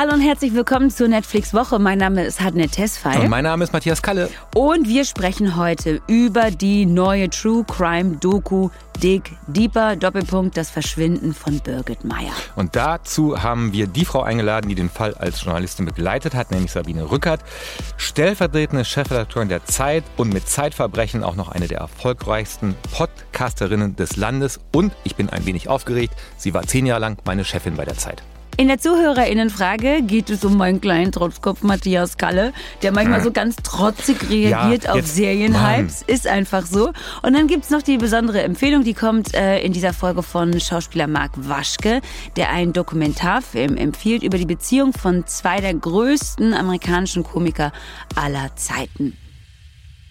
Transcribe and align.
Hallo 0.00 0.14
und 0.14 0.22
herzlich 0.22 0.54
willkommen 0.54 0.88
zur 0.88 1.08
Netflix 1.08 1.52
Woche. 1.52 1.78
Mein 1.78 1.98
Name 1.98 2.24
ist 2.24 2.40
Hadne 2.40 2.68
Tesfay. 2.68 3.18
Und 3.18 3.28
mein 3.28 3.44
Name 3.44 3.64
ist 3.64 3.74
Matthias 3.74 4.00
Kalle. 4.00 4.30
Und 4.54 4.88
wir 4.88 5.04
sprechen 5.04 5.56
heute 5.56 6.00
über 6.06 6.50
die 6.50 6.86
neue 6.86 7.28
True 7.28 7.66
Crime 7.68 8.16
Doku 8.16 8.70
Dig 9.02 9.30
Deeper 9.46 9.96
Doppelpunkt 9.96 10.56
das 10.56 10.70
Verschwinden 10.70 11.34
von 11.34 11.60
Birgit 11.60 12.02
Meyer. 12.02 12.32
Und 12.56 12.76
dazu 12.76 13.42
haben 13.42 13.74
wir 13.74 13.88
die 13.88 14.06
Frau 14.06 14.22
eingeladen, 14.22 14.70
die 14.70 14.74
den 14.74 14.88
Fall 14.88 15.12
als 15.12 15.44
Journalistin 15.44 15.84
begleitet 15.84 16.34
hat, 16.34 16.50
nämlich 16.50 16.72
Sabine 16.72 17.10
Rückert, 17.10 17.42
stellvertretende 17.98 18.86
Chefredakteurin 18.86 19.50
der 19.50 19.66
Zeit 19.66 20.04
und 20.16 20.32
mit 20.32 20.48
Zeitverbrechen 20.48 21.22
auch 21.22 21.36
noch 21.36 21.50
eine 21.50 21.68
der 21.68 21.80
erfolgreichsten 21.80 22.74
Podcasterinnen 22.96 23.96
des 23.96 24.16
Landes. 24.16 24.60
Und 24.72 24.94
ich 25.04 25.14
bin 25.16 25.28
ein 25.28 25.44
wenig 25.44 25.68
aufgeregt, 25.68 26.14
sie 26.38 26.54
war 26.54 26.62
zehn 26.62 26.86
Jahre 26.86 27.02
lang 27.02 27.18
meine 27.26 27.44
Chefin 27.44 27.76
bei 27.76 27.84
der 27.84 27.98
Zeit. 27.98 28.22
In 28.60 28.68
der 28.68 28.76
Zuhörerinnenfrage 28.76 30.02
geht 30.02 30.28
es 30.28 30.44
um 30.44 30.58
meinen 30.58 30.82
kleinen 30.82 31.12
Trotzkopf 31.12 31.62
Matthias 31.62 32.18
Kalle, 32.18 32.52
der 32.82 32.92
manchmal 32.92 33.22
so 33.22 33.32
ganz 33.32 33.56
trotzig 33.56 34.28
reagiert 34.28 34.84
ja, 34.84 34.92
auf 34.92 35.06
Serienhypes. 35.06 36.02
Ist 36.02 36.26
einfach 36.26 36.66
so. 36.66 36.92
Und 37.22 37.32
dann 37.32 37.46
gibt 37.46 37.64
es 37.64 37.70
noch 37.70 37.80
die 37.80 37.96
besondere 37.96 38.42
Empfehlung, 38.42 38.84
die 38.84 38.92
kommt 38.92 39.32
äh, 39.32 39.60
in 39.60 39.72
dieser 39.72 39.94
Folge 39.94 40.22
von 40.22 40.60
Schauspieler 40.60 41.06
Marc 41.06 41.30
Waschke, 41.48 42.02
der 42.36 42.50
einen 42.50 42.74
Dokumentarfilm 42.74 43.78
empfiehlt 43.78 44.22
über 44.22 44.36
die 44.36 44.44
Beziehung 44.44 44.92
von 44.92 45.26
zwei 45.26 45.62
der 45.62 45.72
größten 45.72 46.52
amerikanischen 46.52 47.24
Komiker 47.24 47.72
aller 48.14 48.54
Zeiten. 48.56 49.16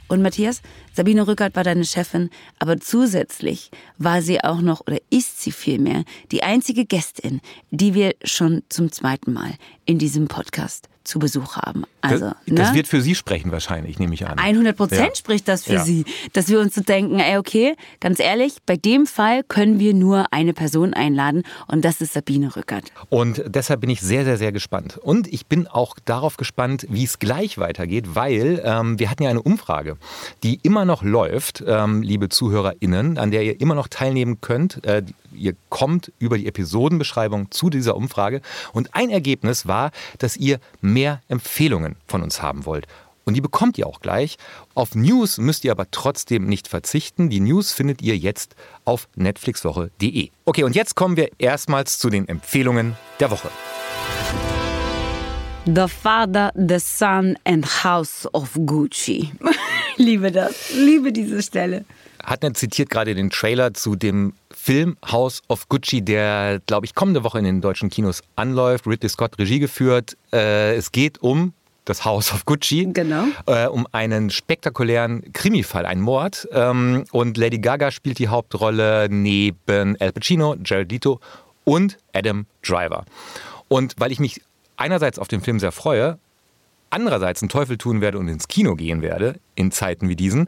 Und 0.09 0.23
Matthias, 0.23 0.61
Sabine 0.91 1.27
Rückert 1.27 1.55
war 1.55 1.63
deine 1.63 1.85
Chefin, 1.85 2.31
aber 2.57 2.79
zusätzlich 2.79 3.69
war 3.99 4.21
sie 4.23 4.43
auch 4.43 4.59
noch, 4.59 4.81
oder 4.81 4.97
ist 5.11 5.41
sie 5.41 5.51
vielmehr, 5.51 6.03
die 6.31 6.41
einzige 6.43 6.85
Gästin, 6.85 7.41
die 7.69 7.93
wir 7.93 8.15
schon 8.23 8.63
zum 8.69 8.91
zweiten 8.91 9.31
Mal 9.31 9.53
in 9.85 9.99
diesem 9.99 10.27
Podcast 10.27 10.89
zu 11.09 11.19
Besuch 11.19 11.57
haben. 11.57 11.83
Also, 12.01 12.27
das, 12.27 12.35
ne? 12.45 12.55
das 12.55 12.73
wird 12.73 12.87
für 12.87 13.01
Sie 13.01 13.15
sprechen 13.15 13.51
wahrscheinlich, 13.51 13.99
nehme 13.99 14.13
ich 14.13 14.25
an. 14.25 14.37
100 14.37 14.77
Prozent 14.77 15.09
ja. 15.09 15.15
spricht 15.15 15.47
das 15.47 15.63
für 15.65 15.73
ja. 15.73 15.83
Sie, 15.83 16.05
dass 16.33 16.47
wir 16.47 16.59
uns 16.59 16.75
so 16.75 16.81
denken, 16.81 17.19
ey, 17.19 17.37
okay, 17.37 17.75
ganz 17.99 18.19
ehrlich, 18.19 18.57
bei 18.65 18.77
dem 18.77 19.05
Fall 19.05 19.43
können 19.43 19.79
wir 19.79 19.93
nur 19.93 20.31
eine 20.31 20.53
Person 20.53 20.93
einladen 20.93 21.43
und 21.67 21.83
das 21.83 21.99
ist 21.99 22.13
Sabine 22.13 22.55
Rückert. 22.55 22.85
Und 23.09 23.43
deshalb 23.47 23.81
bin 23.81 23.89
ich 23.89 24.01
sehr, 24.01 24.23
sehr, 24.23 24.37
sehr 24.37 24.51
gespannt. 24.51 24.97
Und 24.97 25.27
ich 25.27 25.47
bin 25.47 25.67
auch 25.67 25.95
darauf 26.05 26.37
gespannt, 26.37 26.85
wie 26.89 27.03
es 27.03 27.19
gleich 27.19 27.57
weitergeht, 27.57 28.15
weil 28.15 28.61
ähm, 28.63 28.99
wir 28.99 29.09
hatten 29.09 29.23
ja 29.23 29.29
eine 29.29 29.41
Umfrage, 29.41 29.97
die 30.43 30.59
immer 30.63 30.85
noch 30.85 31.03
läuft, 31.03 31.63
ähm, 31.65 32.01
liebe 32.01 32.29
ZuhörerInnen, 32.29 33.17
an 33.17 33.31
der 33.31 33.43
ihr 33.43 33.59
immer 33.59 33.75
noch 33.75 33.87
teilnehmen 33.87 34.39
könnt. 34.41 34.85
Äh, 34.85 35.03
ihr 35.33 35.55
kommt 35.69 36.11
über 36.19 36.37
die 36.37 36.47
Episodenbeschreibung 36.47 37.51
zu 37.51 37.69
dieser 37.69 37.95
Umfrage. 37.95 38.41
Und 38.73 38.95
ein 38.95 39.09
Ergebnis 39.09 39.67
war, 39.67 39.91
dass 40.17 40.37
ihr 40.37 40.59
mehr 40.81 40.98
Empfehlungen 41.27 41.95
von 42.07 42.23
uns 42.23 42.41
haben 42.41 42.65
wollt. 42.65 42.87
Und 43.25 43.35
die 43.35 43.41
bekommt 43.41 43.77
ihr 43.77 43.85
auch 43.85 43.99
gleich. 43.99 44.37
Auf 44.73 44.95
News 44.95 45.37
müsst 45.37 45.63
ihr 45.63 45.71
aber 45.71 45.91
trotzdem 45.91 46.47
nicht 46.47 46.67
verzichten. 46.67 47.29
Die 47.29 47.39
News 47.39 47.71
findet 47.71 48.01
ihr 48.01 48.17
jetzt 48.17 48.55
auf 48.85 49.07
netflixwoche.de. 49.15 50.29
Okay, 50.45 50.63
und 50.63 50.75
jetzt 50.75 50.95
kommen 50.95 51.15
wir 51.15 51.29
erstmals 51.37 51.99
zu 51.99 52.09
den 52.09 52.27
Empfehlungen 52.27 52.97
der 53.19 53.29
Woche. 53.29 53.49
The 55.65 55.85
Father, 55.87 56.51
the 56.55 56.79
Son 56.79 57.37
and 57.43 57.83
House 57.83 58.27
of 58.33 58.57
Gucci. 58.65 59.31
liebe 59.97 60.31
das, 60.31 60.71
liebe 60.73 61.11
diese 61.11 61.43
Stelle. 61.43 61.85
Hatner 62.29 62.53
zitiert 62.53 62.91
gerade 62.91 63.15
den 63.15 63.31
Trailer 63.31 63.73
zu 63.73 63.95
dem 63.95 64.33
Film 64.51 64.97
House 65.11 65.41
of 65.47 65.67
Gucci, 65.67 66.03
der, 66.03 66.61
glaube 66.67 66.85
ich, 66.85 66.93
kommende 66.93 67.23
Woche 67.23 67.39
in 67.39 67.43
den 67.43 67.59
deutschen 67.59 67.89
Kinos 67.89 68.21
anläuft. 68.35 68.85
Ridley 68.85 69.09
Scott 69.09 69.39
Regie 69.39 69.57
geführt. 69.57 70.15
Äh, 70.31 70.75
es 70.75 70.91
geht 70.91 71.23
um 71.23 71.53
das 71.85 72.05
House 72.05 72.31
of 72.31 72.45
Gucci. 72.45 72.87
Genau. 72.93 73.23
Äh, 73.47 73.65
um 73.65 73.87
einen 73.93 74.29
spektakulären 74.29 75.33
Krimifall, 75.33 75.87
einen 75.87 76.01
Mord. 76.01 76.47
Ähm, 76.51 77.05
und 77.11 77.35
Lady 77.35 77.57
Gaga 77.57 77.89
spielt 77.89 78.19
die 78.19 78.27
Hauptrolle 78.27 79.07
neben 79.09 79.99
Al 79.99 80.11
Pacino, 80.11 80.55
Jared 80.63 80.91
Leto 80.91 81.19
und 81.63 81.97
Adam 82.13 82.45
Driver. 82.61 83.05
Und 83.69 83.95
weil 83.97 84.11
ich 84.11 84.19
mich 84.19 84.39
einerseits 84.77 85.17
auf 85.17 85.27
den 85.27 85.41
Film 85.41 85.59
sehr 85.59 85.71
freue, 85.71 86.19
andererseits 86.91 87.41
einen 87.41 87.49
Teufel 87.49 87.79
tun 87.79 88.01
werde 88.01 88.19
und 88.19 88.27
ins 88.27 88.47
Kino 88.47 88.75
gehen 88.75 89.01
werde, 89.01 89.39
in 89.55 89.71
Zeiten 89.71 90.09
wie 90.09 90.15
diesen, 90.15 90.47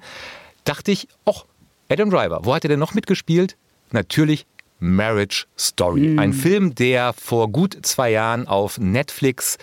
dachte 0.64 0.92
ich, 0.92 1.08
ach, 1.26 1.46
Adam 1.92 2.10
Driver, 2.10 2.40
wo 2.44 2.56
hat 2.56 2.64
er 2.64 2.70
denn 2.70 2.80
noch 2.80 2.94
mitgespielt? 2.94 3.58
Natürlich 3.92 4.46
Marriage 4.80 5.46
Story. 5.60 6.08
Mm. 6.08 6.20
Ein 6.20 6.32
Film, 6.32 6.74
der 6.74 7.12
vor 7.12 7.52
gut 7.52 7.78
zwei 7.82 8.12
Jahren 8.12 8.48
auf 8.48 8.80
Netflix 8.80 9.58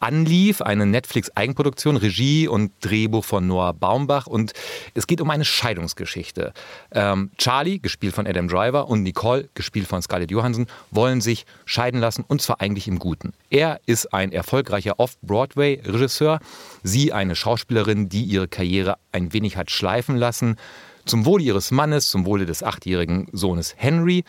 anlief, 0.00 0.60
eine 0.60 0.86
Netflix-Eigenproduktion, 0.86 1.96
Regie 1.96 2.48
und 2.48 2.72
Drehbuch 2.80 3.24
von 3.24 3.46
Noah 3.46 3.72
Baumbach. 3.74 4.26
Und 4.26 4.54
es 4.94 5.06
geht 5.06 5.20
um 5.20 5.30
eine 5.30 5.44
Scheidungsgeschichte. 5.44 6.52
Ähm, 6.90 7.30
Charlie, 7.38 7.78
gespielt 7.78 8.12
von 8.12 8.26
Adam 8.26 8.48
Driver, 8.48 8.88
und 8.88 9.04
Nicole, 9.04 9.48
gespielt 9.54 9.86
von 9.86 10.02
Scarlett 10.02 10.32
Johansson, 10.32 10.66
wollen 10.90 11.20
sich 11.20 11.46
scheiden 11.64 12.00
lassen 12.00 12.24
und 12.26 12.42
zwar 12.42 12.60
eigentlich 12.60 12.88
im 12.88 12.98
Guten. 12.98 13.34
Er 13.50 13.78
ist 13.86 14.12
ein 14.12 14.32
erfolgreicher 14.32 14.98
Off-Broadway-Regisseur, 14.98 16.40
sie 16.82 17.12
eine 17.12 17.36
Schauspielerin, 17.36 18.08
die 18.08 18.24
ihre 18.24 18.48
Karriere 18.48 18.96
ein 19.12 19.32
wenig 19.32 19.56
hat 19.56 19.70
schleifen 19.70 20.16
lassen. 20.16 20.56
Zum 21.04 21.26
Wohle 21.26 21.42
ihres 21.42 21.70
Mannes, 21.70 22.08
zum 22.08 22.26
Wohle 22.26 22.46
des 22.46 22.62
achtjährigen 22.62 23.28
Sohnes 23.32 23.74
Henry. 23.76 24.24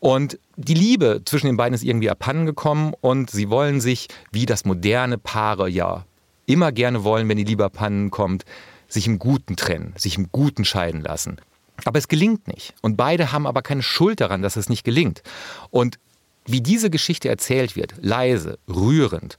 Und 0.00 0.38
die 0.56 0.74
Liebe 0.74 1.22
zwischen 1.24 1.46
den 1.46 1.56
beiden 1.56 1.74
ist 1.74 1.82
irgendwie 1.82 2.10
abhandengekommen 2.10 2.94
und 3.00 3.30
sie 3.30 3.50
wollen 3.50 3.80
sich, 3.80 4.08
wie 4.30 4.46
das 4.46 4.64
moderne 4.64 5.18
Paare 5.18 5.68
ja 5.68 6.04
immer 6.46 6.72
gerne 6.72 7.04
wollen, 7.04 7.28
wenn 7.28 7.36
die 7.36 7.44
Liebe 7.44 7.64
abhanden 7.64 8.10
kommt, 8.10 8.44
sich 8.88 9.06
im 9.06 9.18
Guten 9.18 9.56
trennen, 9.56 9.92
sich 9.96 10.16
im 10.16 10.30
Guten 10.32 10.64
scheiden 10.64 11.02
lassen. 11.02 11.36
Aber 11.84 11.98
es 11.98 12.08
gelingt 12.08 12.48
nicht. 12.48 12.74
Und 12.80 12.96
beide 12.96 13.32
haben 13.32 13.46
aber 13.46 13.62
keine 13.62 13.82
Schuld 13.82 14.20
daran, 14.20 14.42
dass 14.42 14.56
es 14.56 14.68
nicht 14.68 14.84
gelingt. 14.84 15.22
Und 15.70 15.98
wie 16.46 16.62
diese 16.62 16.88
Geschichte 16.88 17.28
erzählt 17.28 17.76
wird, 17.76 17.94
leise, 18.00 18.58
rührend, 18.66 19.36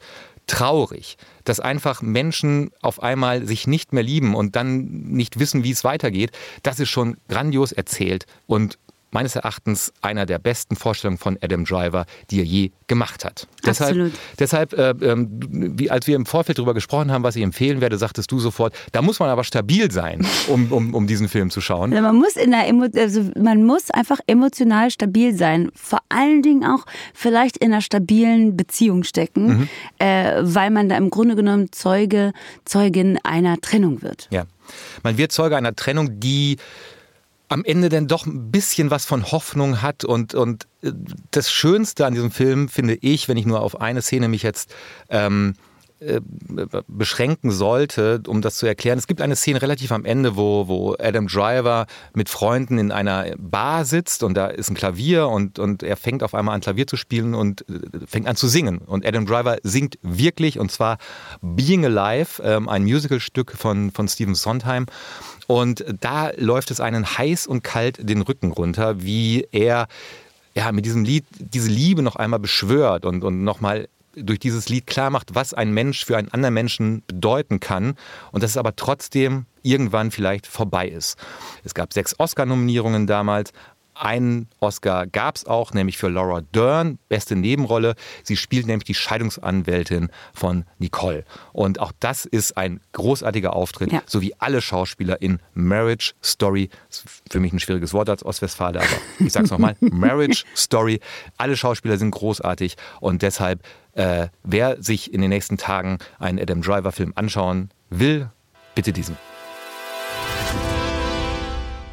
traurig, 0.49 1.17
dass 1.45 1.59
einfach 1.59 2.01
Menschen 2.01 2.71
auf 2.81 3.01
einmal 3.01 3.45
sich 3.45 3.67
nicht 3.67 3.93
mehr 3.93 4.03
lieben 4.03 4.35
und 4.35 4.55
dann 4.55 4.85
nicht 4.85 5.39
wissen, 5.39 5.63
wie 5.63 5.71
es 5.71 5.83
weitergeht, 5.83 6.31
das 6.63 6.79
ist 6.79 6.89
schon 6.89 7.17
grandios 7.29 7.71
erzählt 7.71 8.25
und 8.47 8.77
meines 9.11 9.35
Erachtens 9.35 9.91
einer 10.01 10.25
der 10.25 10.39
besten 10.39 10.75
Vorstellungen 10.75 11.17
von 11.17 11.37
Adam 11.41 11.65
Driver, 11.65 12.05
die 12.29 12.39
er 12.39 12.45
je 12.45 12.71
gemacht 12.87 13.25
hat. 13.25 13.47
Absolut. 13.65 14.11
Deshalb, 14.39 14.73
deshalb 14.73 14.99
äh, 14.99 15.15
wie, 15.19 15.89
als 15.89 16.07
wir 16.07 16.15
im 16.15 16.25
Vorfeld 16.25 16.57
darüber 16.57 16.73
gesprochen 16.73 17.11
haben, 17.11 17.23
was 17.23 17.35
ich 17.35 17.43
empfehlen 17.43 17.81
werde, 17.81 17.97
sagtest 17.97 18.31
du 18.31 18.39
sofort, 18.39 18.73
da 18.91 19.01
muss 19.01 19.19
man 19.19 19.29
aber 19.29 19.43
stabil 19.43 19.91
sein, 19.91 20.25
um, 20.47 20.71
um, 20.71 20.93
um 20.93 21.07
diesen 21.07 21.27
Film 21.27 21.49
zu 21.49 21.61
schauen. 21.61 21.93
Also 21.93 22.03
man, 22.03 22.15
muss 22.15 22.35
in 22.35 22.51
der 22.51 22.67
Emo 22.67 22.85
also 22.95 23.29
man 23.35 23.63
muss 23.63 23.89
einfach 23.91 24.19
emotional 24.27 24.91
stabil 24.91 25.35
sein. 25.35 25.71
Vor 25.75 25.99
allen 26.09 26.41
Dingen 26.41 26.65
auch 26.65 26.85
vielleicht 27.13 27.57
in 27.57 27.71
einer 27.71 27.81
stabilen 27.81 28.55
Beziehung 28.57 29.03
stecken, 29.03 29.47
mhm. 29.47 29.69
äh, 29.99 30.35
weil 30.41 30.69
man 30.69 30.89
da 30.89 30.97
im 30.97 31.09
Grunde 31.09 31.35
genommen 31.35 31.71
Zeuge, 31.71 32.33
Zeugin 32.65 33.19
einer 33.23 33.59
Trennung 33.61 34.01
wird. 34.01 34.27
Ja. 34.31 34.45
Man 35.03 35.17
wird 35.17 35.31
Zeuge 35.31 35.57
einer 35.57 35.75
Trennung, 35.75 36.19
die 36.19 36.57
am 37.49 37.65
Ende 37.65 37.89
denn 37.89 38.07
doch 38.07 38.25
ein 38.25 38.51
bisschen 38.51 38.91
was 38.91 39.05
von 39.05 39.31
Hoffnung 39.31 39.81
hat. 39.81 40.05
Und, 40.05 40.33
und 40.35 40.67
äh, 40.81 40.91
das 41.31 41.51
Schönste 41.51 42.05
an 42.05 42.13
diesem 42.13 42.31
Film 42.31 42.69
finde 42.69 42.95
ich, 42.95 43.27
wenn 43.27 43.37
ich 43.37 43.45
nur 43.45 43.61
auf 43.61 43.81
eine 43.81 44.01
Szene 44.01 44.29
mich 44.29 44.43
jetzt 44.43 44.73
ähm, 45.09 45.55
äh, 45.99 46.21
beschränken 46.87 47.51
sollte, 47.51 48.21
um 48.27 48.41
das 48.41 48.55
zu 48.55 48.65
erklären. 48.65 48.97
Es 48.97 49.07
gibt 49.07 49.21
eine 49.21 49.35
Szene 49.35 49.61
relativ 49.61 49.91
am 49.91 50.05
Ende, 50.05 50.37
wo, 50.37 50.67
wo 50.67 50.95
Adam 50.99 51.27
Driver 51.27 51.87
mit 52.13 52.29
Freunden 52.29 52.77
in 52.77 52.91
einer 52.91 53.25
Bar 53.37 53.83
sitzt 53.83 54.23
und 54.23 54.35
da 54.35 54.47
ist 54.47 54.69
ein 54.69 54.75
Klavier 54.75 55.27
und, 55.27 55.59
und 55.59 55.83
er 55.83 55.97
fängt 55.97 56.23
auf 56.23 56.33
einmal 56.33 56.55
an 56.55 56.61
Klavier 56.61 56.87
zu 56.87 56.95
spielen 56.95 57.33
und 57.35 57.61
äh, 57.69 58.05
fängt 58.07 58.27
an 58.27 58.35
zu 58.35 58.47
singen. 58.47 58.79
Und 58.79 59.05
Adam 59.05 59.25
Driver 59.25 59.57
singt 59.63 59.99
wirklich 60.01 60.57
und 60.57 60.71
zwar 60.71 60.97
Being 61.41 61.85
Alive, 61.85 62.41
ähm, 62.43 62.69
ein 62.69 62.83
Musicalstück 62.83 63.51
von, 63.51 63.91
von 63.91 64.07
Stephen 64.07 64.35
Sondheim. 64.35 64.85
Und 65.47 65.83
da 65.99 66.31
läuft 66.37 66.71
es 66.71 66.79
einen 66.79 67.17
heiß 67.17 67.47
und 67.47 67.63
kalt 67.63 67.97
den 68.07 68.21
Rücken 68.21 68.51
runter, 68.51 69.01
wie 69.01 69.47
er 69.51 69.87
ja, 70.55 70.71
mit 70.71 70.85
diesem 70.85 71.03
Lied 71.03 71.25
diese 71.39 71.69
Liebe 71.69 72.01
noch 72.01 72.15
einmal 72.15 72.39
beschwört 72.39 73.05
und, 73.05 73.23
und 73.23 73.43
nochmal 73.43 73.87
durch 74.21 74.39
dieses 74.39 74.69
Lied 74.69 74.87
klar 74.87 75.09
macht, 75.09 75.35
was 75.35 75.53
ein 75.53 75.71
Mensch 75.71 76.05
für 76.05 76.17
einen 76.17 76.29
anderen 76.29 76.53
Menschen 76.53 77.03
bedeuten 77.07 77.59
kann 77.59 77.95
und 78.31 78.43
dass 78.43 78.51
es 78.51 78.57
aber 78.57 78.75
trotzdem 78.75 79.45
irgendwann 79.61 80.11
vielleicht 80.11 80.47
vorbei 80.47 80.87
ist. 80.87 81.17
Es 81.63 81.73
gab 81.73 81.93
sechs 81.93 82.15
Oscar-Nominierungen 82.17 83.07
damals, 83.07 83.51
einen 83.99 84.47
Oscar 84.59 85.07
gab 85.07 85.35
es 85.35 85.45
auch, 85.45 85.73
nämlich 85.73 85.97
für 85.97 86.07
Laura 86.07 86.41
Dern, 86.41 86.99
beste 87.09 87.35
Nebenrolle. 87.35 87.95
Sie 88.23 88.37
spielt 88.37 88.65
nämlich 88.65 88.85
die 88.85 88.93
Scheidungsanwältin 88.93 90.09
von 90.33 90.63
Nicole. 90.77 91.25
Und 91.51 91.79
auch 91.79 91.91
das 91.99 92.25
ist 92.25 92.55
ein 92.55 92.79
großartiger 92.93 93.53
Auftritt, 93.53 93.91
ja. 93.91 94.01
so 94.05 94.21
wie 94.21 94.33
alle 94.39 94.61
Schauspieler 94.61 95.21
in 95.21 95.39
Marriage 95.53 96.13
Story. 96.23 96.69
Für 97.29 97.41
mich 97.41 97.51
ein 97.51 97.59
schwieriges 97.59 97.93
Wort 97.93 98.09
als 98.09 98.23
Ostwestfale, 98.23 98.79
aber 98.79 98.87
ich 99.19 99.33
sag's 99.33 99.51
nochmal: 99.51 99.75
Marriage 99.81 100.45
Story. 100.55 101.01
Alle 101.37 101.57
Schauspieler 101.57 101.97
sind 101.97 102.11
großartig 102.11 102.77
und 103.01 103.21
deshalb 103.21 103.63
äh, 103.99 104.29
wer 104.43 104.81
sich 104.81 105.13
in 105.13 105.19
den 105.19 105.29
nächsten 105.29 105.57
Tagen 105.57 105.99
einen 106.19 106.39
Adam 106.39 106.61
Driver-Film 106.61 107.11
anschauen 107.15 107.69
will, 107.89 108.29
bitte 108.73 108.93
diesen. 108.93 109.17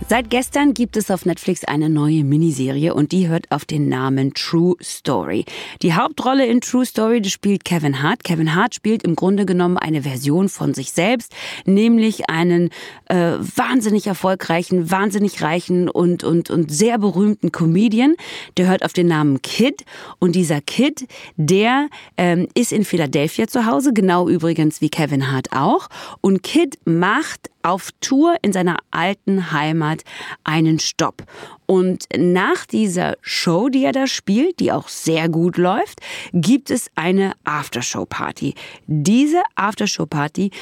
Seit 0.09 0.31
gestern 0.31 0.73
gibt 0.73 0.97
es 0.97 1.11
auf 1.11 1.27
Netflix 1.27 1.65
eine 1.65 1.91
neue 1.91 2.23
Miniserie 2.23 2.95
und 2.95 3.11
die 3.11 3.27
hört 3.27 3.51
auf 3.51 3.65
den 3.65 3.89
Namen 3.89 4.35
True 4.35 4.77
Story. 4.81 5.45
Die 5.83 5.95
Hauptrolle 5.95 6.47
in 6.47 6.61
True 6.61 6.87
Story 6.87 7.25
spielt 7.25 7.65
Kevin 7.65 8.05
Hart. 8.05 8.23
Kevin 8.23 8.55
Hart 8.55 8.77
spielt 8.77 9.03
im 9.03 9.17
Grunde 9.17 9.47
genommen 9.47 9.77
eine 9.77 10.03
Version 10.03 10.49
von 10.49 10.75
sich 10.75 10.93
selbst, 10.93 11.35
nämlich 11.65 12.31
einen 12.31 12.71
äh, 13.07 13.33
wahnsinnig 13.57 14.07
erfolgreichen, 14.07 14.93
wahnsinnig 14.93 15.43
reichen 15.43 15.89
und, 15.89 16.23
und, 16.23 16.51
und 16.51 16.71
sehr 16.71 16.99
berühmten 16.99 17.51
Comedian. 17.51 18.15
Der 18.59 18.69
hört 18.69 18.85
auf 18.85 18.93
den 18.93 19.09
Namen 19.09 19.43
Kid 19.43 19.85
und 20.21 20.37
dieser 20.37 20.61
Kid, 20.61 21.09
der 21.37 21.89
ähm, 22.17 22.47
ist 22.55 22.71
in 22.71 22.85
Philadelphia 22.85 23.49
zu 23.49 23.67
Hause, 23.67 23.93
genau 23.93 24.29
übrigens 24.29 24.81
wie 24.81 24.89
Kevin 24.89 25.33
Hart 25.33 25.49
auch. 25.51 25.89
Und 26.21 26.45
Kid 26.45 26.79
macht 26.85 27.51
auf 27.67 27.91
Tour 28.01 28.37
in 28.43 28.53
seiner 28.53 28.79
alten 28.93 29.51
Heimat 29.51 30.05
einen 30.45 30.79
Stopp. 30.79 31.25
Und 31.67 32.05
nach 32.17 32.65
dieser 32.65 33.17
Show, 33.23 33.69
die 33.69 33.85
er 33.85 33.93
da 33.93 34.07
spielt, 34.07 34.61
die 34.61 34.71
auch 34.71 34.87
sehr 34.89 35.29
gut 35.29 35.57
läuft, 35.57 36.01
gibt 36.33 36.71
es 36.71 36.89
eine 36.95 37.33
Aftershow-Party. 37.45 38.55
Diese 38.87 39.43
Aftershow-Party 39.57 40.53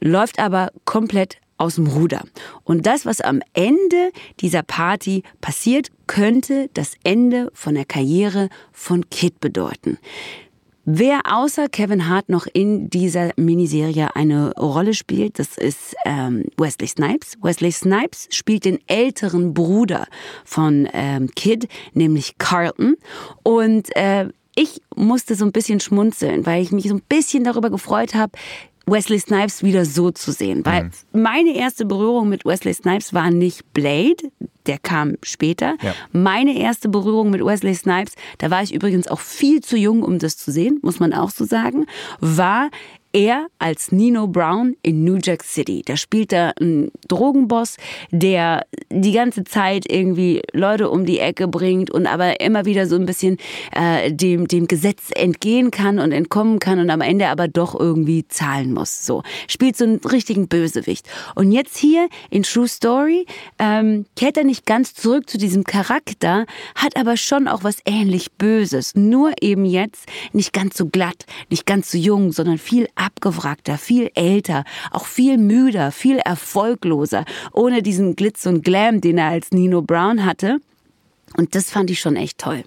läuft 0.00 0.40
aber 0.40 0.72
komplett 0.84 1.36
aus 1.58 1.76
dem 1.76 1.86
Ruder. 1.86 2.24
Und 2.64 2.86
das, 2.86 3.06
was 3.06 3.20
am 3.20 3.40
Ende 3.52 4.10
dieser 4.40 4.64
Party 4.64 5.22
passiert, 5.40 5.90
könnte 6.08 6.68
das 6.74 6.94
Ende 7.04 7.52
von 7.54 7.76
der 7.76 7.84
Karriere 7.84 8.48
von 8.72 9.08
Kid 9.10 9.38
bedeuten. 9.38 9.98
Wer 10.84 11.20
außer 11.32 11.68
Kevin 11.68 12.08
Hart 12.08 12.28
noch 12.28 12.46
in 12.52 12.90
dieser 12.90 13.30
Miniserie 13.36 14.16
eine 14.16 14.52
Rolle 14.56 14.94
spielt, 14.94 15.38
das 15.38 15.56
ist 15.56 15.94
ähm, 16.04 16.46
Wesley 16.56 16.88
Snipes. 16.88 17.36
Wesley 17.40 17.70
Snipes 17.70 18.26
spielt 18.30 18.64
den 18.64 18.80
älteren 18.88 19.54
Bruder 19.54 20.08
von 20.44 20.88
ähm, 20.92 21.30
Kid, 21.36 21.68
nämlich 21.94 22.36
Carlton. 22.38 22.96
Und 23.44 23.94
äh, 23.94 24.30
ich 24.56 24.82
musste 24.96 25.36
so 25.36 25.44
ein 25.44 25.52
bisschen 25.52 25.78
schmunzeln, 25.78 26.46
weil 26.46 26.62
ich 26.62 26.72
mich 26.72 26.88
so 26.88 26.94
ein 26.94 27.02
bisschen 27.08 27.44
darüber 27.44 27.70
gefreut 27.70 28.14
habe, 28.14 28.32
Wesley 28.86 29.20
Snipes 29.20 29.62
wieder 29.62 29.84
so 29.84 30.10
zu 30.10 30.32
sehen. 30.32 30.64
Weil 30.66 30.84
mhm. 30.84 31.22
meine 31.22 31.54
erste 31.54 31.84
Berührung 31.84 32.28
mit 32.28 32.44
Wesley 32.44 32.74
Snipes 32.74 33.14
war 33.14 33.30
nicht 33.30 33.72
Blade, 33.72 34.32
der 34.66 34.78
kam 34.78 35.16
später. 35.22 35.76
Ja. 35.82 35.94
Meine 36.12 36.58
erste 36.58 36.88
Berührung 36.88 37.30
mit 37.30 37.44
Wesley 37.44 37.74
Snipes, 37.74 38.14
da 38.38 38.50
war 38.50 38.62
ich 38.62 38.74
übrigens 38.74 39.08
auch 39.08 39.20
viel 39.20 39.60
zu 39.60 39.76
jung, 39.76 40.02
um 40.02 40.18
das 40.18 40.36
zu 40.36 40.50
sehen, 40.50 40.78
muss 40.82 41.00
man 41.00 41.12
auch 41.12 41.30
so 41.30 41.44
sagen, 41.44 41.86
war 42.20 42.70
er 43.12 43.46
als 43.58 43.92
Nino 43.92 44.26
Brown 44.26 44.76
in 44.82 45.04
New 45.04 45.18
Jack 45.22 45.44
City. 45.44 45.82
Da 45.84 45.96
spielt 45.96 46.32
er 46.32 46.54
einen 46.58 46.90
Drogenboss, 47.08 47.76
der 48.10 48.66
die 48.90 49.12
ganze 49.12 49.44
Zeit 49.44 49.84
irgendwie 49.90 50.42
Leute 50.52 50.90
um 50.90 51.04
die 51.04 51.18
Ecke 51.18 51.48
bringt 51.48 51.90
und 51.90 52.06
aber 52.06 52.40
immer 52.40 52.64
wieder 52.64 52.86
so 52.86 52.96
ein 52.96 53.06
bisschen 53.06 53.36
äh, 53.72 54.12
dem, 54.12 54.48
dem 54.48 54.66
Gesetz 54.66 55.10
entgehen 55.14 55.70
kann 55.70 55.98
und 55.98 56.12
entkommen 56.12 56.58
kann 56.58 56.78
und 56.78 56.90
am 56.90 57.00
Ende 57.00 57.28
aber 57.28 57.48
doch 57.48 57.78
irgendwie 57.78 58.26
zahlen 58.28 58.72
muss. 58.72 59.04
So 59.04 59.22
spielt 59.48 59.76
so 59.76 59.84
einen 59.84 59.96
richtigen 59.98 60.48
Bösewicht. 60.48 61.06
Und 61.34 61.52
jetzt 61.52 61.76
hier 61.76 62.08
in 62.30 62.42
True 62.42 62.68
Story 62.68 63.26
ähm, 63.58 64.06
kehrt 64.16 64.36
er 64.36 64.44
nicht 64.44 64.66
ganz 64.66 64.94
zurück 64.94 65.28
zu 65.28 65.38
diesem 65.38 65.64
Charakter, 65.64 66.46
hat 66.74 66.96
aber 66.96 67.16
schon 67.16 67.48
auch 67.48 67.64
was 67.64 67.78
ähnlich 67.84 68.32
Böses. 68.32 68.94
Nur 68.94 69.32
eben 69.40 69.64
jetzt 69.64 70.06
nicht 70.32 70.52
ganz 70.52 70.76
so 70.76 70.86
glatt, 70.86 71.26
nicht 71.50 71.66
ganz 71.66 71.90
so 71.90 71.98
jung, 71.98 72.32
sondern 72.32 72.58
viel 72.58 72.88
abgewrackter, 73.02 73.78
viel 73.78 74.10
älter, 74.14 74.64
auch 74.90 75.06
viel 75.06 75.38
müder, 75.38 75.92
viel 75.92 76.18
erfolgloser, 76.18 77.24
ohne 77.52 77.82
diesen 77.82 78.16
Glitz 78.16 78.46
und 78.46 78.64
Glam, 78.64 79.00
den 79.00 79.18
er 79.18 79.28
als 79.28 79.50
Nino 79.50 79.82
Brown 79.82 80.24
hatte. 80.24 80.58
Und 81.36 81.54
das 81.54 81.70
fand 81.70 81.90
ich 81.90 82.00
schon 82.00 82.16
echt 82.16 82.38
toll. 82.38 82.64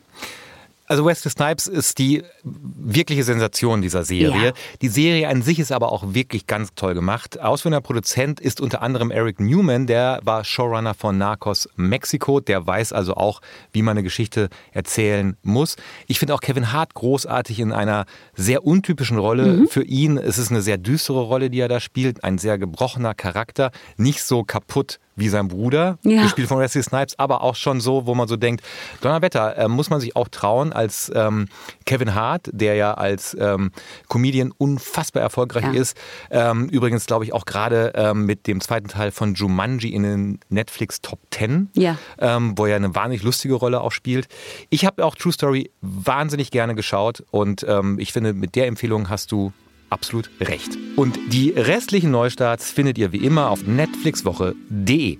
Also 0.88 1.06
Wesley 1.06 1.32
Snipes 1.32 1.68
ist 1.68 1.98
die 1.98 2.24
wirkliche 2.44 3.24
Sensation 3.24 3.82
dieser 3.82 4.04
Serie. 4.04 4.48
Ja. 4.48 4.54
Die 4.82 4.88
Serie 4.88 5.28
an 5.30 5.42
sich 5.42 5.60
ist 5.60 5.72
aber 5.72 5.92
auch 5.92 6.14
wirklich 6.14 6.46
ganz 6.46 6.76
toll 6.76 6.94
gemacht. 6.94 7.40
Ausführender 7.40 7.82
Produzent 7.82 8.40
ist 8.40 8.62
unter 8.62 8.84
anderem 8.84 9.10
Eric 9.10 9.40
Newman, 9.40 9.88
der 9.88 10.20
war 10.24 10.44
Showrunner 10.44 10.94
von 10.94 11.18
Narcos 11.18 11.68
Mexico. 11.76 12.40
Der 12.40 12.68
weiß 12.68 12.94
also 12.94 13.16
auch, 13.16 13.42
wie 13.72 13.82
man 13.82 13.92
eine 13.94 14.04
Geschichte 14.04 14.50
erzählen 14.74 15.36
muss. 15.42 15.76
Ich 16.06 16.20
finde 16.20 16.36
auch 16.36 16.42
Kevin 16.42 16.72
Hart 16.72 16.94
großartig 16.94 17.60
in 17.60 17.72
einer 17.72 18.06
sehr 18.36 18.64
untypischen 18.64 19.18
Rolle 19.18 19.46
mhm. 19.46 19.68
für 19.68 19.84
ihn. 19.84 20.18
Es 20.18 20.38
ist 20.38 20.52
eine 20.52 20.62
sehr 20.62 20.78
düstere 20.78 21.22
Rolle, 21.22 21.50
die 21.50 21.60
er 21.60 21.68
da 21.68 21.80
spielt. 21.80 22.24
Ein 22.24 22.38
sehr 22.38 22.60
gebrochener 22.60 23.16
Charakter. 23.16 23.72
Nicht 23.98 24.22
so 24.22 24.44
kaputt 24.44 25.00
wie 25.16 25.30
sein 25.30 25.48
Bruder, 25.48 25.98
ja. 26.04 26.24
gespielt 26.24 26.48
von 26.48 26.60
Wesley 26.60 26.84
Snipes, 26.84 27.18
aber 27.18 27.42
auch 27.42 27.56
schon 27.56 27.80
so, 27.80 28.06
wo 28.06 28.16
man 28.16 28.28
so 28.28 28.36
denkt, 28.36 28.64
Donnerwetter, 29.02 29.58
äh, 29.58 29.68
muss 29.68 29.90
man 29.90 30.00
sich 30.00 30.16
auch 30.16 30.28
trauen 30.28 30.74
als 30.74 31.12
ähm, 31.16 31.48
Kevin 31.86 32.16
Hart, 32.16 32.50
der 32.52 32.76
ja 32.76 32.94
als 32.94 33.36
ähm, 33.40 33.72
Comedian 34.10 34.52
unfassbar 34.58 35.24
erfolgreich 35.24 35.64
ja. 35.64 35.72
ist. 35.74 35.98
Ähm, 36.30 36.68
übrigens 36.70 37.06
glaube 37.06 37.26
ich 37.26 37.34
auch 37.34 37.46
gerade 37.46 37.94
ähm, 37.96 38.26
mit 38.26 38.48
dem 38.48 38.62
zweiten 38.62 38.88
Teil 38.88 39.12
von 39.12 39.36
Jumanji 39.36 39.90
in 39.90 40.04
den 40.04 40.40
Netflix 40.50 41.02
Top 41.02 41.20
Ten, 41.30 41.70
ja. 41.74 41.98
Ähm, 42.20 42.58
wo 42.58 42.66
er 42.66 42.76
eine 42.76 42.94
wahnsinnig 42.94 43.24
lustige 43.24 43.56
Rolle 43.56 43.82
auch 43.82 43.92
spielt. 43.92 44.28
Ich 44.70 44.86
habe 44.86 45.06
auch 45.06 45.16
True 45.16 45.32
Story 45.32 45.72
wahnsinnig 45.82 46.52
gerne 46.52 46.76
geschaut 46.76 47.24
und 47.32 47.66
ähm, 47.68 48.00
ich 48.00 48.12
finde, 48.12 48.34
mit 48.34 48.56
der 48.56 48.68
Empfehlung 48.68 49.10
hast 49.10 49.32
du 49.32 49.54
absolut 49.90 50.30
recht. 50.42 50.78
Und 50.96 51.18
die 51.32 51.52
restlichen 51.52 52.12
Neustarts 52.12 52.72
findet 52.72 52.98
ihr 52.98 53.12
wie 53.12 53.26
immer 53.26 53.50
auf 53.50 53.66
netflixwoche.de. 53.66 55.18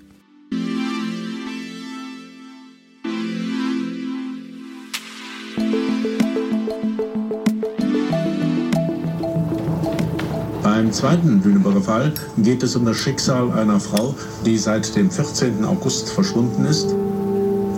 Beim 10.62 10.92
zweiten 10.92 11.42
Lüneburger 11.42 11.80
Fall 11.80 12.14
geht 12.38 12.62
es 12.62 12.76
um 12.76 12.84
das 12.84 12.96
Schicksal 12.96 13.50
einer 13.52 13.80
Frau, 13.80 14.14
die 14.44 14.58
seit 14.58 14.94
dem 14.94 15.10
14. 15.10 15.64
August 15.64 16.10
verschwunden 16.10 16.64
ist. 16.66 16.94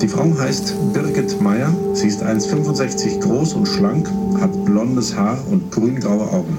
Die 0.02 0.08
Frau 0.08 0.36
heißt 0.38 0.92
Birgit 0.92 1.40
Meyer. 1.40 1.72
Sie 1.92 2.08
ist 2.08 2.22
1,65 2.22 3.20
groß 3.20 3.54
und 3.54 3.66
schlank, 3.66 4.08
hat 4.40 4.64
blondes 4.64 5.14
Haar 5.14 5.38
und 5.50 5.70
grüngraue 5.70 6.30
Augen 6.30 6.58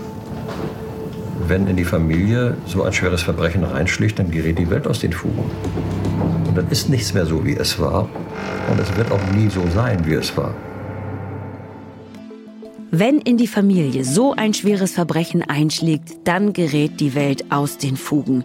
wenn 1.49 1.67
in 1.67 1.75
die 1.75 1.83
Familie 1.83 2.55
so 2.65 2.83
ein 2.83 2.93
schweres 2.93 3.23
Verbrechen 3.23 3.63
reinschlicht, 3.63 4.19
dann 4.19 4.31
gerät 4.31 4.59
die 4.59 4.69
Welt 4.69 4.87
aus 4.87 4.99
den 4.99 5.11
Fugen. 5.11 5.49
Und 6.47 6.57
dann 6.57 6.69
ist 6.69 6.89
nichts 6.89 7.13
mehr 7.13 7.25
so, 7.25 7.45
wie 7.45 7.55
es 7.55 7.79
war. 7.79 8.07
Und 8.71 8.79
es 8.79 8.95
wird 8.95 9.11
auch 9.11 9.21
nie 9.35 9.49
so 9.49 9.63
sein, 9.73 10.05
wie 10.05 10.13
es 10.13 10.35
war. 10.37 10.53
Wenn 12.91 13.19
in 13.19 13.37
die 13.37 13.47
Familie 13.47 14.03
so 14.03 14.33
ein 14.33 14.55
schweres 14.55 14.93
Verbrechen 14.93 15.43
einschlägt, 15.43 16.17
dann 16.23 16.53
gerät 16.53 16.99
die 16.99 17.13
Welt 17.13 17.51
aus 17.51 17.77
den 17.77 17.95
Fugen. 17.95 18.43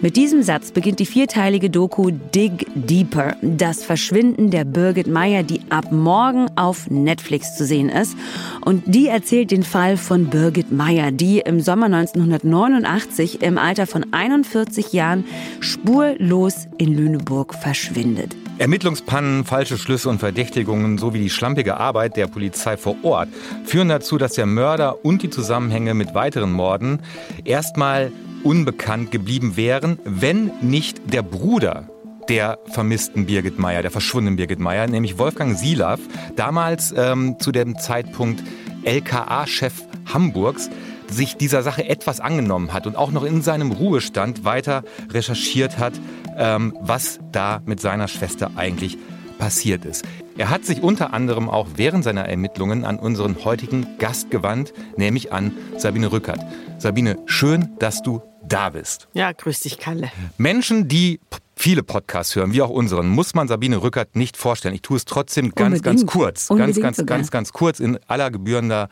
Mit 0.00 0.16
diesem 0.16 0.42
Satz 0.42 0.72
beginnt 0.72 0.98
die 0.98 1.06
vierteilige 1.06 1.70
Doku 1.70 2.10
Dig 2.10 2.66
Deeper, 2.74 3.36
das 3.40 3.84
Verschwinden 3.84 4.50
der 4.50 4.64
Birgit 4.64 5.06
Meyer, 5.06 5.44
die 5.44 5.60
ab 5.68 5.92
morgen 5.92 6.46
auf 6.56 6.90
Netflix 6.90 7.56
zu 7.56 7.64
sehen 7.64 7.88
ist. 7.88 8.16
Und 8.64 8.82
die 8.86 9.06
erzählt 9.06 9.52
den 9.52 9.62
Fall 9.62 9.96
von 9.96 10.26
Birgit 10.26 10.72
Meyer, 10.72 11.12
die 11.12 11.38
im 11.38 11.60
Sommer 11.60 11.86
1989 11.86 13.42
im 13.42 13.58
Alter 13.58 13.86
von 13.86 14.12
41 14.12 14.92
Jahren 14.92 15.24
spurlos 15.60 16.66
in 16.78 16.96
Lüneburg 16.96 17.54
verschwindet. 17.54 18.34
Ermittlungspannen, 18.58 19.44
falsche 19.44 19.78
Schlüsse 19.78 20.08
und 20.08 20.20
Verdächtigungen 20.20 20.96
sowie 20.96 21.18
die 21.18 21.30
schlampige 21.30 21.76
Arbeit 21.76 22.16
der 22.16 22.28
Polizei 22.28 22.76
vor 22.76 22.96
Ort 23.02 23.28
führen 23.64 23.88
dazu, 23.88 24.16
dass 24.16 24.34
der 24.34 24.46
Mörder 24.46 25.04
und 25.04 25.22
die 25.22 25.30
Zusammenhänge 25.30 25.94
mit 25.94 26.14
weiteren 26.14 26.52
Morden 26.52 27.00
erstmal 27.44 28.12
unbekannt 28.44 29.10
geblieben 29.10 29.56
wären, 29.56 29.98
wenn 30.04 30.52
nicht 30.60 31.12
der 31.12 31.22
Bruder 31.22 31.88
der 32.28 32.58
vermissten 32.66 33.26
Birgit 33.26 33.58
Meyer, 33.58 33.82
der 33.82 33.90
verschwundenen 33.90 34.36
Birgit 34.36 34.60
Meyer, 34.60 34.86
nämlich 34.86 35.18
Wolfgang 35.18 35.58
Silav, 35.58 36.00
damals 36.36 36.94
ähm, 36.96 37.36
zu 37.40 37.50
dem 37.50 37.78
Zeitpunkt 37.78 38.42
LKA-Chef 38.84 39.74
Hamburgs, 40.12 40.70
sich 41.10 41.36
dieser 41.36 41.62
Sache 41.62 41.88
etwas 41.88 42.20
angenommen 42.20 42.72
hat 42.72 42.86
und 42.86 42.96
auch 42.96 43.10
noch 43.10 43.24
in 43.24 43.42
seinem 43.42 43.72
Ruhestand 43.72 44.44
weiter 44.44 44.84
recherchiert 45.10 45.78
hat, 45.78 45.94
ähm, 46.36 46.76
was 46.80 47.20
da 47.32 47.60
mit 47.64 47.80
seiner 47.80 48.08
Schwester 48.08 48.52
eigentlich 48.56 48.98
passiert 49.38 49.84
ist. 49.84 50.04
Er 50.36 50.50
hat 50.50 50.64
sich 50.64 50.82
unter 50.82 51.12
anderem 51.12 51.48
auch 51.48 51.68
während 51.76 52.02
seiner 52.02 52.28
Ermittlungen 52.28 52.84
an 52.84 52.98
unseren 52.98 53.44
heutigen 53.44 53.86
Gast 53.98 54.30
gewandt, 54.30 54.72
nämlich 54.96 55.32
an 55.32 55.52
Sabine 55.76 56.10
Rückert. 56.10 56.40
Sabine, 56.78 57.18
schön, 57.26 57.70
dass 57.78 58.02
du 58.02 58.20
da 58.48 58.70
bist. 58.70 59.08
Ja, 59.12 59.32
grüß 59.32 59.60
dich, 59.60 59.78
Kalle. 59.78 60.10
Menschen, 60.36 60.88
die 60.88 61.20
viele 61.56 61.82
Podcasts 61.82 62.34
hören, 62.36 62.52
wie 62.52 62.62
auch 62.62 62.70
unseren, 62.70 63.08
muss 63.08 63.34
man 63.34 63.48
Sabine 63.48 63.82
Rückert 63.82 64.16
nicht 64.16 64.36
vorstellen. 64.36 64.74
Ich 64.74 64.82
tue 64.82 64.96
es 64.96 65.04
trotzdem 65.04 65.50
ganz, 65.54 65.78
Unbedingt. 65.78 65.84
ganz 65.84 66.06
kurz. 66.06 66.50
Unbedingt 66.50 66.76
ganz, 66.76 66.84
ganz, 66.84 66.96
sogar. 66.98 67.18
ganz, 67.18 67.30
ganz 67.30 67.52
kurz 67.52 67.80
in 67.80 67.98
aller 68.06 68.30
gebührender, 68.30 68.88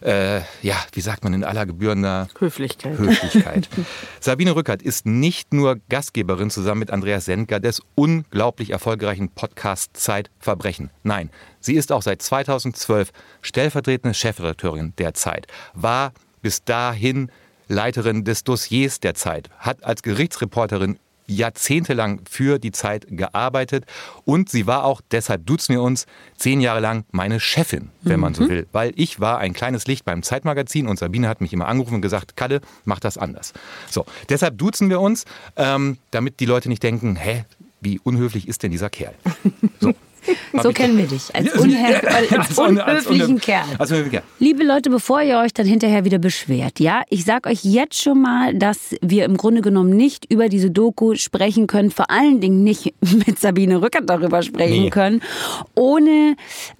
äh, 0.00 0.38
ja, 0.62 0.76
wie 0.92 1.00
sagt 1.00 1.24
man, 1.24 1.34
in 1.34 1.44
aller 1.44 1.66
gebührender 1.66 2.28
Höflichkeit. 2.38 2.98
Höflichkeit. 2.98 3.68
Sabine 4.20 4.54
Rückert 4.54 4.82
ist 4.82 5.06
nicht 5.06 5.52
nur 5.52 5.76
Gastgeberin 5.88 6.50
zusammen 6.50 6.80
mit 6.80 6.90
Andreas 6.90 7.26
Sendker 7.26 7.60
des 7.60 7.82
unglaublich 7.94 8.70
erfolgreichen 8.70 9.28
Podcasts 9.28 10.02
Zeitverbrechen. 10.02 10.90
Nein, 11.02 11.30
sie 11.60 11.74
ist 11.74 11.92
auch 11.92 12.02
seit 12.02 12.22
2012 12.22 13.10
stellvertretende 13.42 14.14
Chefredakteurin 14.14 14.92
der 14.98 15.14
Zeit, 15.14 15.46
war 15.74 16.12
bis 16.40 16.64
dahin 16.64 17.30
Leiterin 17.68 18.24
des 18.24 18.44
Dossiers 18.44 19.00
der 19.00 19.14
Zeit, 19.14 19.50
hat 19.58 19.84
als 19.84 20.02
Gerichtsreporterin 20.02 20.98
jahrzehntelang 21.28 22.22
für 22.28 22.58
die 22.58 22.72
Zeit 22.72 23.06
gearbeitet 23.10 23.84
und 24.24 24.48
sie 24.48 24.66
war 24.66 24.84
auch, 24.84 25.00
deshalb 25.10 25.46
duzen 25.46 25.74
wir 25.74 25.82
uns, 25.82 26.06
zehn 26.36 26.60
Jahre 26.60 26.80
lang 26.80 27.04
meine 27.12 27.38
Chefin, 27.38 27.90
wenn 28.02 28.18
man 28.18 28.34
so 28.34 28.44
mhm. 28.44 28.48
will. 28.48 28.66
Weil 28.72 28.92
ich 28.96 29.20
war 29.20 29.38
ein 29.38 29.52
kleines 29.52 29.86
Licht 29.86 30.04
beim 30.04 30.22
Zeitmagazin 30.22 30.88
und 30.88 30.98
Sabine 30.98 31.28
hat 31.28 31.40
mich 31.40 31.52
immer 31.52 31.68
angerufen 31.68 31.96
und 31.96 32.02
gesagt, 32.02 32.36
Kalle, 32.36 32.60
mach 32.84 32.98
das 32.98 33.18
anders. 33.18 33.52
So, 33.90 34.06
deshalb 34.30 34.56
duzen 34.56 34.88
wir 34.88 35.00
uns, 35.00 35.26
ähm, 35.56 35.98
damit 36.10 36.40
die 36.40 36.46
Leute 36.46 36.70
nicht 36.70 36.82
denken, 36.82 37.16
hä, 37.16 37.44
wie 37.80 38.00
unhöflich 38.00 38.48
ist 38.48 38.62
denn 38.62 38.70
dieser 38.72 38.90
Kerl? 38.90 39.14
So. 39.80 39.94
So 40.62 40.72
kennen 40.72 40.96
wir 40.98 41.06
dich, 41.06 41.34
als, 41.34 41.52
als 41.52 42.58
unhöflichen 42.58 43.40
Kerl. 43.40 43.64
Als 43.78 43.90
Kerl. 43.90 44.22
Liebe 44.38 44.64
Leute, 44.64 44.90
bevor 44.90 45.22
ihr 45.22 45.38
euch 45.38 45.52
dann 45.52 45.66
hinterher 45.66 46.04
wieder 46.04 46.18
beschwert, 46.18 46.80
ja, 46.80 47.02
ich 47.10 47.24
sag 47.24 47.46
euch 47.46 47.64
jetzt 47.64 48.00
schon 48.00 48.22
mal, 48.22 48.54
dass 48.54 48.94
wir 49.00 49.24
im 49.24 49.36
Grunde 49.36 49.62
genommen 49.62 49.90
nicht 49.90 50.30
über 50.30 50.48
diese 50.48 50.70
Doku 50.70 51.14
sprechen 51.16 51.66
können, 51.66 51.90
vor 51.90 52.10
allen 52.10 52.40
Dingen 52.40 52.64
nicht 52.64 52.94
mit 53.26 53.38
Sabine 53.38 53.80
Rückert 53.80 54.08
darüber 54.08 54.42
sprechen 54.42 54.84
nee. 54.84 54.90
können, 54.90 55.22
ohne 55.74 56.36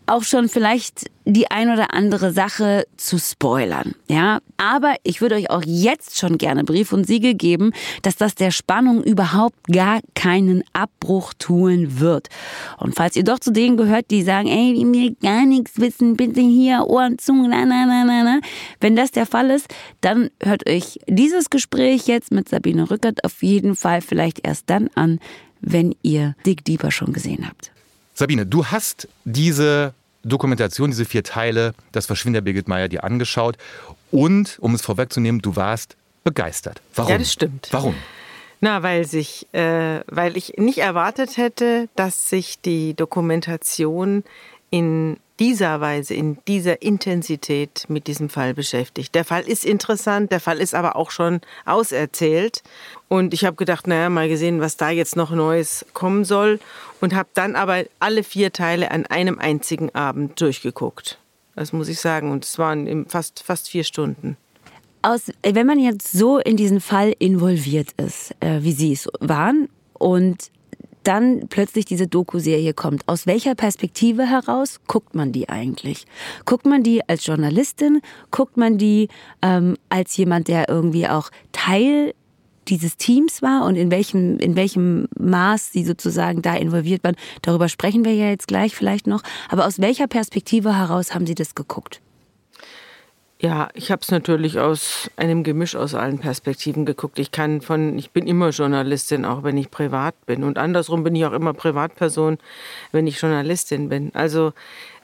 auch 0.09 0.23
schon 0.23 0.49
vielleicht 0.49 1.11
die 1.25 1.51
ein 1.51 1.71
oder 1.71 1.93
andere 1.93 2.33
Sache 2.33 2.87
zu 2.97 3.19
spoilern. 3.19 3.95
Ja, 4.09 4.41
aber 4.57 4.97
ich 5.03 5.21
würde 5.21 5.35
euch 5.35 5.51
auch 5.51 5.63
jetzt 5.65 6.19
schon 6.19 6.39
gerne 6.39 6.65
Brief 6.65 6.93
und 6.93 7.07
Siegel 7.07 7.35
geben, 7.35 7.73
dass 8.03 8.17
das 8.17 8.35
der 8.35 8.51
Spannung 8.51 9.03
überhaupt 9.03 9.67
gar 9.71 10.01
keinen 10.15 10.65
Abbruch 10.73 11.35
tun 11.39 12.01
wird. 12.01 12.29
Und 12.79 12.95
falls 12.95 13.15
ihr 13.15 13.25
doch 13.25 13.39
zu 13.39 13.53
denen 13.53 13.77
gehört, 13.77 14.11
die 14.11 14.23
sagen, 14.23 14.49
ey, 14.49 14.75
die 14.75 14.87
mir 14.87 15.15
gar 15.23 15.45
nichts 15.45 15.79
wissen, 15.79 16.17
bitte 16.17 16.41
hier 16.41 16.87
Ohren 16.87 17.19
zu, 17.19 17.33
na, 17.33 17.67
na, 17.67 17.85
na, 17.87 18.05
na, 18.05 18.25
na. 18.25 18.41
Wenn 18.81 18.97
das 18.97 19.11
der 19.11 19.27
Fall 19.27 19.51
ist, 19.51 19.69
dann 20.01 20.31
hört 20.43 20.69
euch 20.69 20.99
dieses 21.07 21.51
Gespräch 21.51 22.07
jetzt 22.07 22.33
mit 22.33 22.49
Sabine 22.49 22.91
Rückert 22.91 23.25
auf 23.25 23.43
jeden 23.43 23.77
Fall 23.77 24.01
vielleicht 24.01 24.47
erst 24.47 24.71
dann 24.71 24.89
an, 24.95 25.21
wenn 25.61 25.95
ihr 26.03 26.35
Dick 26.47 26.65
Deeper 26.65 26.91
schon 26.91 27.13
gesehen 27.13 27.47
habt. 27.47 27.71
Sabine, 28.15 28.47
du 28.47 28.67
hast 28.67 29.07
diese 29.25 29.95
Dokumentation, 30.25 30.91
diese 30.91 31.05
vier 31.05 31.23
Teile, 31.23 31.75
das 31.93 32.07
Verschwinden 32.07 32.35
der 32.35 32.41
Birgit 32.43 32.69
Meyer, 32.69 32.89
dir 32.89 33.05
angeschaut. 33.05 33.57
Und, 34.11 34.59
um 34.61 34.75
es 34.75 34.83
vorwegzunehmen, 34.83 35.41
du 35.41 35.57
warst 35.57 35.97
begeistert. 36.25 36.81
Warum? 36.95 37.13
Ja, 37.13 37.19
das 37.19 37.33
stimmt. 37.33 37.69
Warum? 37.71 37.95
Na, 38.61 38.83
weil 38.83 39.07
sich, 39.07 39.47
äh, 39.53 40.01
weil 40.07 40.37
ich 40.37 40.55
nicht 40.57 40.79
erwartet 40.79 41.37
hätte, 41.37 41.89
dass 41.95 42.29
sich 42.29 42.61
die 42.61 42.95
Dokumentation 42.95 44.25
in 44.71 45.19
dieser 45.39 45.81
Weise, 45.81 46.15
in 46.15 46.39
dieser 46.49 46.83
Intensität 46.83 47.85
mit 47.89 48.09
diesem 48.09 48.29
Fall 48.29 48.55
beschäftigt. 48.55 49.15
Der 49.15 49.25
Fall 49.25 49.43
ist 49.43 49.65
interessant, 49.65 50.33
der 50.33 50.41
Fall 50.41 50.59
ist 50.59 50.75
aber 50.75 50.97
auch 50.97 51.13
schon 51.13 51.41
auserzählt. 51.65 52.63
Und 53.09 53.33
ich 53.33 53.45
habe 53.45 53.57
gedacht, 53.57 53.87
naja, 53.87 54.11
mal 54.11 54.29
gesehen, 54.29 54.61
was 54.61 54.77
da 54.77 54.91
jetzt 54.91 55.17
noch 55.17 55.31
Neues 55.31 55.87
kommen 55.95 56.25
soll. 56.25 56.61
Und 57.01 57.15
habe 57.15 57.29
dann 57.35 57.57
aber 57.57 57.85
alle 58.01 58.23
vier 58.23 58.53
Teile 58.53 58.91
an 58.91 59.07
einem 59.07 59.39
einzigen 59.39 59.95
Abend 59.95 60.41
durchgeguckt. 60.41 61.19
Das 61.55 61.73
muss 61.73 61.89
ich 61.89 62.01
sagen. 62.01 62.31
Und 62.31 62.45
es 62.45 62.59
waren 62.59 63.07
fast, 63.07 63.43
fast 63.43 63.69
vier 63.69 63.85
Stunden. 63.85 64.37
Aus, 65.03 65.31
wenn 65.43 65.67
man 65.67 65.79
jetzt 65.79 66.13
so 66.13 66.39
in 66.39 66.57
diesen 66.57 66.81
Fall 66.81 67.15
involviert 67.19 67.89
ist, 67.97 68.35
äh, 68.41 68.63
wie 68.63 68.73
Sie 68.73 68.93
es 68.93 69.09
waren, 69.21 69.69
und 69.95 70.51
dann 71.09 71.49
plötzlich 71.49 71.87
diese 71.87 72.07
Doku-Serie 72.07 72.75
kommt. 72.75 73.09
Aus 73.09 73.27
welcher 73.27 73.55
Perspektive 73.55 74.27
heraus 74.27 74.81
guckt 74.87 75.15
man 75.15 75.33
die 75.33 75.49
eigentlich? 75.49 76.05
Guckt 76.45 76.67
man 76.67 76.83
die 76.83 77.09
als 77.09 77.25
Journalistin? 77.25 78.03
Guckt 78.31 78.59
man 78.59 78.77
die 78.77 79.09
ähm, 79.41 79.79
als 79.89 80.17
jemand, 80.17 80.49
der 80.49 80.69
irgendwie 80.69 81.09
auch 81.09 81.31
Teil 81.53 82.15
dieses 82.69 82.97
Teams 82.97 83.43
war 83.43 83.65
und 83.65 83.77
in 83.77 83.91
welchem, 83.91 84.39
in 84.39 84.57
welchem 84.57 85.09
Maß 85.19 85.73
sie 85.73 85.85
sozusagen 85.85 86.43
da 86.43 86.55
involviert 86.55 87.05
waren? 87.05 87.17
Darüber 87.43 87.69
sprechen 87.69 88.05
wir 88.05 88.15
ja 88.15 88.31
jetzt 88.31 88.49
gleich 88.49 88.75
vielleicht 88.75 89.07
noch. 89.07 89.23
Aber 89.49 89.67
aus 89.67 89.81
welcher 89.81 90.07
Perspektive 90.07 90.77
heraus 90.77 91.15
haben 91.15 91.27
Sie 91.27 91.35
das 91.35 91.55
geguckt? 91.55 92.01
Ja, 93.41 93.69
ich 93.75 93.93
habe 93.93 94.03
es 94.03 94.11
natürlich 94.11 94.59
aus 94.59 95.09
einem 95.17 95.45
Gemisch 95.45 95.77
aus 95.77 95.95
allen 95.95 96.19
Perspektiven 96.19 96.85
geguckt. 96.85 97.21
Ich 97.21 97.31
kann 97.31 97.61
von, 97.61 97.97
ich 97.97 98.11
bin 98.11 98.27
immer 98.27 98.51
Journalistin, 98.51 99.25
auch 99.25 99.45
wenn 99.45 99.57
ich 99.57 99.71
privat 99.71 100.27
bin. 100.27 100.43
Und 100.43 100.59
andersrum 100.59 101.05
bin 101.05 101.15
ich 101.15 101.25
auch 101.25 101.33
immer 101.33 101.55
Privatperson, 101.55 102.39
wenn 102.91 103.07
ich 103.07 103.21
Journalistin 103.21 103.89
bin. 103.89 104.11
Also 104.13 104.55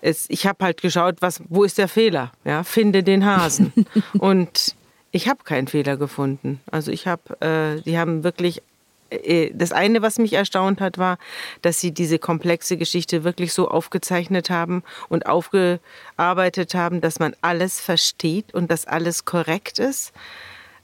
es, 0.00 0.26
ich 0.30 0.48
habe 0.48 0.64
halt 0.64 0.82
geschaut, 0.82 1.16
was, 1.20 1.42
wo 1.48 1.62
ist 1.62 1.78
der 1.78 1.86
Fehler? 1.86 2.32
Ja, 2.44 2.64
finde 2.64 3.04
den 3.04 3.24
Hasen. 3.24 3.72
Und 4.18 4.74
ich 5.14 5.28
habe 5.28 5.44
keinen 5.44 5.68
Fehler 5.68 5.96
gefunden. 5.96 6.60
Also 6.72 6.90
ich 6.90 7.06
habe, 7.06 7.40
äh, 7.40 7.80
die 7.82 7.96
haben 7.98 8.24
wirklich 8.24 8.62
äh, 9.10 9.52
das 9.54 9.70
eine, 9.70 10.02
was 10.02 10.18
mich 10.18 10.32
erstaunt 10.32 10.80
hat, 10.80 10.98
war, 10.98 11.18
dass 11.62 11.78
sie 11.80 11.92
diese 11.92 12.18
komplexe 12.18 12.76
Geschichte 12.76 13.22
wirklich 13.22 13.52
so 13.52 13.68
aufgezeichnet 13.68 14.50
haben 14.50 14.82
und 15.08 15.26
aufgearbeitet 15.26 16.74
haben, 16.74 17.00
dass 17.00 17.20
man 17.20 17.36
alles 17.42 17.80
versteht 17.80 18.52
und 18.54 18.72
dass 18.72 18.88
alles 18.88 19.24
korrekt 19.24 19.78
ist. 19.78 20.12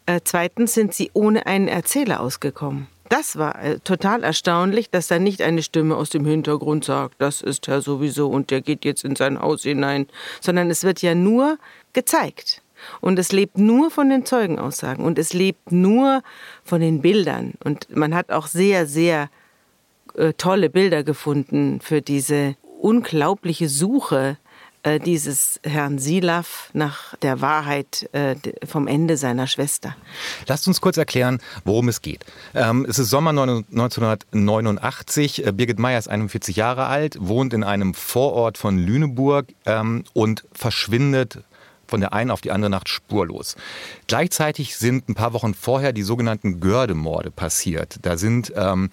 Äh, 0.06 0.20
zweitens 0.22 0.74
sind 0.74 0.94
sie 0.94 1.10
ohne 1.12 1.46
einen 1.46 1.66
Erzähler 1.66 2.20
ausgekommen. 2.20 2.86
Das 3.08 3.36
war 3.36 3.60
äh, 3.60 3.80
total 3.80 4.22
erstaunlich, 4.22 4.90
dass 4.90 5.08
da 5.08 5.18
nicht 5.18 5.42
eine 5.42 5.64
Stimme 5.64 5.96
aus 5.96 6.10
dem 6.10 6.24
Hintergrund 6.24 6.84
sagt, 6.84 7.16
das 7.18 7.42
ist 7.42 7.66
er 7.66 7.82
sowieso 7.82 8.28
und 8.28 8.52
der 8.52 8.60
geht 8.60 8.84
jetzt 8.84 9.04
in 9.04 9.16
sein 9.16 9.40
Haus 9.40 9.64
hinein, 9.64 10.06
sondern 10.40 10.70
es 10.70 10.84
wird 10.84 11.02
ja 11.02 11.16
nur 11.16 11.58
gezeigt. 11.94 12.62
Und 13.00 13.18
es 13.18 13.32
lebt 13.32 13.58
nur 13.58 13.90
von 13.90 14.08
den 14.08 14.24
Zeugenaussagen 14.24 15.04
und 15.04 15.18
es 15.18 15.32
lebt 15.32 15.72
nur 15.72 16.22
von 16.64 16.80
den 16.80 17.00
Bildern. 17.00 17.54
Und 17.64 17.94
man 17.94 18.14
hat 18.14 18.30
auch 18.30 18.46
sehr, 18.46 18.86
sehr 18.86 19.28
äh, 20.14 20.32
tolle 20.34 20.70
Bilder 20.70 21.04
gefunden 21.04 21.80
für 21.80 22.02
diese 22.02 22.56
unglaubliche 22.80 23.68
Suche 23.68 24.36
äh, 24.82 24.98
dieses 24.98 25.60
Herrn 25.62 25.98
Silaf 25.98 26.70
nach 26.72 27.14
der 27.18 27.42
Wahrheit 27.42 28.08
äh, 28.12 28.34
vom 28.66 28.86
Ende 28.86 29.18
seiner 29.18 29.46
Schwester. 29.46 29.94
Lasst 30.46 30.66
uns 30.68 30.80
kurz 30.80 30.96
erklären, 30.96 31.38
worum 31.66 31.88
es 31.88 32.00
geht. 32.00 32.24
Ähm, 32.54 32.86
es 32.88 32.98
ist 32.98 33.10
Sommer 33.10 33.28
1989. 33.30 35.46
Äh, 35.46 35.52
Birgit 35.52 35.78
Meyer 35.78 35.98
ist 35.98 36.08
41 36.08 36.56
Jahre 36.56 36.86
alt, 36.86 37.18
wohnt 37.20 37.52
in 37.52 37.62
einem 37.62 37.92
Vorort 37.92 38.56
von 38.56 38.78
Lüneburg 38.78 39.48
ähm, 39.66 40.04
und 40.14 40.46
verschwindet 40.52 41.40
von 41.90 42.00
der 42.00 42.12
einen 42.12 42.30
auf 42.30 42.40
die 42.40 42.52
andere 42.52 42.70
Nacht 42.70 42.88
spurlos. 42.88 43.56
Gleichzeitig 44.06 44.76
sind 44.76 45.08
ein 45.08 45.14
paar 45.14 45.32
Wochen 45.32 45.54
vorher 45.54 45.92
die 45.92 46.02
sogenannten 46.02 46.60
Gördemorde 46.60 47.30
passiert. 47.30 47.98
Da 48.02 48.16
sind 48.16 48.52
ähm, 48.56 48.90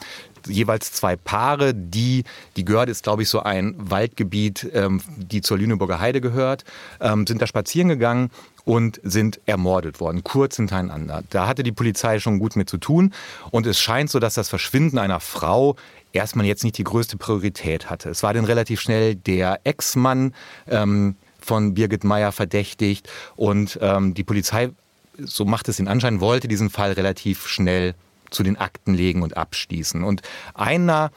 jeweils 0.48 0.92
zwei 0.92 1.16
Paare, 1.16 1.74
die, 1.74 2.24
die 2.56 2.66
Görde 2.66 2.92
ist, 2.92 3.04
glaube 3.04 3.24
ich, 3.24 3.30
so 3.30 3.42
ein 3.42 3.76
Waldgebiet, 3.78 4.70
ähm, 4.74 5.02
die 5.16 5.42
zur 5.42 5.58
Lüneburger 5.58 6.00
Heide 6.00 6.22
gehört, 6.22 6.64
ähm, 7.00 7.28
sind 7.28 7.42
da 7.42 7.48
spazieren 7.48 7.90
gegangen 7.90 8.32
und 8.66 9.00
sind 9.04 9.40
ermordet 9.46 10.00
worden, 10.00 10.24
kurz 10.24 10.58
hintereinander. 10.58 11.24
Da 11.30 11.48
hatte 11.48 11.64
die 11.64 11.72
Polizei 11.72 12.20
schon 12.20 12.40
gut 12.40 12.56
mit 12.56 12.70
zu 12.70 12.78
tun 12.78 13.14
und 13.52 13.66
es 13.66 13.80
scheint 13.80 14.10
so, 14.10 14.20
dass 14.20 14.34
das 14.34 14.50
Verschwinden 14.50 14.98
einer 14.98 15.20
Frau 15.20 15.76
erstmal 16.14 16.46
jetzt 16.46 16.64
nicht 16.64 16.78
die 16.78 16.84
größte 16.84 17.18
Priorität 17.18 17.90
hatte. 17.90 18.10
Es 18.10 18.24
war 18.24 18.34
dann 18.34 18.46
relativ 18.46 18.82
schnell 18.82 19.16
der 19.16 19.62
Ex-Mann, 19.64 20.34
ähm, 20.68 21.16
von 21.48 21.74
Birgit 21.74 22.04
Meyer 22.04 22.32
verdächtigt 22.32 23.10
und 23.36 23.80
ähm, 23.82 24.14
die 24.14 24.24
Polizei, 24.24 24.70
so 25.18 25.46
macht 25.46 25.68
es 25.70 25.78
den 25.78 25.88
Anschein, 25.88 26.20
wollte 26.20 26.48
diesen 26.48 26.70
Fall 26.70 26.92
relativ 26.92 27.48
schnell 27.48 27.96
zu 28.30 28.44
den 28.44 28.58
Akten 28.58 28.94
legen 28.94 29.22
und 29.24 29.38
abschließen. 29.38 30.04
Und 30.04 30.22
einer, 30.54 31.12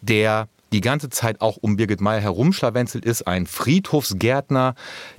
der 0.00 0.48
die 0.72 0.80
ganze 0.80 1.08
Zeit 1.08 1.40
auch 1.40 1.56
um 1.60 1.76
Birgit 1.76 2.00
Meyer 2.00 2.20
herumschlawenzelt 2.20 3.04
ist, 3.04 3.26
ein 3.26 3.46
Friedhofsgärtner, 3.46 4.74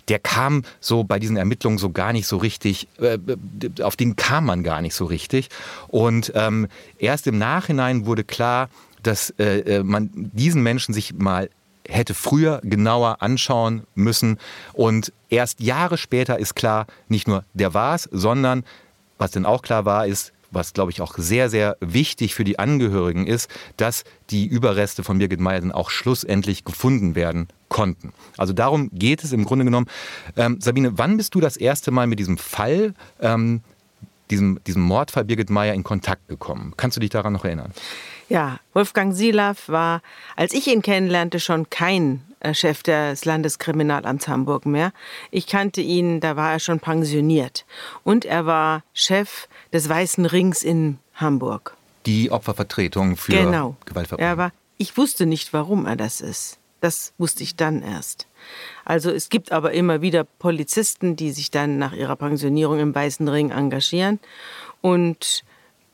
der 0.08 0.20
kam 0.20 0.64
so 0.80 1.04
bei 1.04 1.18
diesen 1.18 1.38
Ermittlungen 1.38 1.78
so 1.78 1.90
gar 1.90 2.14
nicht 2.14 2.28
so 2.28 2.38
richtig, 2.38 2.88
äh, 3.00 3.18
auf 3.82 3.96
den 3.96 4.16
kam 4.16 4.46
man 4.46 4.64
gar 4.64 4.82
nicht 4.82 4.94
so 4.94 5.06
richtig. 5.06 5.50
Und 5.88 6.32
ähm, 6.36 6.68
erst 7.00 7.26
im 7.26 7.38
Nachhinein 7.38 8.06
wurde 8.06 8.24
klar, 8.24 8.70
dass 9.02 9.32
äh, 9.40 9.60
äh 9.60 9.84
man 9.84 10.10
diesen 10.14 10.62
Menschen 10.62 10.94
sich 10.94 11.14
mal 11.14 11.50
hätte 11.88 12.14
früher 12.14 12.62
genauer 12.64 13.22
anschauen 13.22 13.84
müssen. 13.96 14.38
Und 14.74 15.12
erst 15.30 15.60
Jahre 15.60 15.98
später 15.98 16.40
ist 16.40 16.56
klar, 16.56 16.88
nicht 17.08 17.28
nur 17.28 17.44
der 17.54 17.74
war 17.74 17.96
es, 17.96 18.10
sondern 18.12 18.64
was 19.18 19.32
denn 19.32 19.46
auch 19.46 19.62
klar 19.62 19.86
war, 19.86 20.08
ist, 20.08 20.34
was 20.52 20.74
glaube 20.74 20.92
ich 20.92 21.02
auch 21.02 21.16
sehr, 21.18 21.50
sehr 21.50 21.78
wichtig 21.80 22.34
für 22.34 22.44
die 22.44 22.58
Angehörigen 22.60 23.28
ist, 23.28 23.50
dass 23.78 24.04
die 24.30 24.48
Überreste 24.48 25.04
von 25.04 25.20
Birgit 25.20 25.40
Meyer 25.40 25.62
dann 25.62 25.72
auch 25.72 25.90
schlussendlich 25.90 26.66
gefunden 26.66 27.16
werden 27.16 27.48
konnten. 27.68 28.14
Also 28.38 28.54
darum 28.54 28.90
geht 28.92 29.24
es 29.24 29.32
im 29.32 29.46
Grunde 29.46 29.66
genommen. 29.66 29.88
Ähm, 30.36 30.60
Sabine, 30.60 30.98
wann 30.98 31.18
bist 31.18 31.36
du 31.36 31.40
das 31.40 31.56
erste 31.58 31.92
Mal 31.92 32.08
mit 32.08 32.20
diesem 32.20 32.38
Fall, 32.38 32.94
ähm, 33.20 33.62
diesem, 34.32 34.60
diesem 34.66 34.82
Mordfall 34.82 35.26
Birgit 35.26 35.50
Meyer 35.50 35.74
in 35.74 35.84
Kontakt 35.84 36.28
gekommen? 36.28 36.74
Kannst 36.78 36.98
du 36.98 37.02
dich 37.02 37.12
daran 37.12 37.34
noch 37.34 37.46
erinnern? 37.46 37.72
Ja, 38.30 38.60
Wolfgang 38.74 39.14
Silav 39.14 39.68
war, 39.68 40.02
als 40.36 40.54
ich 40.54 40.68
ihn 40.68 40.84
kennenlernte, 40.84 41.40
schon 41.40 41.70
kein 41.72 42.22
äh, 42.42 42.54
Chef 42.54 42.84
des 42.84 43.26
Landeskriminalamts 43.26 44.28
Hamburg 44.28 44.68
mehr. 44.68 44.94
Ich 45.32 45.48
kannte 45.48 45.82
ihn, 45.82 46.20
da 46.20 46.36
war 46.36 46.52
er 46.52 46.60
schon 46.60 46.80
pensioniert. 46.80 47.66
Und 48.04 48.26
er 48.26 48.46
war 48.46 48.84
Chef 48.94 49.48
des 49.74 49.90
Weißen 49.90 50.28
Rings 50.28 50.62
in 50.62 51.00
Hamburg. 51.16 51.76
Die 52.06 52.32
Opfervertretung 52.32 53.18
für 53.18 53.34
genau. 53.34 53.76
Gewaltverbrechen. 53.86 54.30
Er 54.30 54.38
war, 54.38 54.52
ich 54.78 54.96
wusste 54.96 55.26
nicht, 55.26 55.52
warum 55.52 55.88
er 55.88 55.96
das 55.96 56.22
ist. 56.22 56.60
Das 56.82 57.14
wusste 57.18 57.44
ich 57.44 57.56
dann 57.56 57.82
erst. 57.82 58.28
Also 58.86 59.12
es 59.12 59.30
gibt 59.30 59.52
aber 59.52 59.74
immer 59.74 60.02
wieder 60.02 60.24
Polizisten, 60.24 61.16
die 61.16 61.32
sich 61.32 61.52
dann 61.52 61.78
nach 61.78 61.94
ihrer 61.94 62.16
Pensionierung 62.16 62.80
im 62.80 62.96
Weißen 62.96 63.28
Ring 63.28 63.50
engagieren. 63.50 64.20
Und 64.82 65.44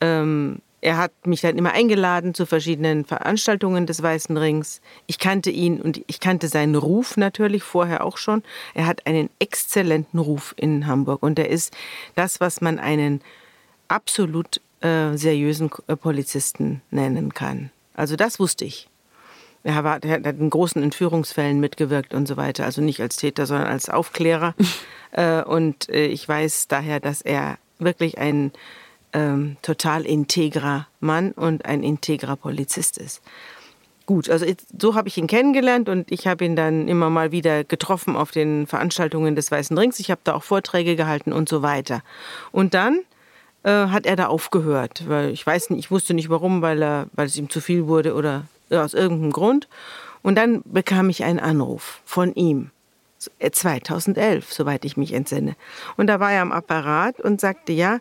ähm, 0.00 0.60
er 0.86 0.98
hat 0.98 1.26
mich 1.26 1.40
dann 1.40 1.58
immer 1.58 1.72
eingeladen 1.72 2.32
zu 2.32 2.46
verschiedenen 2.46 3.04
Veranstaltungen 3.04 3.86
des 3.86 4.04
Weißen 4.04 4.36
Rings. 4.36 4.80
Ich 5.08 5.18
kannte 5.18 5.50
ihn 5.50 5.80
und 5.80 6.00
ich 6.06 6.20
kannte 6.20 6.46
seinen 6.46 6.76
Ruf 6.76 7.16
natürlich 7.16 7.64
vorher 7.64 8.04
auch 8.04 8.18
schon. 8.18 8.44
Er 8.72 8.86
hat 8.86 9.04
einen 9.04 9.28
exzellenten 9.40 10.20
Ruf 10.20 10.54
in 10.56 10.86
Hamburg 10.86 11.24
und 11.24 11.40
er 11.40 11.48
ist 11.50 11.76
das, 12.14 12.38
was 12.38 12.60
man 12.60 12.78
einen 12.78 13.20
absolut 13.88 14.60
äh, 14.80 15.16
seriösen 15.16 15.70
äh, 15.88 15.96
Polizisten 15.96 16.82
nennen 16.92 17.34
kann. 17.34 17.70
Also 17.94 18.14
das 18.14 18.38
wusste 18.38 18.64
ich. 18.64 18.88
Er, 19.64 19.82
war, 19.82 20.00
er 20.04 20.22
hat 20.22 20.38
in 20.38 20.50
großen 20.50 20.80
Entführungsfällen 20.80 21.58
mitgewirkt 21.58 22.14
und 22.14 22.28
so 22.28 22.36
weiter. 22.36 22.64
Also 22.64 22.80
nicht 22.80 23.00
als 23.00 23.16
Täter, 23.16 23.46
sondern 23.46 23.66
als 23.66 23.90
Aufklärer. 23.90 24.54
äh, 25.10 25.42
und 25.42 25.88
äh, 25.88 26.06
ich 26.06 26.28
weiß 26.28 26.68
daher, 26.68 27.00
dass 27.00 27.22
er 27.22 27.58
wirklich 27.80 28.18
ein 28.18 28.52
ähm, 29.12 29.56
total 29.62 30.04
integrer 30.04 30.86
Mann 31.00 31.32
und 31.32 31.64
ein 31.64 31.82
integrer 31.82 32.36
Polizist 32.36 32.98
ist. 32.98 33.22
Gut, 34.06 34.30
also 34.30 34.46
so 34.78 34.94
habe 34.94 35.08
ich 35.08 35.18
ihn 35.18 35.26
kennengelernt 35.26 35.88
und 35.88 36.12
ich 36.12 36.28
habe 36.28 36.44
ihn 36.44 36.54
dann 36.54 36.86
immer 36.86 37.10
mal 37.10 37.32
wieder 37.32 37.64
getroffen 37.64 38.14
auf 38.14 38.30
den 38.30 38.68
Veranstaltungen 38.68 39.34
des 39.34 39.50
Weißen 39.50 39.76
Rings. 39.76 39.98
Ich 39.98 40.12
habe 40.12 40.20
da 40.22 40.34
auch 40.34 40.44
Vorträge 40.44 40.94
gehalten 40.94 41.32
und 41.32 41.48
so 41.48 41.62
weiter. 41.62 42.02
Und 42.52 42.74
dann 42.74 43.00
äh, 43.64 43.88
hat 43.88 44.06
er 44.06 44.14
da 44.14 44.28
aufgehört, 44.28 45.08
weil 45.08 45.30
ich 45.30 45.44
weiß 45.44 45.70
nicht, 45.70 45.80
ich 45.80 45.90
wusste 45.90 46.14
nicht 46.14 46.30
warum, 46.30 46.62
weil 46.62 46.80
er, 46.82 47.08
weil 47.14 47.26
es 47.26 47.36
ihm 47.36 47.50
zu 47.50 47.60
viel 47.60 47.88
wurde 47.88 48.14
oder 48.14 48.44
ja, 48.70 48.84
aus 48.84 48.94
irgendeinem 48.94 49.32
Grund. 49.32 49.66
Und 50.22 50.36
dann 50.36 50.62
bekam 50.64 51.10
ich 51.10 51.24
einen 51.24 51.40
Anruf 51.40 52.00
von 52.04 52.32
ihm. 52.34 52.70
2011, 53.50 54.50
äh, 54.50 54.54
soweit 54.54 54.84
ich 54.84 54.96
mich 54.96 55.12
entsinne. 55.12 55.56
Und 55.96 56.06
da 56.06 56.20
war 56.20 56.32
er 56.32 56.42
am 56.42 56.52
Apparat 56.52 57.20
und 57.20 57.40
sagte, 57.40 57.72
ja, 57.72 57.98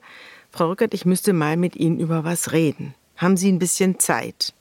Frau 0.55 0.69
Rückert, 0.69 0.93
ich 0.93 1.05
müsste 1.05 1.33
mal 1.33 1.57
mit 1.57 1.75
Ihnen 1.75 2.00
über 2.00 2.24
was 2.24 2.53
reden. 2.53 2.95
Haben 3.17 3.35
Sie 3.35 3.51
ein 3.51 3.59
bisschen 3.59 4.00
Zeit? 4.00 4.53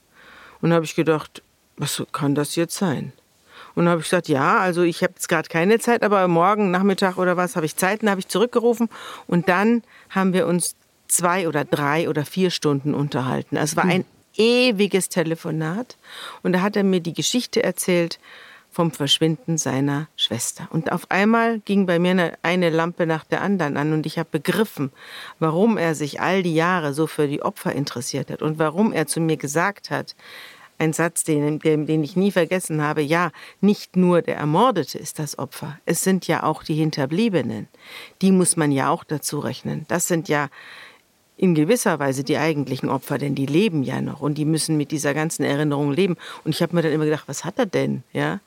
Und 0.59 0.71
da 0.71 0.75
habe 0.75 0.83
ich 0.83 0.93
gedacht, 0.93 1.41
was 1.77 2.03
kann 2.11 2.35
das 2.35 2.57
jetzt 2.57 2.75
sein? 2.75 3.13
Und 3.75 3.85
dann 3.85 3.91
habe 3.91 4.01
ich 4.01 4.07
gesagt, 4.07 4.27
ja, 4.27 4.57
also 4.57 4.81
ich 4.81 5.03
habe 5.03 5.13
jetzt 5.15 5.29
gerade 5.29 5.47
keine 5.47 5.79
Zeit, 5.79 6.03
aber 6.03 6.27
morgen 6.27 6.69
Nachmittag 6.69 7.17
oder 7.17 7.37
was 7.37 7.55
habe 7.55 7.65
ich 7.65 7.77
Zeit. 7.77 8.03
Und 8.03 8.09
habe 8.09 8.19
ich 8.19 8.27
zurückgerufen 8.27 8.89
und 9.27 9.47
dann 9.47 9.83
haben 10.09 10.33
wir 10.33 10.47
uns 10.47 10.75
zwei 11.07 11.47
oder 11.47 11.63
drei 11.63 12.09
oder 12.09 12.25
vier 12.25 12.49
Stunden 12.49 12.93
unterhalten. 12.93 13.55
Also 13.55 13.71
es 13.71 13.77
war 13.77 13.85
ein 13.85 14.03
ewiges 14.35 15.07
Telefonat 15.07 15.95
und 16.43 16.51
da 16.51 16.61
hat 16.61 16.75
er 16.75 16.83
mir 16.83 16.99
die 16.99 17.13
Geschichte 17.13 17.63
erzählt 17.63 18.19
vom 18.75 18.91
Verschwinden 18.91 19.57
seiner 19.57 20.09
Schwester. 20.17 20.67
Und 20.69 20.91
auf 20.91 21.09
einmal 21.09 21.59
ging 21.59 21.85
bei 21.85 21.97
mir 21.97 22.33
eine, 22.41 22.69
Lampe 22.69 23.07
nach 23.07 23.23
der 23.23 23.41
anderen 23.41 23.77
an 23.77 23.93
und 23.93 24.05
ich 24.05 24.19
habe 24.19 24.27
begriffen, 24.29 24.91
warum 25.39 25.77
er 25.77 25.95
sich 25.95 26.19
all 26.19 26.43
die 26.43 26.55
Jahre 26.55 26.93
so 26.93 27.07
für 27.07 27.29
die 27.29 27.41
Opfer 27.41 27.71
interessiert 27.71 28.29
hat 28.29 28.41
und 28.41 28.59
warum 28.59 28.91
er 28.91 29.07
zu 29.07 29.21
mir 29.21 29.37
gesagt 29.37 29.91
hat, 29.91 30.13
ein 30.77 30.91
Satz, 30.91 31.23
den, 31.23 31.59
den 31.59 32.03
ich 32.03 32.17
nie 32.17 32.31
vergessen 32.31 32.81
habe, 32.81 33.01
ja, 33.01 33.31
nicht 33.61 33.95
nur 33.95 34.21
der 34.21 34.35
Ermordete 34.35 34.97
ist 34.97 35.19
das 35.19 35.39
Opfer, 35.39 35.79
es 35.85 36.03
sind 36.03 36.27
ja 36.27 36.43
auch 36.43 36.61
die 36.61 36.75
Hinterbliebenen. 36.75 37.69
Die 38.21 38.33
muss 38.33 38.57
man 38.57 38.73
ja 38.73 38.89
auch 38.89 39.05
dazu 39.05 39.39
rechnen. 39.39 39.85
Das 39.87 40.09
sind 40.09 40.27
ja 40.27 40.49
in 41.37 41.55
gewisser 41.55 41.97
Weise 41.99 42.25
die 42.25 42.37
eigentlichen 42.37 42.89
Opfer, 42.89 43.17
denn 43.17 43.35
die 43.35 43.45
leben 43.45 43.83
ja 43.83 44.01
noch 44.01 44.19
und 44.19 44.37
die 44.37 44.43
müssen 44.43 44.75
mit 44.75 44.91
dieser 44.91 45.13
ganzen 45.13 45.43
Erinnerung 45.43 45.93
leben. 45.93 46.17
Und 46.43 46.53
ich 46.53 46.61
habe 46.61 46.75
mir 46.75 46.81
dann 46.81 46.91
immer 46.91 47.05
gedacht, 47.05 47.27
was 47.27 47.45
hat 47.45 47.57
er 47.57 47.65
denn? 47.65 48.03
Ja, 48.11 48.41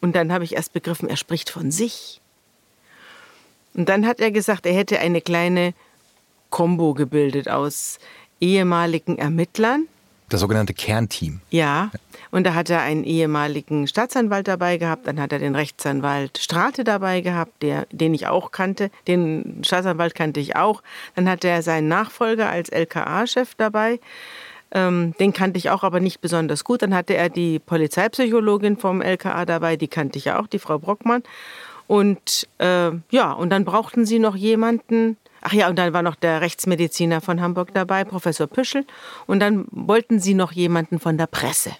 und 0.00 0.14
dann 0.14 0.32
habe 0.32 0.44
ich 0.44 0.54
erst 0.54 0.72
begriffen, 0.72 1.08
er 1.08 1.16
spricht 1.16 1.50
von 1.50 1.70
sich. 1.70 2.20
Und 3.74 3.88
dann 3.88 4.06
hat 4.06 4.20
er 4.20 4.30
gesagt, 4.30 4.66
er 4.66 4.72
hätte 4.72 4.98
eine 5.00 5.20
kleine 5.20 5.74
Kombo 6.50 6.94
gebildet 6.94 7.48
aus 7.48 7.98
ehemaligen 8.40 9.18
Ermittlern. 9.18 9.86
Das 10.28 10.40
sogenannte 10.40 10.74
Kernteam. 10.74 11.40
Ja, 11.50 11.90
und 12.32 12.44
da 12.44 12.54
hat 12.54 12.68
er 12.68 12.80
einen 12.80 13.04
ehemaligen 13.04 13.86
Staatsanwalt 13.86 14.48
dabei 14.48 14.76
gehabt, 14.76 15.06
dann 15.06 15.20
hat 15.20 15.32
er 15.32 15.38
den 15.38 15.54
Rechtsanwalt 15.54 16.38
Strate 16.38 16.82
dabei 16.82 17.20
gehabt, 17.20 17.62
der, 17.62 17.86
den 17.92 18.12
ich 18.12 18.26
auch 18.26 18.50
kannte, 18.50 18.90
den 19.06 19.62
Staatsanwalt 19.64 20.14
kannte 20.14 20.40
ich 20.40 20.56
auch. 20.56 20.82
Dann 21.14 21.28
hat 21.28 21.44
er 21.44 21.62
seinen 21.62 21.86
Nachfolger 21.86 22.48
als 22.48 22.70
LKA-Chef 22.70 23.54
dabei. 23.54 24.00
Ähm, 24.72 25.14
den 25.20 25.32
kannte 25.32 25.58
ich 25.58 25.70
auch, 25.70 25.84
aber 25.84 26.00
nicht 26.00 26.20
besonders 26.20 26.64
gut. 26.64 26.82
Dann 26.82 26.94
hatte 26.94 27.14
er 27.14 27.28
die 27.28 27.58
Polizeipsychologin 27.58 28.76
vom 28.76 29.00
LKA 29.00 29.44
dabei, 29.44 29.76
die 29.76 29.88
kannte 29.88 30.18
ich 30.18 30.26
ja 30.26 30.40
auch, 30.40 30.46
die 30.46 30.58
Frau 30.58 30.78
Brockmann. 30.78 31.22
Und 31.86 32.48
äh, 32.58 32.90
ja, 33.10 33.32
und 33.32 33.50
dann 33.50 33.64
brauchten 33.64 34.06
sie 34.06 34.18
noch 34.18 34.36
jemanden. 34.36 35.16
Ach 35.42 35.52
ja, 35.52 35.68
und 35.68 35.78
dann 35.78 35.92
war 35.92 36.02
noch 36.02 36.16
der 36.16 36.40
Rechtsmediziner 36.40 37.20
von 37.20 37.40
Hamburg 37.40 37.72
dabei, 37.72 38.04
Professor 38.04 38.48
Püschel. 38.48 38.84
Und 39.26 39.40
dann 39.40 39.66
wollten 39.70 40.18
sie 40.18 40.34
noch 40.34 40.52
jemanden 40.52 40.98
von 40.98 41.16
der 41.16 41.28
Presse. 41.28 41.70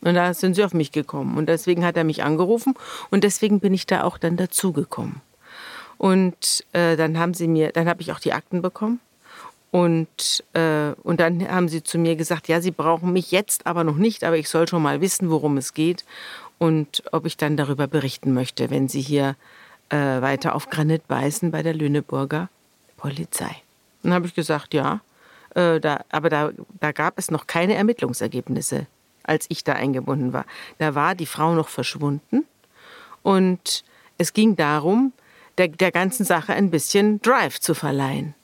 Und 0.00 0.14
da 0.14 0.34
sind 0.34 0.54
sie 0.54 0.64
auf 0.64 0.74
mich 0.74 0.90
gekommen. 0.90 1.36
Und 1.36 1.46
deswegen 1.46 1.84
hat 1.84 1.96
er 1.96 2.04
mich 2.04 2.22
angerufen. 2.22 2.74
Und 3.10 3.24
deswegen 3.24 3.60
bin 3.60 3.74
ich 3.74 3.86
da 3.86 4.04
auch 4.04 4.18
dann 4.18 4.36
dazugekommen. 4.36 5.20
Und 5.98 6.64
äh, 6.72 6.96
dann 6.96 7.18
haben 7.18 7.34
sie 7.34 7.46
mir, 7.46 7.70
dann 7.72 7.88
habe 7.88 8.02
ich 8.02 8.10
auch 8.10 8.18
die 8.18 8.32
Akten 8.32 8.62
bekommen. 8.62 9.00
Und, 9.72 10.44
äh, 10.52 10.92
und 11.02 11.18
dann 11.18 11.48
haben 11.48 11.68
sie 11.68 11.82
zu 11.82 11.96
mir 11.96 12.14
gesagt, 12.14 12.46
ja, 12.46 12.60
sie 12.60 12.70
brauchen 12.70 13.12
mich 13.14 13.32
jetzt 13.32 13.66
aber 13.66 13.84
noch 13.84 13.96
nicht, 13.96 14.22
aber 14.22 14.36
ich 14.36 14.50
soll 14.50 14.68
schon 14.68 14.82
mal 14.82 15.00
wissen, 15.00 15.30
worum 15.30 15.56
es 15.56 15.72
geht 15.72 16.04
und 16.58 17.02
ob 17.10 17.24
ich 17.24 17.38
dann 17.38 17.56
darüber 17.56 17.86
berichten 17.86 18.34
möchte, 18.34 18.68
wenn 18.68 18.86
sie 18.88 19.00
hier 19.00 19.34
äh, 19.88 19.96
weiter 19.96 20.54
auf 20.54 20.68
Granit 20.68 21.08
beißen 21.08 21.50
bei 21.50 21.62
der 21.62 21.72
Lüneburger 21.72 22.50
Polizei. 22.98 23.56
Dann 24.02 24.12
habe 24.12 24.26
ich 24.26 24.34
gesagt, 24.34 24.74
ja, 24.74 25.00
äh, 25.54 25.80
da, 25.80 26.04
aber 26.10 26.28
da, 26.28 26.50
da 26.78 26.92
gab 26.92 27.18
es 27.18 27.30
noch 27.30 27.46
keine 27.46 27.74
Ermittlungsergebnisse, 27.74 28.86
als 29.22 29.46
ich 29.48 29.64
da 29.64 29.72
eingebunden 29.72 30.34
war. 30.34 30.44
Da 30.76 30.94
war 30.94 31.14
die 31.14 31.24
Frau 31.24 31.54
noch 31.54 31.70
verschwunden 31.70 32.44
und 33.22 33.84
es 34.18 34.34
ging 34.34 34.54
darum, 34.54 35.14
der, 35.56 35.68
der 35.68 35.92
ganzen 35.92 36.26
Sache 36.26 36.52
ein 36.52 36.70
bisschen 36.70 37.22
Drive 37.22 37.58
zu 37.58 37.74
verleihen. 37.74 38.34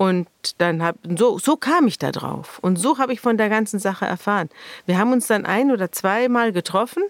Und 0.00 0.28
dann 0.56 0.82
hab, 0.82 0.96
so, 1.18 1.38
so 1.38 1.56
kam 1.56 1.86
ich 1.86 1.98
da 1.98 2.10
drauf. 2.10 2.58
Und 2.62 2.76
so 2.76 2.96
habe 2.96 3.12
ich 3.12 3.20
von 3.20 3.36
der 3.36 3.50
ganzen 3.50 3.78
Sache 3.78 4.06
erfahren. 4.06 4.48
Wir 4.86 4.96
haben 4.96 5.12
uns 5.12 5.26
dann 5.26 5.44
ein 5.44 5.70
oder 5.70 5.92
zweimal 5.92 6.52
getroffen. 6.52 7.02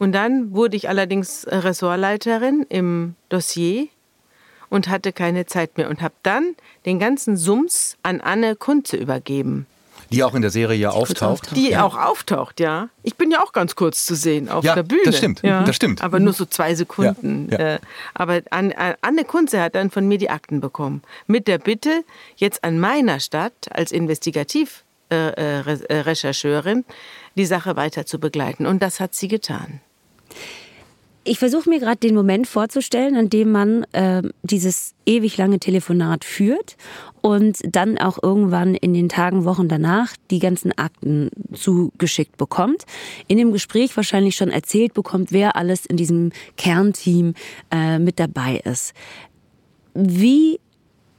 Und 0.00 0.10
dann 0.10 0.52
wurde 0.52 0.76
ich 0.76 0.88
allerdings 0.88 1.46
Ressortleiterin 1.48 2.66
im 2.68 3.14
Dossier 3.28 3.86
und 4.68 4.88
hatte 4.88 5.12
keine 5.12 5.46
Zeit 5.46 5.78
mehr 5.78 5.88
und 5.88 6.02
habe 6.02 6.14
dann 6.24 6.56
den 6.86 6.98
ganzen 6.98 7.36
Sums 7.36 7.98
an 8.02 8.20
Anne 8.20 8.56
Kunze 8.56 8.96
übergeben. 8.96 9.66
Die 10.10 10.24
auch 10.24 10.34
in 10.34 10.42
der 10.42 10.50
Serie 10.50 10.78
ja 10.78 10.90
auftaucht. 10.90 11.56
Die 11.56 11.70
ja. 11.70 11.84
auch 11.84 11.96
auftaucht, 11.96 12.60
ja. 12.60 12.90
Ich 13.02 13.16
bin 13.16 13.30
ja 13.30 13.42
auch 13.42 13.52
ganz 13.52 13.74
kurz 13.76 14.04
zu 14.04 14.14
sehen 14.14 14.48
auf 14.48 14.64
ja, 14.64 14.74
der 14.74 14.82
Bühne. 14.82 15.02
Das 15.04 15.18
stimmt, 15.18 15.42
ja. 15.42 15.62
das 15.64 15.76
stimmt. 15.76 16.02
Aber 16.02 16.20
nur 16.20 16.32
so 16.32 16.44
zwei 16.44 16.74
Sekunden. 16.74 17.48
Ja, 17.50 17.58
äh, 17.58 17.78
aber 18.14 18.42
Anne 18.50 19.24
Kunze 19.24 19.62
hat 19.62 19.74
dann 19.74 19.90
von 19.90 20.06
mir 20.06 20.18
die 20.18 20.30
Akten 20.30 20.60
bekommen. 20.60 21.02
Mit 21.26 21.48
der 21.48 21.58
Bitte, 21.58 22.04
jetzt 22.36 22.62
an 22.64 22.78
meiner 22.78 23.20
Stadt 23.20 23.52
als 23.70 23.92
Investigativrechercheurin 23.92 26.78
äh, 26.78 26.80
äh, 26.80 26.84
die 27.36 27.46
Sache 27.46 27.76
weiter 27.76 28.06
zu 28.06 28.18
begleiten. 28.18 28.66
Und 28.66 28.82
das 28.82 28.98
hat 29.00 29.14
sie 29.14 29.28
getan. 29.28 29.80
Ich 31.26 31.38
versuche 31.38 31.70
mir 31.70 31.80
gerade 31.80 31.96
den 31.96 32.14
Moment 32.14 32.46
vorzustellen, 32.46 33.16
an 33.16 33.30
dem 33.30 33.50
man 33.50 33.84
äh, 33.92 34.20
dieses 34.42 34.94
ewig 35.06 35.38
lange 35.38 35.58
Telefonat 35.58 36.22
führt 36.22 36.76
und 37.22 37.60
dann 37.64 37.96
auch 37.96 38.22
irgendwann 38.22 38.74
in 38.74 38.92
den 38.92 39.08
Tagen, 39.08 39.46
Wochen 39.46 39.66
danach 39.66 40.14
die 40.30 40.38
ganzen 40.38 40.72
Akten 40.72 41.30
zugeschickt 41.54 42.36
bekommt. 42.36 42.84
In 43.26 43.38
dem 43.38 43.52
Gespräch 43.52 43.96
wahrscheinlich 43.96 44.36
schon 44.36 44.50
erzählt 44.50 44.92
bekommt, 44.92 45.32
wer 45.32 45.56
alles 45.56 45.86
in 45.86 45.96
diesem 45.96 46.30
Kernteam 46.58 47.32
äh, 47.70 47.98
mit 47.98 48.20
dabei 48.20 48.60
ist. 48.62 48.92
Wie 49.94 50.60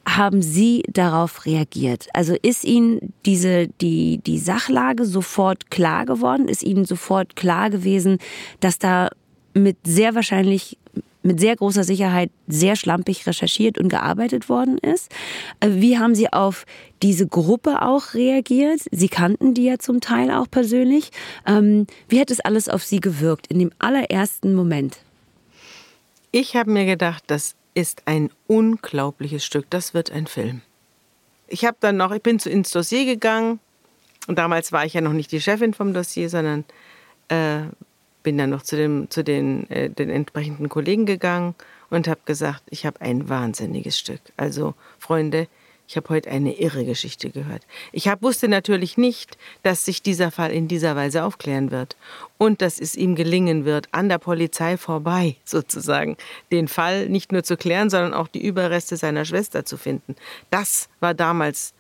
haben 0.08 0.44
Sie 0.44 0.84
darauf 0.88 1.48
reagiert? 1.48 2.10
Also 2.14 2.36
ist 2.40 2.64
Ihnen 2.64 3.12
diese, 3.26 3.70
die, 3.82 4.20
die 4.20 4.38
Sachlage 4.38 5.04
sofort 5.04 5.72
klar 5.72 6.06
geworden? 6.06 6.48
Ist 6.48 6.62
Ihnen 6.62 6.86
sofort 6.86 7.36
klar 7.36 7.72
gewesen, 7.72 8.20
dass 8.60 8.78
da 8.78 9.10
mit 9.56 9.78
sehr 9.84 10.14
wahrscheinlich 10.14 10.78
mit 11.24 11.40
sehr 11.40 11.56
großer 11.56 11.84
Sicherheit 11.84 12.30
sehr 12.48 12.76
schlampig 12.76 13.26
recherchiert 13.26 13.80
und 13.80 13.90
gearbeitet 13.90 14.48
worden 14.48 14.78
ist. 14.78 15.12
Äh, 15.60 15.70
wie 15.72 15.98
haben 15.98 16.14
Sie 16.14 16.32
auf 16.32 16.66
diese 17.02 17.28
Gruppe 17.28 17.82
auch 17.82 18.14
reagiert? 18.14 18.82
Sie 18.92 19.10
kannten 19.10 19.56
die 19.56 19.64
ja 19.64 19.80
zum 19.80 20.02
Teil 20.02 20.30
auch 20.30 20.46
persönlich. 20.50 21.10
Ähm, 21.48 21.88
wie 22.08 22.22
hat 22.22 22.30
es 22.30 22.40
alles 22.42 22.70
auf 22.70 22.84
Sie 22.84 23.00
gewirkt 23.00 23.48
in 23.48 23.58
dem 23.58 23.72
allerersten 23.80 24.54
Moment? 24.54 25.00
Ich 26.32 26.56
habe 26.56 26.70
mir 26.70 26.86
gedacht, 26.86 27.24
das 27.28 27.56
ist 27.74 28.04
ein 28.06 28.30
unglaubliches 28.48 29.44
Stück. 29.44 29.66
Das 29.72 29.96
wird 29.96 30.12
ein 30.12 30.28
Film. 30.28 30.62
Ich 31.48 31.66
habe 31.66 31.78
dann 31.80 31.98
noch, 31.98 32.12
ich 32.12 32.22
bin 32.22 32.38
ins 32.38 32.70
Dossier 32.70 33.06
gegangen 33.06 33.60
und 34.28 34.38
damals 34.38 34.72
war 34.72 34.86
ich 34.86 34.94
ja 34.94 35.02
noch 35.02 35.14
nicht 35.14 35.32
die 35.32 35.42
Chefin 35.42 35.74
vom 35.74 35.94
Dossier, 35.94 36.30
sondern 36.30 36.66
äh, 37.30 37.62
bin 38.26 38.38
dann 38.40 38.50
noch 38.50 38.64
zu, 38.64 38.76
dem, 38.76 39.10
zu 39.10 39.24
den, 39.24 39.70
äh, 39.70 39.90
den 39.90 40.10
entsprechenden 40.10 40.68
Kollegen 40.68 41.06
gegangen 41.06 41.54
und 41.92 42.08
habe 42.08 42.20
gesagt, 42.26 42.64
ich 42.72 42.86
habe 42.86 43.00
ein 43.00 43.30
wahnsinniges 43.30 43.98
Stück. 43.98 44.20
Also 44.36 44.74
Freunde, 44.98 45.48
ich 45.88 45.96
habe 45.96 46.10
heute 46.10 46.32
eine 46.32 46.60
irre 46.60 46.84
Geschichte 46.86 47.30
gehört. 47.30 47.62
Ich 47.92 48.08
hab, 48.08 48.24
wusste 48.24 48.48
natürlich 48.48 48.98
nicht, 48.98 49.38
dass 49.62 49.86
sich 49.86 50.02
dieser 50.02 50.32
Fall 50.32 50.52
in 50.52 50.68
dieser 50.68 50.96
Weise 50.96 51.24
aufklären 51.24 51.70
wird 51.70 51.96
und 52.40 52.64
dass 52.64 52.80
es 52.80 52.96
ihm 52.96 53.14
gelingen 53.14 53.64
wird, 53.64 53.88
an 53.92 54.10
der 54.10 54.18
Polizei 54.18 54.76
vorbei 54.76 55.36
sozusagen 55.46 56.18
den 56.52 56.68
Fall 56.68 57.08
nicht 57.08 57.32
nur 57.32 57.44
zu 57.44 57.58
klären, 57.58 57.92
sondern 57.92 58.16
auch 58.16 58.28
die 58.28 58.44
Überreste 58.44 58.98
seiner 58.98 59.24
Schwester 59.24 59.66
zu 59.66 59.78
finden. 59.78 60.16
Das 60.50 60.90
war 61.00 61.14
damals 61.14 61.76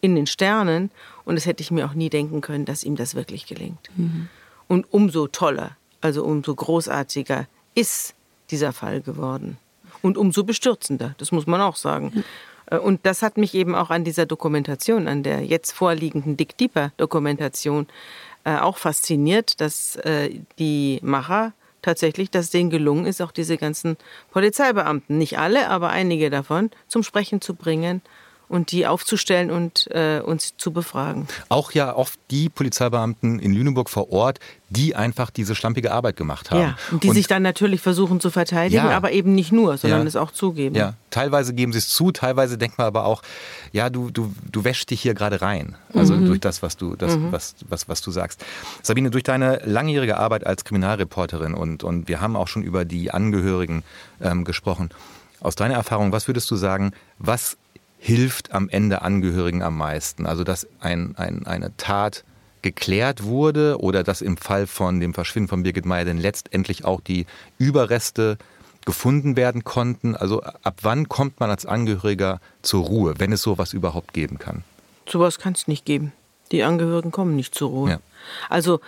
in 0.00 0.14
den 0.14 0.28
Sternen 0.28 0.92
und 1.24 1.34
das 1.34 1.46
hätte 1.46 1.60
ich 1.60 1.72
mir 1.72 1.86
auch 1.86 1.94
nie 1.94 2.08
denken 2.08 2.40
können, 2.40 2.64
dass 2.64 2.84
ihm 2.84 2.94
das 2.94 3.16
wirklich 3.16 3.46
gelingt. 3.46 3.90
Mhm. 3.96 4.28
Und 4.72 4.90
umso 4.90 5.26
toller, 5.26 5.76
also 6.00 6.24
umso 6.24 6.54
großartiger 6.54 7.46
ist 7.74 8.14
dieser 8.50 8.72
Fall 8.72 9.02
geworden. 9.02 9.58
Und 10.00 10.16
umso 10.16 10.44
bestürzender, 10.44 11.14
das 11.18 11.30
muss 11.30 11.46
man 11.46 11.60
auch 11.60 11.76
sagen. 11.76 12.24
Äh, 12.70 12.78
und 12.78 13.00
das 13.04 13.20
hat 13.20 13.36
mich 13.36 13.54
eben 13.54 13.74
auch 13.74 13.90
an 13.90 14.02
dieser 14.02 14.24
Dokumentation, 14.24 15.08
an 15.08 15.22
der 15.22 15.44
jetzt 15.44 15.72
vorliegenden 15.72 16.38
Dick 16.38 16.56
Deeper 16.56 16.90
Dokumentation 16.96 17.86
äh, 18.44 18.56
auch 18.56 18.78
fasziniert, 18.78 19.60
dass 19.60 19.96
äh, 19.96 20.40
die 20.58 21.00
Macher 21.02 21.52
tatsächlich, 21.82 22.30
dass 22.30 22.48
denen 22.48 22.70
gelungen 22.70 23.04
ist, 23.04 23.20
auch 23.20 23.32
diese 23.32 23.58
ganzen 23.58 23.98
Polizeibeamten, 24.30 25.18
nicht 25.18 25.38
alle, 25.38 25.68
aber 25.68 25.90
einige 25.90 26.30
davon, 26.30 26.70
zum 26.88 27.02
Sprechen 27.02 27.42
zu 27.42 27.54
bringen 27.54 28.00
und 28.52 28.70
die 28.70 28.86
aufzustellen 28.86 29.50
und 29.50 29.88
äh, 29.92 30.20
uns 30.20 30.58
zu 30.58 30.72
befragen. 30.72 31.26
Auch 31.48 31.72
ja 31.72 31.96
oft 31.96 32.20
die 32.30 32.50
Polizeibeamten 32.50 33.38
in 33.38 33.54
Lüneburg 33.54 33.88
vor 33.88 34.12
Ort, 34.12 34.40
die 34.68 34.94
einfach 34.94 35.30
diese 35.30 35.54
schlampige 35.54 35.90
Arbeit 35.90 36.16
gemacht 36.16 36.50
haben. 36.50 36.60
Ja, 36.60 36.76
und 36.90 37.02
die 37.02 37.08
und, 37.08 37.14
sich 37.14 37.26
dann 37.26 37.42
natürlich 37.42 37.80
versuchen 37.80 38.20
zu 38.20 38.30
verteidigen, 38.30 38.84
ja, 38.84 38.90
aber 38.90 39.12
eben 39.12 39.34
nicht 39.34 39.52
nur, 39.52 39.78
sondern 39.78 40.02
ja, 40.02 40.06
es 40.06 40.16
auch 40.16 40.32
zugeben. 40.32 40.74
Ja, 40.74 40.94
teilweise 41.08 41.54
geben 41.54 41.72
sie 41.72 41.78
es 41.78 41.88
zu, 41.88 42.12
teilweise 42.12 42.58
denkt 42.58 42.76
man 42.76 42.86
aber 42.86 43.06
auch, 43.06 43.22
ja, 43.72 43.88
du, 43.88 44.10
du, 44.10 44.34
du 44.50 44.64
wäschst 44.64 44.90
dich 44.90 45.00
hier 45.00 45.14
gerade 45.14 45.40
rein. 45.40 45.74
Also 45.94 46.14
mhm. 46.14 46.26
durch 46.26 46.40
das, 46.40 46.62
was 46.62 46.76
du, 46.76 46.94
das, 46.94 47.16
mhm. 47.16 47.32
was, 47.32 47.54
was, 47.70 47.88
was 47.88 48.02
du 48.02 48.10
sagst. 48.10 48.44
Sabine, 48.82 49.10
durch 49.10 49.24
deine 49.24 49.62
langjährige 49.64 50.18
Arbeit 50.18 50.46
als 50.46 50.64
Kriminalreporterin 50.64 51.54
und, 51.54 51.84
und 51.84 52.06
wir 52.06 52.20
haben 52.20 52.36
auch 52.36 52.48
schon 52.48 52.62
über 52.62 52.84
die 52.84 53.10
Angehörigen 53.10 53.82
ähm, 54.20 54.44
gesprochen. 54.44 54.90
Aus 55.40 55.56
deiner 55.56 55.74
Erfahrung, 55.74 56.12
was 56.12 56.28
würdest 56.28 56.50
du 56.50 56.56
sagen, 56.56 56.92
was 57.18 57.56
hilft 58.02 58.50
am 58.50 58.68
Ende 58.68 59.02
Angehörigen 59.02 59.62
am 59.62 59.76
meisten? 59.76 60.26
Also, 60.26 60.42
dass 60.42 60.66
ein, 60.80 61.14
ein, 61.16 61.46
eine 61.46 61.76
Tat 61.76 62.24
geklärt 62.60 63.22
wurde 63.22 63.78
oder 63.78 64.02
dass 64.02 64.22
im 64.22 64.36
Fall 64.36 64.66
von 64.66 64.98
dem 64.98 65.14
Verschwinden 65.14 65.48
von 65.48 65.62
Birgit 65.62 65.86
Meyer 65.86 66.04
denn 66.04 66.18
letztendlich 66.18 66.84
auch 66.84 67.00
die 67.00 67.26
Überreste 67.58 68.38
gefunden 68.84 69.36
werden 69.36 69.62
konnten? 69.62 70.16
Also 70.16 70.42
ab 70.42 70.78
wann 70.82 71.08
kommt 71.08 71.38
man 71.38 71.50
als 71.50 71.64
Angehöriger 71.64 72.40
zur 72.62 72.84
Ruhe, 72.84 73.14
wenn 73.18 73.32
es 73.32 73.42
sowas 73.42 73.72
überhaupt 73.72 74.12
geben 74.12 74.38
kann? 74.38 74.64
Sowas 75.08 75.38
kann 75.38 75.52
es 75.52 75.68
nicht 75.68 75.84
geben. 75.84 76.12
Die 76.50 76.64
Angehörigen 76.64 77.12
kommen 77.12 77.36
nicht 77.36 77.54
zur 77.54 77.70
Ruhe. 77.70 77.90
Ja. 77.90 78.00
Also 78.48 78.80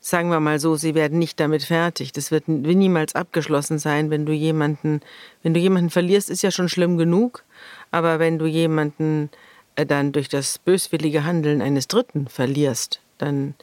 sagen 0.00 0.30
wir 0.30 0.40
mal 0.40 0.58
so, 0.60 0.76
sie 0.76 0.94
werden 0.94 1.18
nicht 1.18 1.38
damit 1.40 1.64
fertig. 1.64 2.12
Das 2.12 2.30
wird 2.30 2.48
niemals 2.48 3.14
abgeschlossen 3.14 3.78
sein, 3.78 4.10
wenn 4.10 4.26
du 4.26 4.32
jemanden, 4.32 5.00
wenn 5.42 5.54
du 5.54 5.60
jemanden 5.60 5.90
verlierst, 5.90 6.30
ist 6.30 6.42
ja 6.42 6.50
schon 6.50 6.68
schlimm 6.68 6.96
genug. 6.96 7.44
Aber 7.90 8.18
wenn 8.18 8.38
du 8.38 8.46
jemanden 8.46 9.30
äh, 9.76 9.86
dann 9.86 10.12
durch 10.12 10.28
das 10.28 10.58
böswillige 10.58 11.24
Handeln 11.24 11.62
eines 11.62 11.88
Dritten 11.88 12.28
verlierst, 12.28 13.00
dann 13.18 13.54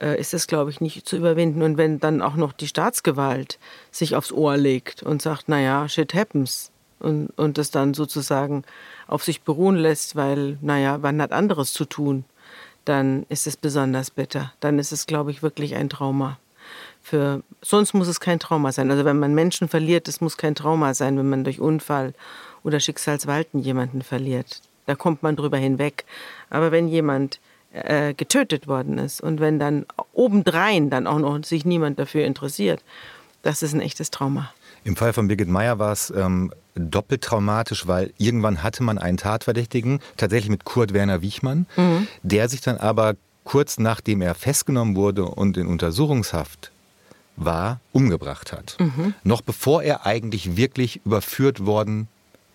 äh, 0.00 0.18
ist 0.18 0.32
das, 0.32 0.46
glaube 0.46 0.70
ich, 0.70 0.80
nicht 0.80 1.06
zu 1.06 1.16
überwinden. 1.16 1.62
Und 1.62 1.76
wenn 1.76 2.00
dann 2.00 2.22
auch 2.22 2.36
noch 2.36 2.52
die 2.52 2.68
Staatsgewalt 2.68 3.58
sich 3.90 4.16
aufs 4.16 4.32
Ohr 4.32 4.56
legt 4.56 5.02
und 5.02 5.22
sagt, 5.22 5.48
naja, 5.48 5.88
shit 5.88 6.14
happens, 6.14 6.70
und, 7.00 7.30
und 7.36 7.58
das 7.58 7.70
dann 7.70 7.94
sozusagen 7.94 8.64
auf 9.06 9.24
sich 9.24 9.42
beruhen 9.42 9.76
lässt, 9.76 10.16
weil, 10.16 10.58
naja, 10.60 10.98
man 10.98 11.22
hat 11.22 11.32
anderes 11.32 11.72
zu 11.72 11.84
tun, 11.84 12.24
dann 12.84 13.24
ist 13.28 13.46
es 13.46 13.56
besonders 13.56 14.10
bitter. 14.10 14.52
Dann 14.60 14.78
ist 14.78 14.92
es, 14.92 15.06
glaube 15.06 15.30
ich, 15.30 15.42
wirklich 15.42 15.74
ein 15.74 15.88
Trauma. 15.88 16.38
Für, 17.02 17.42
sonst 17.62 17.94
muss 17.94 18.08
es 18.08 18.20
kein 18.20 18.40
Trauma 18.40 18.72
sein. 18.72 18.90
Also 18.90 19.04
wenn 19.04 19.18
man 19.18 19.34
Menschen 19.34 19.68
verliert, 19.68 20.08
es 20.08 20.20
muss 20.20 20.36
kein 20.36 20.54
Trauma 20.54 20.94
sein, 20.94 21.16
wenn 21.18 21.28
man 21.28 21.44
durch 21.44 21.60
Unfall 21.60 22.14
oder 22.62 22.80
Schicksalswalten 22.80 23.60
jemanden 23.60 24.02
verliert. 24.02 24.62
Da 24.86 24.94
kommt 24.94 25.22
man 25.22 25.36
drüber 25.36 25.58
hinweg. 25.58 26.04
Aber 26.50 26.72
wenn 26.72 26.88
jemand 26.88 27.40
äh, 27.72 28.14
getötet 28.14 28.66
worden 28.66 28.98
ist 28.98 29.20
und 29.20 29.40
wenn 29.40 29.58
dann 29.58 29.86
obendrein 30.12 30.90
dann 30.90 31.06
auch 31.06 31.18
noch 31.18 31.44
sich 31.44 31.64
niemand 31.64 31.98
dafür 31.98 32.24
interessiert, 32.24 32.82
das 33.42 33.62
ist 33.62 33.74
ein 33.74 33.80
echtes 33.80 34.10
Trauma. 34.10 34.52
Im 34.84 34.96
Fall 34.96 35.12
von 35.12 35.28
Birgit 35.28 35.48
Meyer 35.48 35.78
war 35.78 35.92
es 35.92 36.10
ähm, 36.10 36.52
doppelt 36.74 37.22
traumatisch, 37.22 37.86
weil 37.86 38.12
irgendwann 38.16 38.62
hatte 38.62 38.82
man 38.82 38.98
einen 38.98 39.18
Tatverdächtigen, 39.18 40.00
tatsächlich 40.16 40.50
mit 40.50 40.64
Kurt 40.64 40.94
Werner 40.94 41.20
Wichmann, 41.20 41.66
mhm. 41.76 42.08
der 42.22 42.48
sich 42.48 42.60
dann 42.60 42.78
aber 42.78 43.14
kurz 43.44 43.78
nachdem 43.78 44.22
er 44.22 44.34
festgenommen 44.34 44.96
wurde 44.96 45.24
und 45.24 45.56
in 45.56 45.66
Untersuchungshaft 45.66 46.70
war, 47.36 47.80
umgebracht 47.92 48.52
hat. 48.52 48.76
Mhm. 48.78 49.14
Noch 49.22 49.42
bevor 49.42 49.82
er 49.82 50.06
eigentlich 50.06 50.56
wirklich 50.56 51.00
überführt 51.04 51.64
worden 51.64 52.08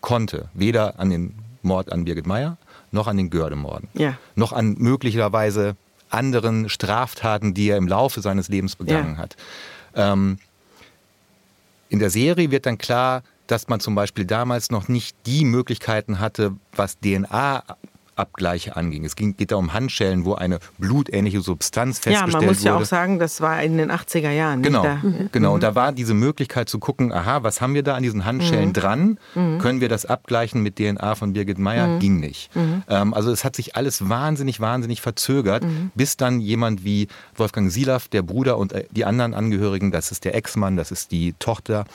konnte. 0.03 0.49
Weder 0.53 0.99
an 0.99 1.09
den 1.09 1.33
Mord 1.63 1.91
an 1.91 2.05
Birgit 2.05 2.27
Meyer 2.27 2.57
noch 2.91 3.07
an 3.07 3.17
den 3.17 3.31
Gördemorden. 3.31 3.89
Ja. 3.93 4.19
Noch 4.35 4.53
an 4.53 4.75
möglicherweise 4.77 5.75
anderen 6.09 6.69
Straftaten, 6.69 7.55
die 7.55 7.69
er 7.69 7.77
im 7.77 7.87
Laufe 7.87 8.21
seines 8.21 8.49
Lebens 8.49 8.75
begangen 8.75 9.15
ja. 9.15 9.17
hat. 9.17 9.35
Ähm, 9.95 10.37
in 11.89 11.97
der 11.97 12.11
Serie 12.11 12.51
wird 12.51 12.67
dann 12.67 12.77
klar, 12.77 13.23
dass 13.47 13.67
man 13.67 13.79
zum 13.79 13.95
Beispiel 13.95 14.25
damals 14.25 14.69
noch 14.69 14.87
nicht 14.87 15.15
die 15.25 15.45
Möglichkeiten 15.45 16.19
hatte, 16.19 16.53
was 16.75 16.99
DNA 16.99 17.63
Abgleiche 18.15 18.75
anging. 18.75 19.05
Es 19.05 19.15
ging, 19.15 19.35
geht 19.35 19.51
da 19.51 19.55
um 19.55 19.73
Handschellen, 19.73 20.25
wo 20.25 20.35
eine 20.35 20.59
blutähnliche 20.77 21.41
Substanz 21.41 21.99
festgestellt 21.99 22.21
wurde. 22.21 22.31
Ja, 22.33 22.39
man 22.39 22.45
muss 22.47 22.57
wurde. 22.59 22.67
ja 22.67 22.75
auch 22.75 22.85
sagen, 22.85 23.19
das 23.19 23.41
war 23.41 23.61
in 23.63 23.77
den 23.77 23.91
80er 23.91 24.31
Jahren. 24.31 24.61
Genau, 24.61 24.83
mhm. 24.83 25.29
genau. 25.31 25.53
Und 25.53 25.63
da 25.63 25.75
war 25.75 25.91
diese 25.91 26.13
Möglichkeit 26.13 26.69
zu 26.69 26.79
gucken, 26.79 27.11
aha, 27.11 27.43
was 27.43 27.61
haben 27.61 27.73
wir 27.73 27.83
da 27.83 27.95
an 27.95 28.03
diesen 28.03 28.25
Handschellen 28.25 28.69
mhm. 28.69 28.73
dran? 28.73 29.19
Mhm. 29.35 29.59
Können 29.59 29.81
wir 29.81 29.89
das 29.89 30.05
abgleichen 30.05 30.61
mit 30.61 30.77
DNA 30.77 31.15
von 31.15 31.33
Birgit 31.33 31.57
Meyer? 31.57 31.87
Mhm. 31.87 31.99
Ging 31.99 32.19
nicht. 32.19 32.55
Mhm. 32.55 32.83
Ähm, 32.87 33.13
also 33.13 33.31
es 33.31 33.43
hat 33.43 33.55
sich 33.55 33.75
alles 33.75 34.09
wahnsinnig, 34.09 34.59
wahnsinnig 34.59 35.01
verzögert, 35.01 35.63
mhm. 35.63 35.91
bis 35.95 36.17
dann 36.17 36.39
jemand 36.39 36.83
wie 36.83 37.07
Wolfgang 37.35 37.71
Silaff, 37.71 38.07
der 38.07 38.21
Bruder 38.21 38.57
und 38.57 38.73
äh, 38.73 38.85
die 38.91 39.05
anderen 39.05 39.33
Angehörigen, 39.33 39.91
das 39.91 40.11
ist 40.11 40.25
der 40.25 40.35
Ex-Mann, 40.35 40.77
das 40.77 40.91
ist 40.91 41.11
die 41.11 41.33
Tochter, 41.39 41.85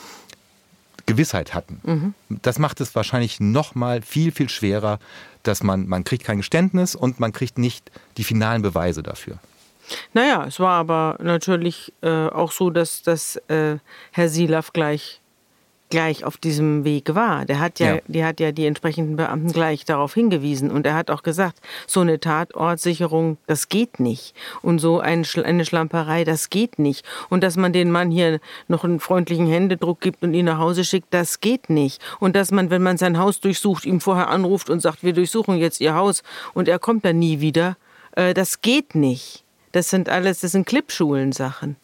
Gewissheit 1.08 1.54
hatten. 1.54 1.80
Mhm. 1.84 2.14
Das 2.42 2.58
macht 2.58 2.80
es 2.82 2.94
wahrscheinlich 2.94 3.40
noch 3.40 3.74
mal 3.74 4.02
viel, 4.02 4.30
viel 4.30 4.50
schwerer, 4.50 4.98
dass 5.48 5.62
man, 5.62 5.88
man 5.88 6.04
kriegt 6.04 6.24
kein 6.24 6.38
Geständnis 6.38 6.94
und 6.94 7.18
man 7.18 7.32
kriegt 7.32 7.58
nicht 7.58 7.90
die 8.16 8.24
finalen 8.24 8.62
Beweise 8.62 9.02
dafür. 9.02 9.38
Naja, 10.12 10.44
es 10.46 10.60
war 10.60 10.72
aber 10.72 11.16
natürlich 11.20 11.92
äh, 12.02 12.28
auch 12.28 12.52
so, 12.52 12.70
dass, 12.70 13.02
dass 13.02 13.36
äh, 13.48 13.78
Herr 14.12 14.28
Silaf 14.28 14.72
gleich 14.72 15.20
gleich 15.90 16.24
auf 16.24 16.36
diesem 16.36 16.84
Weg 16.84 17.14
war. 17.14 17.44
Der 17.44 17.60
hat 17.60 17.78
ja, 17.78 17.94
ja, 17.94 18.00
die 18.06 18.24
hat 18.24 18.40
ja 18.40 18.52
die 18.52 18.66
entsprechenden 18.66 19.16
Beamten 19.16 19.52
gleich 19.52 19.84
darauf 19.84 20.14
hingewiesen. 20.14 20.70
Und 20.70 20.86
er 20.86 20.94
hat 20.94 21.10
auch 21.10 21.22
gesagt, 21.22 21.60
so 21.86 22.00
eine 22.00 22.20
Tatortsicherung, 22.20 23.38
das 23.46 23.68
geht 23.68 24.00
nicht. 24.00 24.34
Und 24.62 24.78
so 24.78 25.00
ein, 25.00 25.26
eine 25.44 25.64
Schlamperei, 25.64 26.24
das 26.24 26.50
geht 26.50 26.78
nicht. 26.78 27.04
Und 27.28 27.42
dass 27.42 27.56
man 27.56 27.72
den 27.72 27.90
Mann 27.90 28.10
hier 28.10 28.40
noch 28.68 28.84
einen 28.84 29.00
freundlichen 29.00 29.46
Händedruck 29.46 30.00
gibt 30.00 30.22
und 30.22 30.34
ihn 30.34 30.46
nach 30.46 30.58
Hause 30.58 30.84
schickt, 30.84 31.12
das 31.14 31.40
geht 31.40 31.70
nicht. 31.70 32.02
Und 32.20 32.36
dass 32.36 32.50
man, 32.50 32.70
wenn 32.70 32.82
man 32.82 32.98
sein 32.98 33.18
Haus 33.18 33.40
durchsucht, 33.40 33.84
ihm 33.84 34.00
vorher 34.00 34.28
anruft 34.28 34.70
und 34.70 34.80
sagt, 34.80 35.02
wir 35.02 35.12
durchsuchen 35.12 35.56
jetzt 35.58 35.80
ihr 35.80 35.94
Haus. 35.94 36.22
Und 36.54 36.68
er 36.68 36.78
kommt 36.78 37.04
dann 37.04 37.18
nie 37.18 37.40
wieder, 37.40 37.76
äh, 38.12 38.34
das 38.34 38.60
geht 38.60 38.94
nicht. 38.94 39.44
Das 39.72 39.90
sind 39.90 40.08
alles, 40.08 40.40
das 40.40 40.52
sind 40.52 40.66
Clipschulen-Sachen 40.66 41.76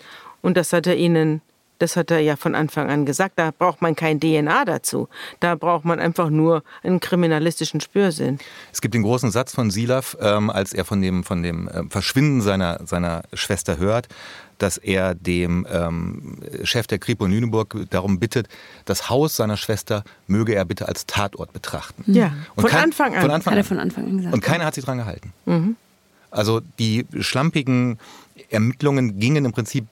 und 0.44 0.56
das 0.56 0.72
hat 0.72 0.86
er 0.86 0.96
ihnen 0.96 1.40
Das 1.78 1.96
hat 1.96 2.10
er 2.10 2.20
ja 2.20 2.37
von 2.37 2.54
Anfang 2.54 2.90
an 2.90 3.04
gesagt. 3.06 3.34
Da 3.37 3.50
braucht 3.50 3.82
man 3.82 3.96
kein 3.96 4.20
DNA 4.20 4.64
dazu. 4.64 5.08
Da 5.40 5.54
braucht 5.54 5.84
man 5.84 5.98
einfach 5.98 6.30
nur 6.30 6.62
einen 6.82 7.00
kriminalistischen 7.00 7.80
Spürsinn. 7.80 8.38
Es 8.72 8.80
gibt 8.80 8.94
den 8.94 9.02
großen 9.02 9.30
Satz 9.30 9.54
von 9.54 9.70
Silaf, 9.70 10.16
ähm, 10.20 10.50
als 10.50 10.72
er 10.72 10.84
von 10.84 11.00
dem, 11.00 11.24
von 11.24 11.42
dem 11.42 11.68
äh, 11.68 11.82
Verschwinden 11.88 12.40
seiner, 12.40 12.80
seiner 12.87 13.22
Schwester 13.32 13.78
hört, 13.78 14.08
dass 14.58 14.78
er 14.78 15.14
dem 15.14 15.66
ähm, 15.70 16.38
Chef 16.62 16.87
der 16.87 16.98
Kripo 16.98 17.24
in 17.26 17.32
Lüneburg 17.32 17.76
darum 17.90 18.18
bittet, 18.18 18.48
das 18.84 19.10
Haus 19.10 19.37
seiner 19.37 19.56
Schwester 19.56 20.04
möge 20.26 20.54
er 20.54 20.64
bitte 20.64 20.88
als 20.88 21.06
Tatort 21.06 21.52
betrachten. 21.52 22.04
Ja, 22.06 22.32
Und 22.54 22.62
von 22.62 22.70
kein, 22.70 22.84
Anfang 22.84 23.14
an. 23.14 23.22
Von 23.22 23.30
Anfang 23.30 23.52
hat 23.52 23.58
er 23.58 23.64
von 23.64 23.78
Anfang 23.78 24.04
an 24.04 24.16
gesagt. 24.18 24.34
Und 24.34 24.40
keiner 24.40 24.64
hat 24.64 24.74
sich 24.74 24.84
dran 24.84 24.98
gehalten. 24.98 25.32
Mhm. 25.46 25.76
Also 26.30 26.60
die 26.78 27.06
schlampigen 27.20 27.98
Ermittlungen 28.50 29.18
gingen 29.18 29.44
im 29.44 29.52
Prinzip 29.52 29.87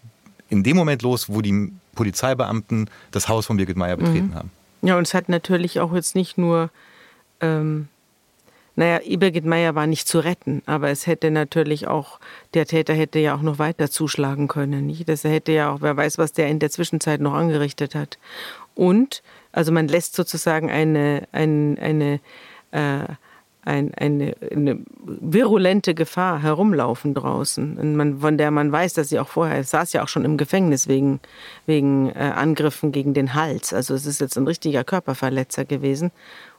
in 0.52 0.62
dem 0.62 0.76
Moment 0.76 1.00
los, 1.02 1.30
wo 1.30 1.40
die 1.40 1.72
Polizeibeamten 1.94 2.90
das 3.10 3.28
Haus 3.28 3.46
von 3.46 3.56
Birgit 3.56 3.76
Meyer 3.76 3.96
betreten 3.96 4.28
mhm. 4.28 4.34
haben. 4.34 4.50
Ja, 4.82 4.98
und 4.98 5.06
es 5.06 5.14
hat 5.14 5.28
natürlich 5.28 5.80
auch 5.80 5.94
jetzt 5.94 6.14
nicht 6.14 6.36
nur, 6.36 6.68
ähm, 7.40 7.88
naja, 8.76 9.00
Birgit 9.16 9.46
Meyer 9.46 9.74
war 9.74 9.86
nicht 9.86 10.06
zu 10.06 10.18
retten, 10.18 10.62
aber 10.66 10.90
es 10.90 11.06
hätte 11.06 11.30
natürlich 11.30 11.88
auch, 11.88 12.20
der 12.52 12.66
Täter 12.66 12.92
hätte 12.92 13.18
ja 13.18 13.34
auch 13.34 13.40
noch 13.40 13.58
weiter 13.58 13.90
zuschlagen 13.90 14.46
können. 14.46 14.86
Nicht? 14.86 15.08
Das 15.08 15.24
hätte 15.24 15.52
ja 15.52 15.72
auch, 15.72 15.80
wer 15.80 15.96
weiß, 15.96 16.18
was 16.18 16.32
der 16.32 16.48
in 16.48 16.58
der 16.58 16.70
Zwischenzeit 16.70 17.20
noch 17.20 17.34
angerichtet 17.34 17.94
hat. 17.94 18.18
Und, 18.74 19.22
also 19.52 19.72
man 19.72 19.88
lässt 19.88 20.14
sozusagen 20.14 20.70
eine, 20.70 21.26
eine, 21.32 21.80
eine 21.80 22.20
äh, 22.72 23.14
ein, 23.64 23.94
eine, 23.94 24.34
eine, 24.50 24.78
virulente 25.04 25.94
Gefahr 25.94 26.42
herumlaufen 26.42 27.14
draußen, 27.14 27.96
man, 27.96 28.18
von 28.18 28.36
der 28.36 28.50
man 28.50 28.72
weiß, 28.72 28.94
dass 28.94 29.08
sie 29.08 29.20
auch 29.20 29.28
vorher, 29.28 29.62
saß 29.62 29.92
ja 29.92 30.02
auch 30.02 30.08
schon 30.08 30.24
im 30.24 30.36
Gefängnis 30.36 30.88
wegen, 30.88 31.20
wegen 31.66 32.10
äh, 32.10 32.32
Angriffen 32.34 32.90
gegen 32.90 33.14
den 33.14 33.34
Hals. 33.34 33.72
Also 33.72 33.94
es 33.94 34.06
ist 34.06 34.20
jetzt 34.20 34.36
ein 34.36 34.46
richtiger 34.46 34.82
Körperverletzer 34.82 35.64
gewesen, 35.64 36.10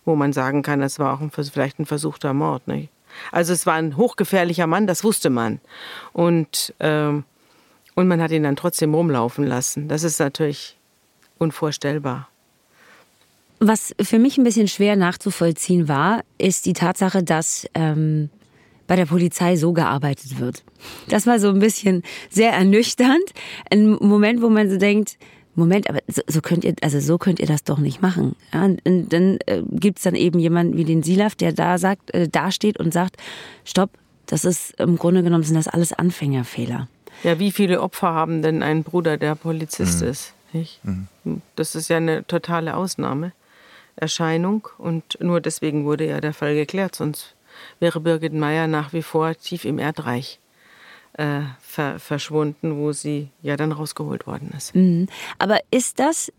wo 0.06 0.16
man 0.16 0.32
sagen 0.32 0.62
kann, 0.62 0.82
es 0.82 0.98
war 0.98 1.14
auch 1.14 1.22
ein, 1.22 1.32
vielleicht 1.32 1.80
ein 1.80 1.86
versuchter 1.86 2.34
Mord. 2.34 2.68
Nicht? 2.68 2.90
Also 3.32 3.54
es 3.54 3.66
war 3.66 3.76
ein 3.76 3.98
hochgefährlicher 3.98 4.68
Mann, 4.68 4.88
das 4.88 5.04
wusste 5.04 5.30
man. 5.30 5.60
Und, 6.14 6.74
ähm, 6.80 7.26
und 7.96 8.08
man 8.08 8.22
hat 8.22 8.32
ihn 8.32 8.44
dann 8.44 8.56
trotzdem 8.56 8.94
rumlaufen 8.94 9.46
lassen. 9.46 9.88
Das 9.88 10.04
ist 10.04 10.20
natürlich 10.20 10.78
unvorstellbar. 11.38 12.30
Was 13.66 13.96
für 14.02 14.20
mich 14.20 14.38
ein 14.38 14.44
bisschen 14.44 14.68
schwer 14.68 14.98
nachzuvollziehen 14.98 15.88
war, 15.88 16.26
ist 16.38 16.66
die 16.66 16.74
Tatsache, 16.74 17.24
dass 17.24 17.66
ähm, 17.74 18.30
bei 18.88 18.98
der 18.98 19.06
Polizei 19.06 19.56
so 19.56 19.72
gearbeitet 19.72 20.38
wird. 20.38 20.64
Das 21.08 21.26
war 21.28 21.40
so 21.40 21.48
ein 21.48 21.60
bisschen 21.60 22.04
sehr 22.30 22.52
ernüchternd. 22.52 23.24
Ein 23.72 23.92
Moment, 23.92 24.42
wo 24.42 24.50
man 24.50 24.70
so 24.70 24.78
denkt, 24.78 25.18
Moment, 25.56 25.90
aber 25.90 26.00
so, 26.08 26.22
so 26.28 26.42
könnt 26.42 26.66
ihr, 26.66 26.74
also 26.82 27.00
so 27.00 27.18
könnt 27.18 27.40
ihr 27.40 27.46
das 27.46 27.64
doch 27.64 27.78
nicht 27.78 28.02
machen. 28.02 28.36
Ja, 28.54 28.66
und, 28.66 28.86
und 28.86 29.14
dann 29.14 29.38
äh, 29.46 29.62
gibt 29.72 30.00
es 30.00 30.04
dann 30.04 30.16
eben 30.16 30.40
jemanden 30.40 30.76
wie 30.76 30.84
den 30.84 31.02
Silaf, 31.02 31.36
der 31.36 31.54
da 31.54 31.78
sagt, 31.78 32.14
äh, 32.14 32.28
da 32.28 32.52
steht 32.52 32.80
und 32.82 32.92
sagt, 32.92 33.16
stopp, 33.64 33.92
das 34.26 34.44
ist 34.44 34.78
im 34.78 34.98
Grunde 34.98 35.24
genommen 35.24 35.44
sind 35.44 35.56
das 35.56 35.70
alles 35.70 35.94
Anfängerfehler. 35.94 36.90
Ja, 37.24 37.40
wie 37.40 37.52
viele 37.52 37.82
Opfer 37.82 38.10
haben 38.10 38.42
denn 38.42 38.62
ein 38.62 38.84
Bruder, 38.84 39.18
der 39.18 39.36
Polizist 39.36 40.02
mhm. 40.02 40.08
ist? 40.10 40.34
Mhm. 40.84 41.42
Das 41.56 41.76
ist 41.76 41.88
ja 41.88 41.98
eine 41.98 42.28
totale 42.28 42.76
Ausnahme. 42.76 43.32
Erscheinung 43.96 44.68
und 44.78 45.20
nur 45.22 45.42
deswegen 45.42 45.86
wurde 45.86 46.08
ja 46.08 46.22
der 46.22 46.34
Fall 46.34 46.56
geklärt, 46.56 46.96
sonst 46.96 47.36
wäre 47.80 48.00
Birgit 48.00 48.34
Meyer 48.34 48.68
nach 48.68 48.94
wie 48.94 49.04
vor 49.04 49.36
tief 49.36 49.66
im 49.66 49.80
Erdreich 49.80 50.40
äh, 51.14 51.42
ver 51.60 52.00
verschwunden, 52.00 52.78
wo 52.78 52.92
sie 52.92 53.30
ja 53.42 53.56
dann 53.56 53.72
rausgeholt 53.72 54.26
worden 54.26 54.52
ist. 54.56 54.76
Mhm. 54.76 55.08
Aber 55.38 55.60
ist 55.72 56.00
das 56.00 56.32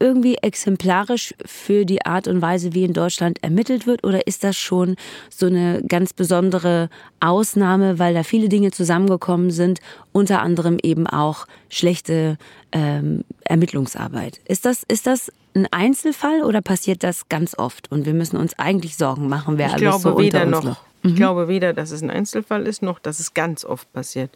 irgendwie 0.00 0.36
exemplarisch 0.36 1.34
für 1.46 1.84
die 1.84 2.04
Art 2.04 2.26
und 2.28 2.42
Weise, 2.42 2.74
wie 2.74 2.84
in 2.84 2.92
Deutschland 2.92 3.42
ermittelt 3.42 3.86
wird? 3.86 4.04
Oder 4.04 4.26
ist 4.26 4.44
das 4.44 4.56
schon 4.56 4.96
so 5.30 5.46
eine 5.46 5.82
ganz 5.82 6.12
besondere 6.12 6.90
Ausnahme, 7.20 7.98
weil 7.98 8.12
da 8.12 8.24
viele 8.24 8.48
Dinge 8.48 8.72
zusammengekommen 8.72 9.50
sind, 9.50 9.80
unter 10.12 10.42
anderem 10.42 10.78
eben 10.82 11.06
auch 11.06 11.46
schlechte 11.68 12.38
ähm, 12.72 13.24
Ermittlungsarbeit? 13.44 14.40
Ist 14.46 14.64
das, 14.64 14.82
ist 14.88 15.06
das 15.06 15.30
ein 15.54 15.66
Einzelfall 15.72 16.42
oder 16.42 16.60
passiert 16.60 17.02
das 17.02 17.28
ganz 17.28 17.56
oft? 17.56 17.90
Und 17.90 18.06
wir 18.06 18.14
müssen 18.14 18.36
uns 18.36 18.58
eigentlich 18.58 18.96
Sorgen 18.96 19.28
machen, 19.28 19.58
wer 19.58 19.68
ich 19.68 19.72
alles 19.74 19.82
glaube 19.82 20.02
so 20.02 20.18
weder 20.18 20.44
unter 20.44 20.58
uns 20.58 20.66
noch. 20.66 20.82
Mhm. 21.02 21.10
Ich 21.10 21.16
glaube 21.16 21.48
weder, 21.48 21.72
dass 21.72 21.90
es 21.90 22.02
ein 22.02 22.10
Einzelfall 22.10 22.66
ist, 22.66 22.82
noch 22.82 22.98
dass 22.98 23.20
es 23.20 23.34
ganz 23.34 23.64
oft 23.64 23.92
passiert. 23.92 24.30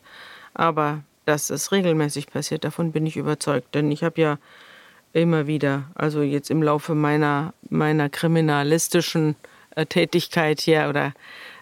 Aber 0.54 1.02
dass 1.24 1.50
es 1.50 1.72
regelmäßig 1.72 2.28
passiert, 2.28 2.64
davon 2.64 2.92
bin 2.92 3.06
ich 3.06 3.16
überzeugt. 3.16 3.74
Denn 3.74 3.90
ich 3.90 4.02
habe 4.02 4.20
ja 4.20 4.38
immer 5.12 5.46
wieder, 5.46 5.84
also 5.94 6.22
jetzt 6.22 6.50
im 6.50 6.62
Laufe 6.62 6.94
meiner, 6.94 7.52
meiner 7.68 8.08
kriminalistischen 8.08 9.36
äh, 9.74 9.86
Tätigkeit 9.86 10.60
hier 10.60 10.86
oder 10.88 11.12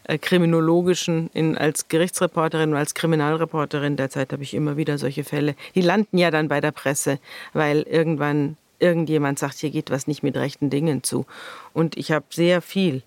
äh, 0.05 0.19
kriminologischen 0.19 1.31
in, 1.33 1.57
als 1.57 1.89
Gerichtsreporterin 1.89 2.71
und 2.71 2.77
als 2.77 2.95
Kriminalreporterin 2.95 3.97
derzeit 3.97 4.33
habe 4.33 4.43
ich 4.43 4.55
immer 4.55 4.77
wieder 4.77 4.99
solche 4.99 5.25
Fälle. 5.25 5.55
Die 5.75 5.81
landen 5.81 6.19
ja 6.19 6.31
dann 6.31 6.49
bei 6.49 6.61
der 6.61 6.73
Presse, 6.73 7.19
weil 7.53 7.83
irgendwann 7.83 8.57
irgendjemand 8.79 9.39
sagt, 9.39 9.59
hier 9.59 9.71
geht 9.71 9.91
was 9.91 10.07
nicht 10.07 10.23
mit 10.23 10.37
rechten 10.37 10.71
Dingen 10.71 11.03
zu. 11.03 11.27
Und 11.73 11.97
ich 11.97 12.13
habe 12.13 12.27
sehr 12.31 12.63
viel 12.63 13.03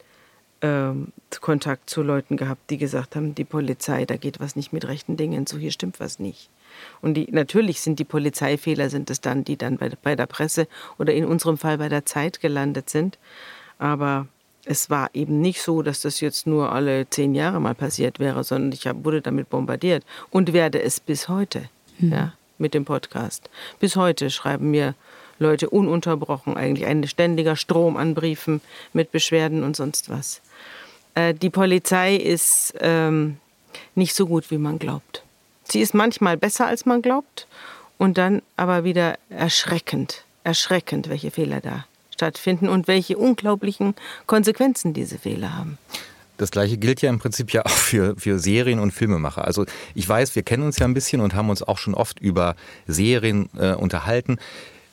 ähm, 0.61 1.13
Kontakt 1.41 1.89
zu 1.89 2.01
Leuten 2.01 2.37
gehabt, 2.37 2.69
die 2.69 2.77
gesagt 2.77 3.15
haben, 3.15 3.35
die 3.35 3.45
Polizei, 3.45 4.05
da 4.05 4.17
geht 4.17 4.39
was 4.39 4.55
nicht 4.55 4.73
mit 4.73 4.87
rechten 4.87 5.15
Dingen 5.15 5.45
zu, 5.45 5.57
hier 5.57 5.71
stimmt 5.71 5.99
was 5.99 6.19
nicht. 6.19 6.49
Und 7.01 7.15
die, 7.15 7.27
natürlich 7.31 7.81
sind 7.81 7.99
die 7.99 8.05
Polizeifehler, 8.05 8.89
sind 8.89 9.09
es 9.09 9.21
dann, 9.21 9.43
die 9.43 9.57
dann 9.57 9.77
bei, 9.77 9.91
bei 10.01 10.15
der 10.15 10.25
Presse 10.25 10.67
oder 10.97 11.13
in 11.13 11.25
unserem 11.25 11.57
Fall 11.57 11.77
bei 11.77 11.89
der 11.89 12.05
Zeit 12.05 12.41
gelandet 12.41 12.89
sind. 12.89 13.17
Aber 13.77 14.27
es 14.65 14.89
war 14.89 15.09
eben 15.13 15.39
nicht 15.39 15.61
so, 15.61 15.81
dass 15.81 16.01
das 16.01 16.19
jetzt 16.19 16.45
nur 16.45 16.71
alle 16.71 17.09
zehn 17.09 17.35
Jahre 17.35 17.59
mal 17.59 17.75
passiert 17.75 18.19
wäre, 18.19 18.43
sondern 18.43 18.71
ich 18.71 18.87
hab, 18.87 19.03
wurde 19.05 19.21
damit 19.21 19.49
bombardiert 19.49 20.03
und 20.29 20.53
werde 20.53 20.81
es 20.81 20.99
bis 20.99 21.29
heute, 21.29 21.69
mhm. 21.99 22.11
ja, 22.11 22.33
mit 22.57 22.73
dem 22.73 22.85
Podcast. 22.85 23.49
Bis 23.79 23.95
heute 23.95 24.29
schreiben 24.29 24.71
mir 24.71 24.93
Leute 25.39 25.69
ununterbrochen, 25.69 26.55
eigentlich 26.55 26.85
ein 26.85 27.07
ständiger 27.07 27.55
Strom 27.55 27.97
an 27.97 28.13
Briefen 28.13 28.61
mit 28.93 29.11
Beschwerden 29.11 29.63
und 29.63 29.75
sonst 29.75 30.09
was. 30.09 30.41
Äh, 31.15 31.33
die 31.33 31.49
Polizei 31.49 32.15
ist 32.15 32.73
ähm, 32.79 33.37
nicht 33.95 34.15
so 34.15 34.27
gut, 34.27 34.51
wie 34.51 34.57
man 34.57 34.79
glaubt. 34.79 35.23
Sie 35.63 35.81
ist 35.81 35.93
manchmal 35.93 36.37
besser, 36.37 36.67
als 36.67 36.85
man 36.85 37.01
glaubt 37.01 37.47
und 37.97 38.17
dann 38.17 38.41
aber 38.57 38.83
wieder 38.83 39.17
erschreckend, 39.29 40.23
erschreckend, 40.43 41.09
welche 41.09 41.31
Fehler 41.31 41.61
da 41.61 41.85
stattfinden 42.11 42.67
und 42.67 42.87
welche 42.87 43.17
unglaublichen 43.17 43.95
Konsequenzen 44.25 44.93
diese 44.93 45.17
Fehler 45.17 45.55
haben. 45.55 45.77
Das 46.37 46.51
gleiche 46.51 46.77
gilt 46.77 47.01
ja 47.01 47.09
im 47.09 47.19
Prinzip 47.19 47.51
ja 47.51 47.65
auch 47.65 47.69
für, 47.69 48.15
für 48.17 48.39
Serien- 48.39 48.79
und 48.79 48.91
Filmemacher. 48.91 49.45
Also 49.45 49.65
ich 49.93 50.07
weiß, 50.07 50.35
wir 50.35 50.43
kennen 50.43 50.63
uns 50.63 50.79
ja 50.79 50.85
ein 50.85 50.93
bisschen 50.93 51.21
und 51.21 51.33
haben 51.33 51.49
uns 51.49 51.61
auch 51.61 51.77
schon 51.77 51.93
oft 51.93 52.19
über 52.19 52.55
Serien 52.87 53.49
äh, 53.57 53.73
unterhalten. 53.73 54.37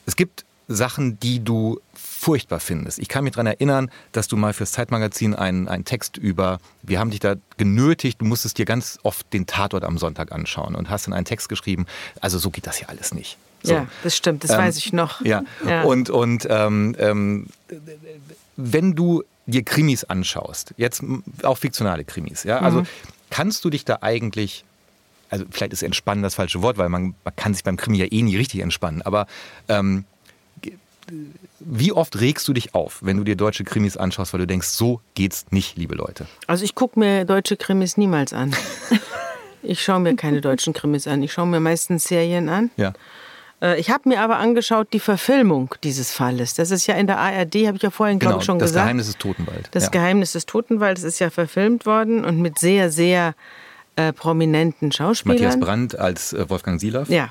Es 0.07 0.15
gibt 0.15 0.45
Sachen, 0.67 1.19
die 1.19 1.43
du 1.43 1.79
furchtbar 1.93 2.59
findest. 2.59 2.99
Ich 2.99 3.07
kann 3.07 3.23
mich 3.23 3.33
daran 3.33 3.47
erinnern, 3.47 3.91
dass 4.11 4.27
du 4.27 4.35
mal 4.35 4.53
fürs 4.53 4.71
Zeitmagazin 4.71 5.33
einen, 5.35 5.67
einen 5.67 5.85
Text 5.85 6.17
über, 6.17 6.59
wir 6.81 6.99
haben 6.99 7.11
dich 7.11 7.19
da 7.19 7.35
genötigt, 7.57 8.19
du 8.19 8.25
musstest 8.25 8.57
dir 8.57 8.65
ganz 8.65 8.99
oft 9.03 9.31
den 9.33 9.45
Tatort 9.45 9.83
am 9.83 9.97
Sonntag 9.97 10.31
anschauen 10.31 10.75
und 10.75 10.89
hast 10.89 11.07
dann 11.07 11.13
einen 11.13 11.25
Text 11.25 11.47
geschrieben. 11.47 11.85
Also 12.19 12.37
so 12.39 12.49
geht 12.49 12.67
das 12.67 12.79
ja 12.79 12.89
alles 12.89 13.13
nicht. 13.13 13.37
So. 13.63 13.73
Ja, 13.73 13.87
das 14.03 14.15
stimmt, 14.15 14.43
das 14.43 14.51
ähm, 14.51 14.57
weiß 14.57 14.77
ich 14.77 14.93
noch. 14.93 15.21
Ja, 15.21 15.43
ja. 15.65 15.83
und, 15.83 16.09
und 16.09 16.47
ähm, 16.49 16.95
ähm, 16.99 17.47
wenn 18.55 18.95
du 18.95 19.23
dir 19.45 19.63
Krimis 19.63 20.03
anschaust, 20.03 20.73
jetzt 20.77 21.03
auch 21.43 21.57
fiktionale 21.57 22.03
Krimis, 22.03 22.43
ja, 22.43 22.59
also 22.59 22.81
mhm. 22.81 22.87
kannst 23.29 23.63
du 23.63 23.69
dich 23.69 23.85
da 23.85 23.99
eigentlich 24.01 24.65
also 25.29 25.45
vielleicht 25.49 25.73
ist 25.73 25.83
entspannen 25.83 26.23
das 26.23 26.35
falsche 26.35 26.61
Wort, 26.61 26.77
weil 26.77 26.89
man, 26.89 27.15
man 27.23 27.35
kann 27.35 27.53
sich 27.53 27.63
beim 27.63 27.77
Krimi 27.77 27.97
ja 27.97 28.05
eh 28.09 28.21
nie 28.21 28.37
richtig 28.37 28.61
entspannen, 28.61 29.01
aber 29.01 29.27
ähm, 29.67 30.05
wie 31.59 31.91
oft 31.91 32.19
regst 32.19 32.47
du 32.47 32.53
dich 32.53 32.75
auf, 32.75 32.99
wenn 33.01 33.17
du 33.17 33.23
dir 33.23 33.35
deutsche 33.35 33.63
Krimis 33.63 33.97
anschaust, 33.97 34.33
weil 34.33 34.39
du 34.39 34.47
denkst, 34.47 34.67
so 34.67 35.01
geht's 35.13 35.45
nicht, 35.51 35.77
liebe 35.77 35.95
Leute? 35.95 36.27
Also 36.47 36.65
ich 36.65 36.75
gucke 36.75 36.99
mir 36.99 37.25
deutsche 37.25 37.57
Krimis 37.57 37.97
niemals 37.97 38.33
an. 38.33 38.55
ich 39.63 39.81
schaue 39.81 39.99
mir 39.99 40.15
keine 40.15 40.41
deutschen 40.41 40.73
Krimis 40.73 41.07
an. 41.07 41.23
Ich 41.23 41.33
schaue 41.33 41.47
mir 41.47 41.59
meistens 41.59 42.05
Serien 42.05 42.49
an. 42.49 42.71
Ja. 42.75 42.93
Äh, 43.61 43.79
ich 43.79 43.89
habe 43.89 44.09
mir 44.09 44.21
aber 44.21 44.37
angeschaut 44.37 44.89
die 44.93 44.99
Verfilmung 44.99 45.73
dieses 45.83 46.11
Falles. 46.11 46.53
Das 46.53 46.71
ist 46.71 46.87
ja 46.87 46.95
in 46.95 47.07
der 47.07 47.19
ARD, 47.19 47.55
habe 47.67 47.77
ich 47.77 47.83
ja 47.83 47.89
vorhin, 47.89 48.19
genau, 48.19 48.31
glaube 48.31 48.41
ich, 48.41 48.45
schon 48.45 48.59
das 48.59 48.69
gesagt. 48.69 48.83
Das 48.83 48.85
Geheimnis 48.85 49.05
des 49.07 49.17
Totenwald. 49.17 49.69
Das 49.71 49.83
ja. 49.83 49.89
Geheimnis 49.89 50.31
des 50.33 50.45
Totenwalds 50.45 51.03
ist 51.03 51.19
ja 51.19 51.29
verfilmt 51.29 51.85
worden 51.85 52.25
und 52.25 52.39
mit 52.39 52.59
sehr, 52.59 52.91
sehr 52.91 53.33
äh, 53.97 54.13
prominenten 54.13 54.91
Schauspielern. 54.91 55.35
Matthias 55.37 55.59
Brandt 55.59 55.99
als 55.99 56.31
äh, 56.31 56.49
Wolfgang 56.49 56.79
Silaff. 56.79 57.09
Ja. 57.09 57.29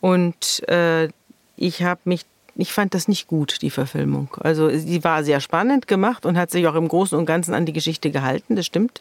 Und 0.00 0.66
äh, 0.68 1.08
ich 1.56 1.82
habe 1.82 2.00
mich 2.04 2.24
ich 2.54 2.72
fand 2.72 2.92
das 2.94 3.08
nicht 3.08 3.28
gut, 3.28 3.62
die 3.62 3.70
Verfilmung. 3.70 4.28
Also 4.40 4.68
sie 4.68 5.02
war 5.04 5.24
sehr 5.24 5.40
spannend 5.40 5.86
gemacht 5.86 6.26
und 6.26 6.36
hat 6.36 6.50
sich 6.50 6.66
auch 6.66 6.74
im 6.74 6.86
Großen 6.86 7.16
und 7.16 7.24
Ganzen 7.24 7.54
an 7.54 7.64
die 7.64 7.72
Geschichte 7.72 8.10
gehalten, 8.10 8.56
das 8.56 8.66
stimmt. 8.66 9.00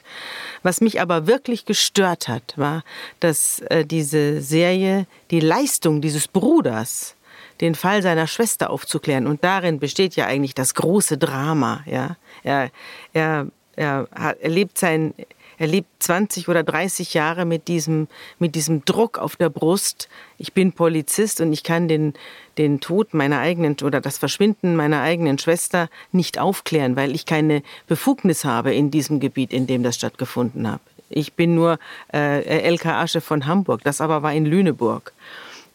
Was 0.63 0.79
mich 0.79 1.01
aber 1.01 1.27
wirklich 1.27 1.65
gestört 1.65 2.27
hat, 2.27 2.53
war, 2.55 2.83
dass 3.19 3.59
äh, 3.67 3.85
diese 3.85 4.41
Serie 4.41 5.05
die 5.31 5.41
Leistung 5.41 6.01
dieses 6.01 6.27
Bruders, 6.27 7.15
den 7.59 7.75
Fall 7.75 8.01
seiner 8.01 8.27
Schwester 8.27 8.69
aufzuklären, 8.69 9.27
und 9.27 9.43
darin 9.43 9.79
besteht 9.79 10.15
ja 10.15 10.27
eigentlich 10.27 10.55
das 10.55 10.73
große 10.73 11.17
Drama. 11.17 11.83
Ja? 11.85 12.15
Er, 12.43 12.71
er, 13.11 13.47
er, 13.75 14.07
er 14.11 14.49
lebt 14.49 14.77
sein 14.77 15.13
er 15.61 15.67
lebt 15.67 15.89
20 15.99 16.49
oder 16.49 16.63
30 16.63 17.13
Jahre 17.13 17.45
mit 17.45 17.67
diesem, 17.67 18.07
mit 18.39 18.55
diesem 18.55 18.83
Druck 18.83 19.19
auf 19.19 19.35
der 19.35 19.49
Brust. 19.49 20.09
Ich 20.39 20.53
bin 20.53 20.71
Polizist 20.71 21.39
und 21.39 21.53
ich 21.53 21.61
kann 21.61 21.87
den, 21.87 22.15
den 22.57 22.79
Tod 22.79 23.13
meiner 23.13 23.37
eigenen 23.41 23.75
oder 23.83 24.01
das 24.01 24.17
Verschwinden 24.17 24.75
meiner 24.75 25.03
eigenen 25.03 25.37
Schwester 25.37 25.87
nicht 26.11 26.39
aufklären, 26.39 26.95
weil 26.95 27.13
ich 27.13 27.27
keine 27.27 27.61
Befugnis 27.85 28.43
habe 28.43 28.73
in 28.73 28.89
diesem 28.89 29.19
Gebiet, 29.19 29.53
in 29.53 29.67
dem 29.67 29.83
das 29.83 29.97
stattgefunden 29.97 30.67
hat. 30.67 30.81
Ich 31.09 31.33
bin 31.33 31.53
nur 31.53 31.77
äh, 32.11 32.67
LKA-Chef 32.67 33.23
von 33.23 33.45
Hamburg, 33.45 33.81
das 33.83 34.01
aber 34.01 34.23
war 34.23 34.33
in 34.33 34.47
Lüneburg. 34.47 35.13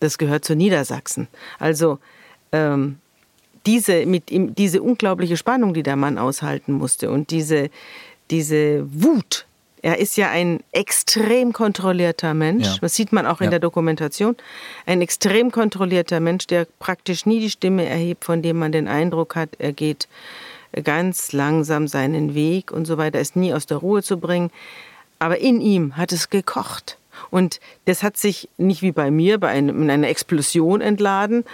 Das 0.01 0.19
gehört 0.19 0.45
zu 0.45 0.57
Niedersachsen. 0.57 1.29
Also 1.61 2.01
ähm, 2.51 2.99
diese, 3.67 4.05
mit 4.05 4.25
diese 4.31 4.83
unglaubliche 4.83 5.37
Spannung, 5.37 5.75
die 5.75 5.85
der 5.85 5.95
Mann 5.95 6.19
aushalten 6.19 6.73
musste 6.73 7.09
und 7.09 7.31
diese, 7.31 7.71
diese 8.31 8.85
Wut, 8.93 9.46
er 9.87 10.01
ist 10.01 10.17
ja 10.17 10.29
ein 10.31 10.65
extrem 10.73 11.53
kontrollierter 11.53 12.35
Mensch. 12.35 12.67
Ja. 12.67 12.77
Das 12.81 12.97
sieht 12.97 13.13
man 13.13 13.25
auch 13.25 13.41
in 13.41 13.45
ja. 13.45 13.51
der 13.51 13.61
Dokumentation. 13.61 14.37
Ein 14.85 15.01
extrem 15.01 15.53
kontrollierter 15.53 16.19
Mensch, 16.19 16.49
der 16.49 16.67
praktisch 16.81 17.25
nie 17.25 17.39
die 17.39 17.51
Stimme 17.51 17.87
erhebt, 17.87 18.25
von 18.25 18.43
dem 18.43 18.59
man 18.59 18.73
den 18.73 18.89
Eindruck 18.89 19.37
hat, 19.37 19.51
er 19.61 19.73
geht 19.73 20.09
ganz 20.83 21.31
langsam 21.31 21.87
seinen 21.87 22.35
Weg 22.35 22.73
und 22.73 22.85
so 22.85 22.99
weiter, 22.99 23.21
ist 23.21 23.37
nie 23.37 23.55
aus 23.55 23.67
der 23.67 23.77
Ruhe 23.77 24.03
zu 24.03 24.17
bringen. 24.19 24.51
Aber 25.21 25.39
in 25.39 25.61
ihm 25.61 25.97
hat 25.97 26.11
es 26.11 26.31
gekocht. 26.31 26.99
Und 27.31 27.61
das 27.85 28.03
hat 28.03 28.17
sich 28.17 28.49
nicht 28.57 28.83
wie 28.83 28.93
bei 28.93 29.13
mir 29.13 29.39
bei 29.39 29.51
einem, 29.51 29.83
in 29.83 29.91
einer 29.91 30.09
Explosion 30.09 30.81
entladen, 30.81 31.45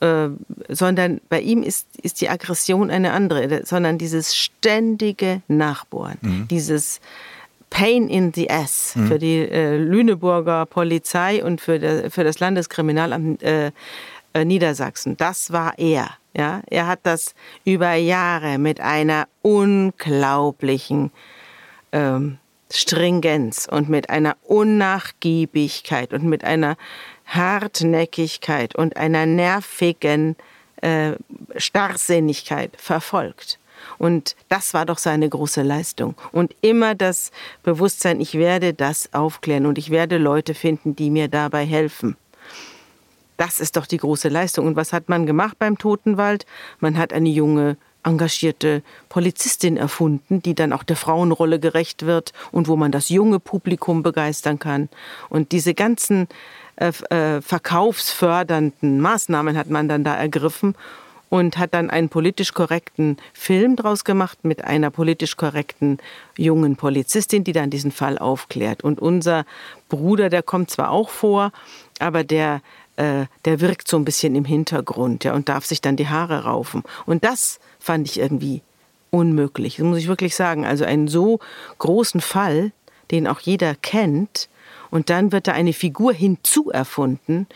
äh, 0.00 0.28
sondern 0.70 1.20
bei 1.28 1.42
ihm 1.42 1.62
ist, 1.62 1.86
ist 2.02 2.22
die 2.22 2.30
Aggression 2.30 2.90
eine 2.90 3.12
andere, 3.12 3.66
sondern 3.66 3.98
dieses 3.98 4.34
ständige 4.34 5.42
Nachbohren, 5.46 6.16
mhm. 6.22 6.48
dieses 6.48 7.02
Pain 7.72 8.08
in 8.08 8.32
the 8.34 8.50
Ass 8.50 8.94
mhm. 8.94 9.06
für 9.08 9.18
die 9.18 9.38
äh, 9.38 9.76
Lüneburger 9.76 10.66
Polizei 10.66 11.42
und 11.42 11.60
für, 11.60 11.78
der, 11.78 12.10
für 12.10 12.22
das 12.22 12.38
Landeskriminalamt 12.38 13.42
äh, 13.42 13.72
äh, 14.34 14.44
Niedersachsen. 14.44 15.16
Das 15.16 15.52
war 15.52 15.78
er. 15.78 16.10
Ja? 16.36 16.60
Er 16.68 16.86
hat 16.86 17.00
das 17.04 17.34
über 17.64 17.94
Jahre 17.94 18.58
mit 18.58 18.80
einer 18.80 19.26
unglaublichen 19.40 21.10
ähm, 21.92 22.38
Stringenz 22.70 23.68
und 23.70 23.88
mit 23.88 24.10
einer 24.10 24.36
Unnachgiebigkeit 24.44 26.12
und 26.12 26.24
mit 26.24 26.44
einer 26.44 26.76
Hartnäckigkeit 27.26 28.74
und 28.74 28.98
einer 28.98 29.24
nervigen 29.24 30.36
äh, 30.82 31.12
Starrsinnigkeit 31.56 32.72
verfolgt. 32.76 33.58
Und 33.98 34.36
das 34.48 34.74
war 34.74 34.86
doch 34.86 34.98
seine 34.98 35.28
große 35.28 35.62
Leistung. 35.62 36.14
Und 36.32 36.54
immer 36.60 36.94
das 36.94 37.30
Bewusstsein, 37.62 38.20
ich 38.20 38.34
werde 38.34 38.74
das 38.74 39.12
aufklären 39.12 39.66
und 39.66 39.78
ich 39.78 39.90
werde 39.90 40.18
Leute 40.18 40.54
finden, 40.54 40.96
die 40.96 41.10
mir 41.10 41.28
dabei 41.28 41.64
helfen. 41.64 42.16
Das 43.36 43.58
ist 43.58 43.76
doch 43.76 43.86
die 43.86 43.96
große 43.96 44.28
Leistung. 44.28 44.66
Und 44.66 44.76
was 44.76 44.92
hat 44.92 45.08
man 45.08 45.26
gemacht 45.26 45.58
beim 45.58 45.78
Totenwald? 45.78 46.46
Man 46.80 46.96
hat 46.96 47.12
eine 47.12 47.28
junge, 47.28 47.76
engagierte 48.04 48.82
Polizistin 49.08 49.76
erfunden, 49.76 50.42
die 50.42 50.54
dann 50.54 50.72
auch 50.72 50.82
der 50.82 50.96
Frauenrolle 50.96 51.58
gerecht 51.58 52.04
wird 52.04 52.32
und 52.50 52.68
wo 52.68 52.76
man 52.76 52.92
das 52.92 53.08
junge 53.08 53.40
Publikum 53.40 54.02
begeistern 54.02 54.58
kann. 54.58 54.88
Und 55.28 55.52
diese 55.52 55.74
ganzen 55.74 56.28
äh, 56.76 56.92
äh 57.10 57.40
verkaufsfördernden 57.40 59.00
Maßnahmen 59.00 59.56
hat 59.56 59.70
man 59.70 59.88
dann 59.88 60.04
da 60.04 60.14
ergriffen 60.16 60.74
und 61.32 61.56
hat 61.56 61.72
dann 61.72 61.88
einen 61.88 62.10
politisch 62.10 62.52
korrekten 62.52 63.16
Film 63.32 63.74
draus 63.74 64.04
gemacht 64.04 64.44
mit 64.44 64.64
einer 64.64 64.90
politisch 64.90 65.38
korrekten 65.38 65.96
jungen 66.36 66.76
Polizistin, 66.76 67.42
die 67.42 67.54
dann 67.54 67.70
diesen 67.70 67.90
Fall 67.90 68.18
aufklärt. 68.18 68.84
Und 68.84 69.00
unser 69.00 69.46
Bruder, 69.88 70.28
der 70.28 70.42
kommt 70.42 70.68
zwar 70.68 70.90
auch 70.90 71.08
vor, 71.08 71.50
aber 72.00 72.22
der 72.22 72.60
äh, 72.96 73.24
der 73.46 73.60
wirkt 73.62 73.88
so 73.88 73.96
ein 73.96 74.04
bisschen 74.04 74.34
im 74.34 74.44
Hintergrund, 74.44 75.24
ja, 75.24 75.32
und 75.32 75.48
darf 75.48 75.64
sich 75.64 75.80
dann 75.80 75.96
die 75.96 76.08
Haare 76.08 76.44
raufen. 76.44 76.82
Und 77.06 77.24
das 77.24 77.60
fand 77.80 78.06
ich 78.06 78.18
irgendwie 78.18 78.60
unmöglich. 79.08 79.76
Das 79.76 79.86
muss 79.86 79.96
ich 80.00 80.08
wirklich 80.08 80.36
sagen. 80.36 80.66
Also 80.66 80.84
einen 80.84 81.08
so 81.08 81.40
großen 81.78 82.20
Fall, 82.20 82.72
den 83.10 83.26
auch 83.26 83.40
jeder 83.40 83.74
kennt, 83.74 84.50
und 84.90 85.08
dann 85.08 85.32
wird 85.32 85.46
da 85.46 85.52
eine 85.52 85.72
Figur 85.72 86.12
hinzuerfunden, 86.12 87.46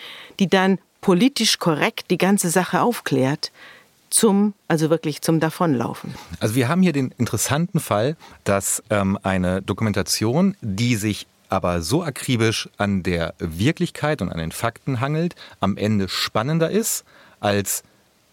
die 0.41 0.49
dann 0.49 0.79
politisch 1.07 1.61
korrekt 1.61 2.11
die 2.11 2.19
ganze 2.19 2.51
Sache 2.51 2.83
aufklärt, 2.83 3.53
zum, 4.11 4.55
also 4.66 4.90
wirklich 4.90 5.23
zum 5.23 5.38
Davonlaufen. 5.38 6.12
Also 6.40 6.57
wir 6.57 6.66
haben 6.66 6.83
hier 6.83 6.92
den 6.92 7.14
interessanten 7.16 7.79
Fall, 7.79 8.16
dass 8.42 8.83
ähm, 8.90 9.16
eine 9.23 9.62
Dokumentation, 9.62 10.57
die 10.62 10.97
sich 10.97 11.29
aber 11.49 11.81
so 11.81 12.03
akribisch 12.03 12.69
an 12.77 13.05
der 13.05 13.35
Wirklichkeit 13.38 14.21
und 14.21 14.31
an 14.31 14.38
den 14.38 14.51
Fakten 14.51 14.99
hangelt, 14.99 15.37
am 15.61 15.77
Ende 15.77 16.09
spannender 16.09 16.73
ist 16.73 17.05
als 17.38 17.85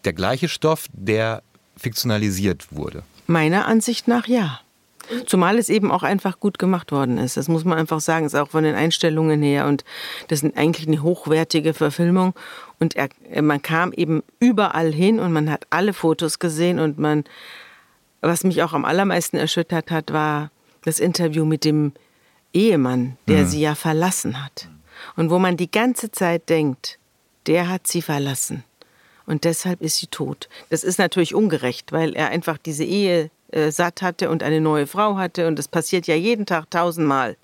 der 0.03 0.13
gleiche 0.13 0.49
Stoff, 0.49 0.87
der 0.93 1.43
fiktionalisiert 1.77 2.75
wurde. 2.75 3.03
Meiner 3.27 3.67
Ansicht 3.67 4.07
nach 4.07 4.25
ja. 4.25 4.61
Zumal 5.25 5.57
es 5.57 5.69
eben 5.69 5.91
auch 5.91 6.03
einfach 6.03 6.39
gut 6.39 6.57
gemacht 6.57 6.91
worden 6.91 7.17
ist. 7.17 7.35
Das 7.35 7.47
muss 7.47 7.65
man 7.65 7.77
einfach 7.77 7.99
sagen. 7.99 8.25
Ist 8.25 8.35
auch 8.35 8.49
von 8.49 8.63
den 8.63 8.75
Einstellungen 8.75 9.41
her. 9.41 9.67
Und 9.67 9.83
das 10.29 10.43
ist 10.43 10.57
eigentlich 10.57 10.87
eine 10.87 11.03
hochwertige 11.03 11.73
Verfilmung. 11.73 12.33
Und 12.79 12.95
er, 12.95 13.09
man 13.41 13.61
kam 13.61 13.91
eben 13.91 14.23
überall 14.39 14.93
hin 14.93 15.19
und 15.19 15.33
man 15.33 15.49
hat 15.49 15.67
alle 15.69 15.93
Fotos 15.93 16.39
gesehen. 16.39 16.79
Und 16.79 16.99
man, 16.99 17.25
was 18.21 18.43
mich 18.43 18.63
auch 18.63 18.73
am 18.73 18.85
allermeisten 18.85 19.37
erschüttert 19.37 19.91
hat, 19.91 20.13
war 20.13 20.51
das 20.83 20.99
Interview 20.99 21.45
mit 21.45 21.65
dem 21.65 21.93
Ehemann, 22.53 23.17
der 23.27 23.41
mhm. 23.41 23.47
sie 23.47 23.61
ja 23.61 23.75
verlassen 23.75 24.43
hat. 24.43 24.69
Und 25.15 25.29
wo 25.29 25.39
man 25.39 25.57
die 25.57 25.71
ganze 25.71 26.11
Zeit 26.11 26.49
denkt, 26.49 26.97
der 27.47 27.67
hat 27.69 27.87
sie 27.87 28.01
verlassen. 28.01 28.63
Und 29.25 29.43
deshalb 29.45 29.81
ist 29.81 29.97
sie 29.97 30.07
tot. 30.07 30.49
Das 30.69 30.83
ist 30.83 30.99
natürlich 30.99 31.33
ungerecht, 31.33 31.91
weil 31.91 32.13
er 32.13 32.29
einfach 32.29 32.57
diese 32.57 32.83
Ehe 32.83 33.31
äh, 33.53 33.71
satt 33.71 34.01
hatte 34.01 34.29
und 34.29 34.43
eine 34.43 34.61
neue 34.61 34.87
Frau 34.87 35.17
hatte. 35.17 35.47
Und 35.47 35.59
das 35.59 35.67
passiert 35.67 36.07
ja 36.07 36.15
jeden 36.15 36.45
Tag 36.45 36.69
tausendmal. 36.71 37.37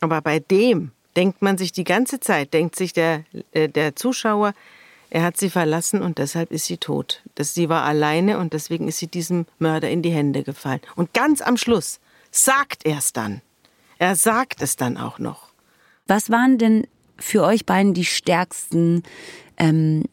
Aber 0.00 0.20
bei 0.20 0.38
dem 0.38 0.92
denkt 1.16 1.42
man 1.42 1.58
sich 1.58 1.72
die 1.72 1.84
ganze 1.84 2.20
Zeit, 2.20 2.54
denkt 2.54 2.76
sich 2.76 2.92
der, 2.92 3.24
äh, 3.52 3.68
der 3.68 3.96
Zuschauer, 3.96 4.54
er 5.10 5.24
hat 5.24 5.36
sie 5.36 5.50
verlassen 5.50 6.00
und 6.00 6.16
deshalb 6.16 6.50
ist 6.52 6.64
sie 6.66 6.78
tot. 6.78 7.22
Das, 7.34 7.52
sie 7.52 7.68
war 7.68 7.82
alleine 7.82 8.38
und 8.38 8.54
deswegen 8.54 8.88
ist 8.88 8.98
sie 8.98 9.08
diesem 9.08 9.44
Mörder 9.58 9.90
in 9.90 10.00
die 10.00 10.10
Hände 10.10 10.42
gefallen. 10.42 10.80
Und 10.96 11.12
ganz 11.12 11.42
am 11.42 11.58
Schluss 11.58 12.00
sagt 12.30 12.86
er 12.86 12.98
es 12.98 13.12
dann. 13.12 13.42
Er 13.98 14.16
sagt 14.16 14.62
es 14.62 14.76
dann 14.76 14.96
auch 14.96 15.18
noch. 15.18 15.48
Was 16.06 16.30
waren 16.30 16.56
denn 16.56 16.86
für 17.18 17.42
euch 17.42 17.66
beiden 17.66 17.92
die 17.92 18.06
stärksten 18.06 19.02
ähm, 19.58 20.04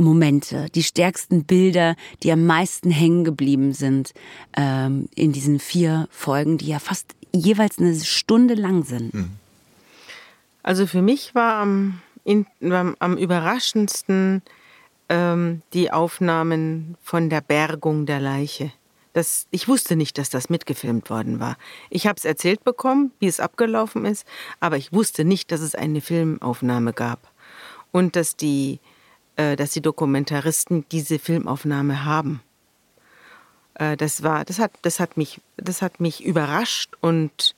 Momente, 0.00 0.66
die 0.74 0.82
stärksten 0.82 1.44
Bilder, 1.44 1.96
die 2.22 2.32
am 2.32 2.46
meisten 2.46 2.90
hängen 2.90 3.24
geblieben 3.24 3.72
sind 3.72 4.12
ähm, 4.56 5.08
in 5.14 5.32
diesen 5.32 5.58
vier 5.58 6.08
Folgen, 6.10 6.58
die 6.58 6.66
ja 6.66 6.78
fast 6.78 7.14
jeweils 7.32 7.78
eine 7.78 7.94
Stunde 7.94 8.54
lang 8.54 8.84
sind? 8.84 9.14
Mhm. 9.14 9.30
Also 10.62 10.86
für 10.86 11.02
mich 11.02 11.34
war 11.34 11.62
am, 11.62 12.00
in, 12.24 12.46
am 12.60 13.16
überraschendsten 13.16 14.42
ähm, 15.08 15.62
die 15.72 15.90
Aufnahmen 15.90 16.96
von 17.02 17.30
der 17.30 17.40
Bergung 17.40 18.06
der 18.06 18.20
Leiche. 18.20 18.72
Das, 19.14 19.46
ich 19.50 19.66
wusste 19.66 19.96
nicht, 19.96 20.18
dass 20.18 20.30
das 20.30 20.50
mitgefilmt 20.50 21.10
worden 21.10 21.40
war. 21.40 21.56
Ich 21.90 22.06
habe 22.06 22.16
es 22.18 22.24
erzählt 22.24 22.64
bekommen, 22.64 23.12
wie 23.18 23.26
es 23.26 23.40
abgelaufen 23.40 24.04
ist, 24.04 24.26
aber 24.60 24.76
ich 24.76 24.92
wusste 24.92 25.24
nicht, 25.24 25.50
dass 25.50 25.60
es 25.60 25.74
eine 25.74 26.00
Filmaufnahme 26.00 26.92
gab. 26.92 27.30
Und 27.90 28.16
dass 28.16 28.36
die 28.36 28.80
dass 29.56 29.70
die 29.70 29.80
Dokumentaristen 29.80 30.84
diese 30.90 31.18
Filmaufnahme 31.18 32.04
haben. 32.04 32.40
Äh, 33.78 33.96
das 33.96 34.22
war, 34.22 34.44
das 34.44 34.58
hat, 34.58 34.72
das 34.82 35.00
hat 35.00 35.16
mich, 35.16 35.40
das 35.56 35.80
hat 35.80 36.00
mich 36.00 36.24
überrascht 36.24 36.94
und 37.00 37.54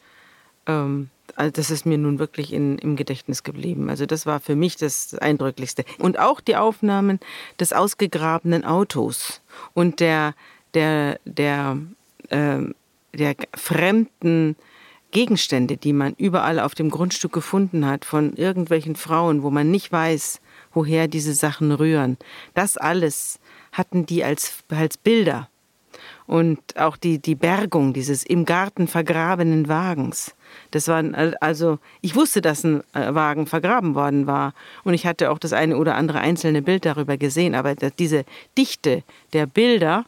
ähm, 0.66 1.10
also 1.36 1.52
das 1.52 1.70
ist 1.70 1.86
mir 1.86 1.96
nun 1.96 2.18
wirklich 2.18 2.52
in, 2.52 2.76
im 2.78 2.96
Gedächtnis 2.96 3.42
geblieben. 3.42 3.88
Also 3.88 4.04
das 4.04 4.26
war 4.26 4.40
für 4.40 4.56
mich 4.56 4.76
das 4.76 5.14
Eindrücklichste. 5.14 5.84
Und 5.98 6.18
auch 6.18 6.40
die 6.40 6.56
Aufnahmen 6.56 7.18
des 7.58 7.72
ausgegrabenen 7.72 8.64
Autos 8.64 9.40
und 9.72 10.00
der, 10.00 10.34
der, 10.74 11.18
der, 11.24 11.78
äh, 12.28 12.58
der 13.14 13.36
fremden 13.54 14.56
Gegenstände, 15.12 15.76
die 15.76 15.92
man 15.92 16.14
überall 16.18 16.60
auf 16.60 16.74
dem 16.74 16.90
Grundstück 16.90 17.32
gefunden 17.32 17.86
hat, 17.86 18.04
von 18.04 18.34
irgendwelchen 18.34 18.96
Frauen, 18.96 19.42
wo 19.42 19.50
man 19.50 19.70
nicht 19.70 19.90
weiß, 19.90 20.40
woher 20.72 21.08
diese 21.08 21.34
Sachen 21.34 21.72
rühren. 21.72 22.16
Das 22.54 22.76
alles 22.76 23.38
hatten 23.72 24.06
die 24.06 24.24
als, 24.24 24.58
als 24.68 24.96
Bilder. 24.96 25.48
Und 26.26 26.60
auch 26.76 26.96
die, 26.96 27.18
die 27.18 27.34
Bergung 27.34 27.92
dieses 27.92 28.22
im 28.22 28.44
Garten 28.44 28.86
vergrabenen 28.86 29.68
Wagens. 29.68 30.36
Das 30.70 30.86
waren 30.86 31.14
also, 31.40 31.80
ich 32.02 32.14
wusste, 32.14 32.40
dass 32.40 32.62
ein 32.62 32.82
äh, 32.94 33.14
Wagen 33.14 33.46
vergraben 33.46 33.96
worden 33.96 34.28
war. 34.28 34.54
Und 34.84 34.94
ich 34.94 35.06
hatte 35.06 35.32
auch 35.32 35.40
das 35.40 35.52
eine 35.52 35.76
oder 35.76 35.96
andere 35.96 36.20
einzelne 36.20 36.62
Bild 36.62 36.86
darüber 36.86 37.16
gesehen. 37.16 37.56
Aber 37.56 37.74
diese 37.74 38.24
Dichte 38.56 39.02
der 39.32 39.46
Bilder, 39.46 40.04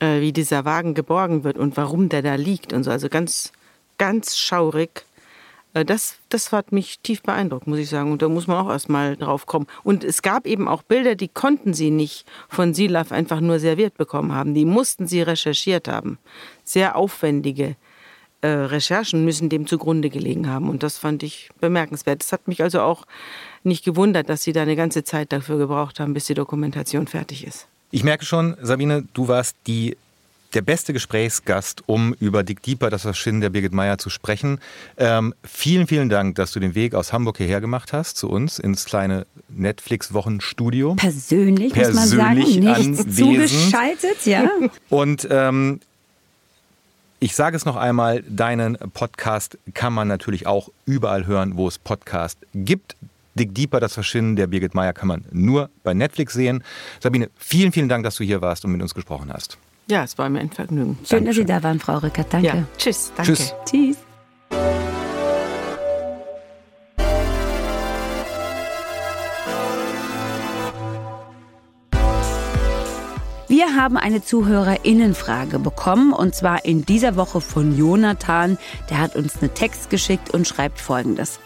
äh, 0.00 0.20
wie 0.20 0.32
dieser 0.32 0.64
Wagen 0.64 0.94
geborgen 0.94 1.44
wird 1.44 1.58
und 1.58 1.76
warum 1.76 2.08
der 2.08 2.22
da 2.22 2.34
liegt 2.34 2.72
und 2.72 2.82
so, 2.82 2.90
also 2.90 3.08
ganz, 3.08 3.52
ganz 3.98 4.36
schaurig. 4.36 5.05
Äh, 5.76 5.84
das, 5.84 6.16
das 6.30 6.52
hat 6.52 6.72
mich 6.72 7.00
tief 7.00 7.22
beeindruckt, 7.22 7.66
muss 7.66 7.78
ich 7.78 7.90
sagen. 7.90 8.10
Und 8.10 8.22
da 8.22 8.28
muss 8.28 8.46
man 8.46 8.64
auch 8.64 8.70
erstmal 8.70 9.16
drauf 9.16 9.46
kommen. 9.46 9.66
Und 9.84 10.04
es 10.04 10.22
gab 10.22 10.46
eben 10.46 10.68
auch 10.68 10.82
Bilder, 10.82 11.14
die 11.14 11.28
konnten 11.28 11.74
sie 11.74 11.90
nicht 11.90 12.26
von 12.48 12.72
Silaf 12.72 13.12
einfach 13.12 13.40
nur 13.40 13.58
serviert 13.58 13.96
bekommen 13.96 14.32
haben. 14.32 14.54
Die 14.54 14.64
mussten 14.64 15.06
sie 15.06 15.20
recherchiert 15.22 15.86
haben. 15.86 16.18
Sehr 16.64 16.96
aufwendige 16.96 17.76
äh, 18.40 18.48
Recherchen 18.48 19.24
müssen 19.24 19.50
dem 19.50 19.66
zugrunde 19.66 20.08
gelegen 20.08 20.48
haben. 20.48 20.70
Und 20.70 20.82
das 20.82 20.96
fand 20.96 21.22
ich 21.22 21.50
bemerkenswert. 21.60 22.24
Es 22.24 22.32
hat 22.32 22.48
mich 22.48 22.62
also 22.62 22.80
auch 22.80 23.04
nicht 23.62 23.84
gewundert, 23.84 24.30
dass 24.30 24.42
sie 24.42 24.52
da 24.52 24.62
eine 24.62 24.76
ganze 24.76 25.04
Zeit 25.04 25.30
dafür 25.32 25.58
gebraucht 25.58 26.00
haben, 26.00 26.14
bis 26.14 26.24
die 26.24 26.34
Dokumentation 26.34 27.06
fertig 27.06 27.46
ist. 27.46 27.68
Ich 27.90 28.02
merke 28.02 28.24
schon, 28.24 28.56
Sabine, 28.62 29.04
du 29.12 29.28
warst 29.28 29.56
die 29.66 29.96
der 30.56 30.62
beste 30.62 30.94
Gesprächsgast, 30.94 31.82
um 31.86 32.14
über 32.14 32.42
Dick 32.42 32.62
Deeper, 32.62 32.88
das 32.88 33.02
Verschwinden 33.02 33.42
der 33.42 33.50
Birgit 33.50 33.74
Meyer 33.74 33.98
zu 33.98 34.08
sprechen. 34.08 34.58
Ähm, 34.96 35.34
vielen, 35.44 35.86
vielen 35.86 36.08
Dank, 36.08 36.36
dass 36.36 36.52
du 36.52 36.60
den 36.60 36.74
Weg 36.74 36.94
aus 36.94 37.12
Hamburg 37.12 37.36
hierher 37.36 37.60
gemacht 37.60 37.92
hast, 37.92 38.16
zu 38.16 38.30
uns 38.30 38.58
ins 38.58 38.86
kleine 38.86 39.26
Netflix-Wochenstudio. 39.50 40.94
Persönlich, 40.94 41.74
Persönlich 41.74 42.00
muss 42.00 42.14
man 42.14 42.36
sagen, 42.36 42.88
nichts 42.88 43.16
zugeschaltet, 43.16 44.24
ja. 44.24 44.48
Und 44.88 45.28
ähm, 45.30 45.80
ich 47.20 47.36
sage 47.36 47.54
es 47.54 47.66
noch 47.66 47.76
einmal, 47.76 48.22
deinen 48.22 48.78
Podcast 48.94 49.58
kann 49.74 49.92
man 49.92 50.08
natürlich 50.08 50.46
auch 50.46 50.70
überall 50.86 51.26
hören, 51.26 51.58
wo 51.58 51.68
es 51.68 51.78
Podcast 51.78 52.38
gibt. 52.54 52.96
Dick 53.34 53.54
Deeper, 53.54 53.80
das 53.80 53.92
Verschwinden 53.92 54.36
der 54.36 54.46
Birgit 54.46 54.74
Meyer, 54.74 54.94
kann 54.94 55.08
man 55.08 55.26
nur 55.30 55.68
bei 55.82 55.92
Netflix 55.92 56.32
sehen. 56.32 56.64
Sabine, 56.98 57.28
vielen, 57.36 57.72
vielen 57.72 57.90
Dank, 57.90 58.04
dass 58.04 58.16
du 58.16 58.24
hier 58.24 58.40
warst 58.40 58.64
und 58.64 58.72
mit 58.72 58.80
uns 58.80 58.94
gesprochen 58.94 59.30
hast. 59.30 59.58
Ja, 59.88 60.02
es 60.02 60.18
war 60.18 60.28
mir 60.28 60.40
ein 60.40 60.50
Vergnügen. 60.50 60.98
Schön, 61.04 61.24
Dankeschön. 61.24 61.26
dass 61.26 61.36
Sie 61.36 61.44
da 61.44 61.62
waren, 61.62 61.78
Frau 61.78 61.98
Rückert. 61.98 62.32
Danke. 62.32 62.46
Ja. 62.46 62.64
Tschüss. 62.76 63.12
Danke. 63.16 63.34
Tschüss. 63.34 63.54
Tschüss. 63.64 63.96
Wir 73.48 73.76
haben 73.76 73.96
eine 73.96 74.22
Zuhörerinnenfrage 74.22 75.60
bekommen 75.60 76.12
und 76.12 76.34
zwar 76.34 76.64
in 76.64 76.84
dieser 76.84 77.14
Woche 77.14 77.40
von 77.40 77.78
Jonathan. 77.78 78.58
Der 78.90 78.98
hat 78.98 79.14
uns 79.14 79.38
eine 79.40 79.54
Text 79.54 79.88
geschickt 79.88 80.34
und 80.34 80.48
schreibt 80.48 80.80
folgendes. 80.80 81.38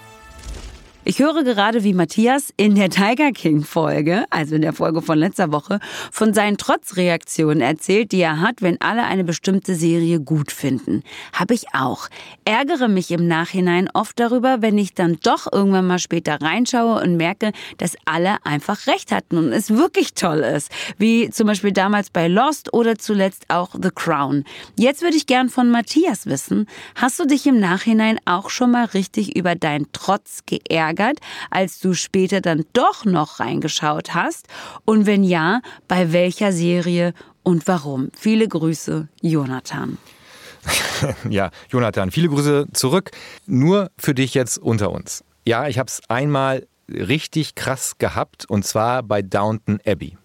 Ich 1.11 1.19
höre 1.19 1.43
gerade, 1.43 1.83
wie 1.83 1.93
Matthias 1.93 2.55
in 2.57 2.77
der 2.77 2.89
Tiger 2.89 3.33
King 3.33 3.65
Folge, 3.65 4.27
also 4.31 4.55
in 4.55 4.63
der 4.63 4.73
Folge 4.73 5.03
von 5.03 5.19
letzter 5.19 5.51
Woche, 5.51 5.81
von 6.13 6.33
seinen 6.35 6.57
Trotzreaktionen 6.57 7.61
erzählt, 7.61 8.13
die 8.13 8.21
er 8.21 8.41
hat, 8.41 8.63
wenn 8.63 8.81
alle 8.81 9.03
eine 9.03 9.25
bestimmte 9.25 9.75
Serie 9.75 10.21
gut 10.21 10.53
finden. 10.53 11.03
Habe 11.33 11.55
ich 11.55 11.75
auch. 11.75 12.07
Ärgere 12.45 12.87
mich 12.87 13.11
im 13.11 13.27
Nachhinein 13.27 13.91
oft 13.93 14.21
darüber, 14.21 14.63
wenn 14.63 14.79
ich 14.79 14.95
dann 14.95 15.19
doch 15.21 15.53
irgendwann 15.53 15.89
mal 15.89 15.99
später 15.99 16.41
reinschaue 16.41 17.03
und 17.03 17.17
merke, 17.17 17.51
dass 17.79 17.97
alle 18.05 18.37
einfach 18.47 18.87
recht 18.87 19.11
hatten 19.11 19.37
und 19.37 19.53
es 19.53 19.71
wirklich 19.71 20.15
toll 20.15 20.39
ist. 20.39 20.71
Wie 20.97 21.29
zum 21.31 21.49
Beispiel 21.49 21.73
damals 21.73 22.11
bei 22.11 22.29
Lost 22.29 22.73
oder 22.73 22.97
zuletzt 22.99 23.47
auch 23.49 23.71
The 23.73 23.91
Crown. 23.93 24.45
Jetzt 24.79 25.03
würde 25.03 25.17
ich 25.17 25.27
gern 25.27 25.49
von 25.49 25.71
Matthias 25.73 26.27
wissen, 26.27 26.69
hast 26.95 27.19
du 27.19 27.27
dich 27.27 27.49
im 27.49 27.59
Nachhinein 27.59 28.21
auch 28.27 28.49
schon 28.49 28.71
mal 28.71 28.85
richtig 28.85 29.35
über 29.35 29.57
deinen 29.57 29.89
Trotz 29.91 30.43
geärgert? 30.47 31.00
Geärgert, 31.01 31.19
als 31.51 31.81
du 31.81 31.95
später 31.95 32.41
dann 32.41 32.65
doch 32.73 33.05
noch 33.05 33.41
reingeschaut 33.41 34.15
hast? 34.15 34.47
Und 34.85 35.07
wenn 35.07 35.25
ja, 35.25 35.61
bei 35.89 36.13
welcher 36.13 36.53
Serie 36.53 37.15
und 37.43 37.67
warum? 37.67 38.11
Viele 38.17 38.49
Grüße, 38.49 39.09
Jonathan. 39.23 39.99
ja, 41.29 41.51
Jonathan, 41.71 42.11
viele 42.11 42.29
Grüße 42.29 42.67
zurück. 42.73 43.11
Nur 43.47 43.91
für 43.99 44.15
dich 44.15 44.35
jetzt 44.35 44.59
unter 44.59 44.91
uns. 44.91 45.25
Ja, 45.47 45.69
ich 45.69 45.79
habe 45.79 45.89
es 45.89 46.03
einmal 46.09 46.67
richtig 46.89 47.55
krass 47.55 47.97
gehabt 47.99 48.45
und 48.49 48.65
zwar 48.67 49.03
bei 49.03 49.23
Downton 49.23 49.81
Abbey. 49.87 50.17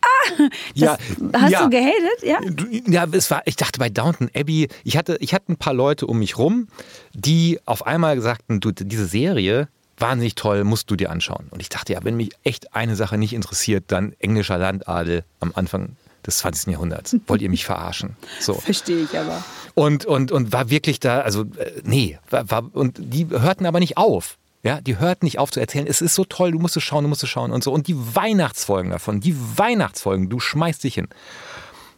Ah, 0.00 0.48
ja, 0.74 0.96
hast 1.34 1.52
ja. 1.52 1.64
du 1.64 1.70
gehatet? 1.70 2.22
Ja, 2.22 2.38
ja 2.86 3.06
es 3.12 3.30
war, 3.30 3.42
ich 3.44 3.56
dachte 3.56 3.78
bei 3.78 3.88
Downton 3.88 4.30
Abbey, 4.34 4.68
ich 4.84 4.96
hatte, 4.96 5.16
ich 5.20 5.34
hatte 5.34 5.52
ein 5.52 5.56
paar 5.56 5.74
Leute 5.74 6.06
um 6.06 6.18
mich 6.18 6.38
rum, 6.38 6.68
die 7.12 7.58
auf 7.66 7.86
einmal 7.86 8.20
sagten, 8.20 8.60
du, 8.60 8.70
diese 8.72 9.06
Serie, 9.06 9.68
wahnsinnig 9.98 10.34
toll, 10.34 10.64
musst 10.64 10.90
du 10.90 10.96
dir 10.96 11.10
anschauen. 11.10 11.46
Und 11.50 11.60
ich 11.60 11.68
dachte, 11.68 11.92
ja, 11.92 12.00
wenn 12.02 12.16
mich 12.16 12.30
echt 12.42 12.74
eine 12.74 12.96
Sache 12.96 13.18
nicht 13.18 13.32
interessiert, 13.32 13.84
dann 13.88 14.14
englischer 14.18 14.58
Landadel 14.58 15.24
am 15.40 15.52
Anfang 15.54 15.96
des 16.26 16.38
20. 16.38 16.72
Jahrhunderts. 16.72 17.16
Wollt 17.26 17.42
ihr 17.42 17.50
mich 17.50 17.64
verarschen? 17.64 18.16
So. 18.40 18.54
Verstehe 18.54 19.02
ich 19.02 19.18
aber. 19.18 19.42
Und, 19.74 20.04
und, 20.04 20.32
und 20.32 20.52
war 20.52 20.70
wirklich 20.70 21.00
da, 21.00 21.20
also, 21.20 21.42
äh, 21.42 21.80
nee, 21.84 22.18
war, 22.30 22.50
war, 22.50 22.70
und 22.74 22.96
die 22.98 23.28
hörten 23.28 23.66
aber 23.66 23.80
nicht 23.80 23.96
auf. 23.96 24.38
Ja, 24.62 24.80
die 24.80 24.98
hörten 24.98 25.26
nicht 25.26 25.38
auf 25.38 25.52
zu 25.52 25.60
erzählen, 25.60 25.86
es 25.86 26.00
ist 26.00 26.14
so 26.16 26.24
toll, 26.24 26.50
du 26.50 26.58
musst 26.58 26.76
es 26.76 26.82
schauen, 26.82 27.04
du 27.04 27.08
musst 27.08 27.22
es 27.22 27.28
schauen 27.28 27.52
und 27.52 27.62
so. 27.62 27.72
Und 27.72 27.86
die 27.86 27.94
Weihnachtsfolgen 28.16 28.90
davon, 28.90 29.20
die 29.20 29.36
Weihnachtsfolgen, 29.56 30.28
du 30.28 30.40
schmeißt 30.40 30.82
dich 30.82 30.94
hin. 30.94 31.06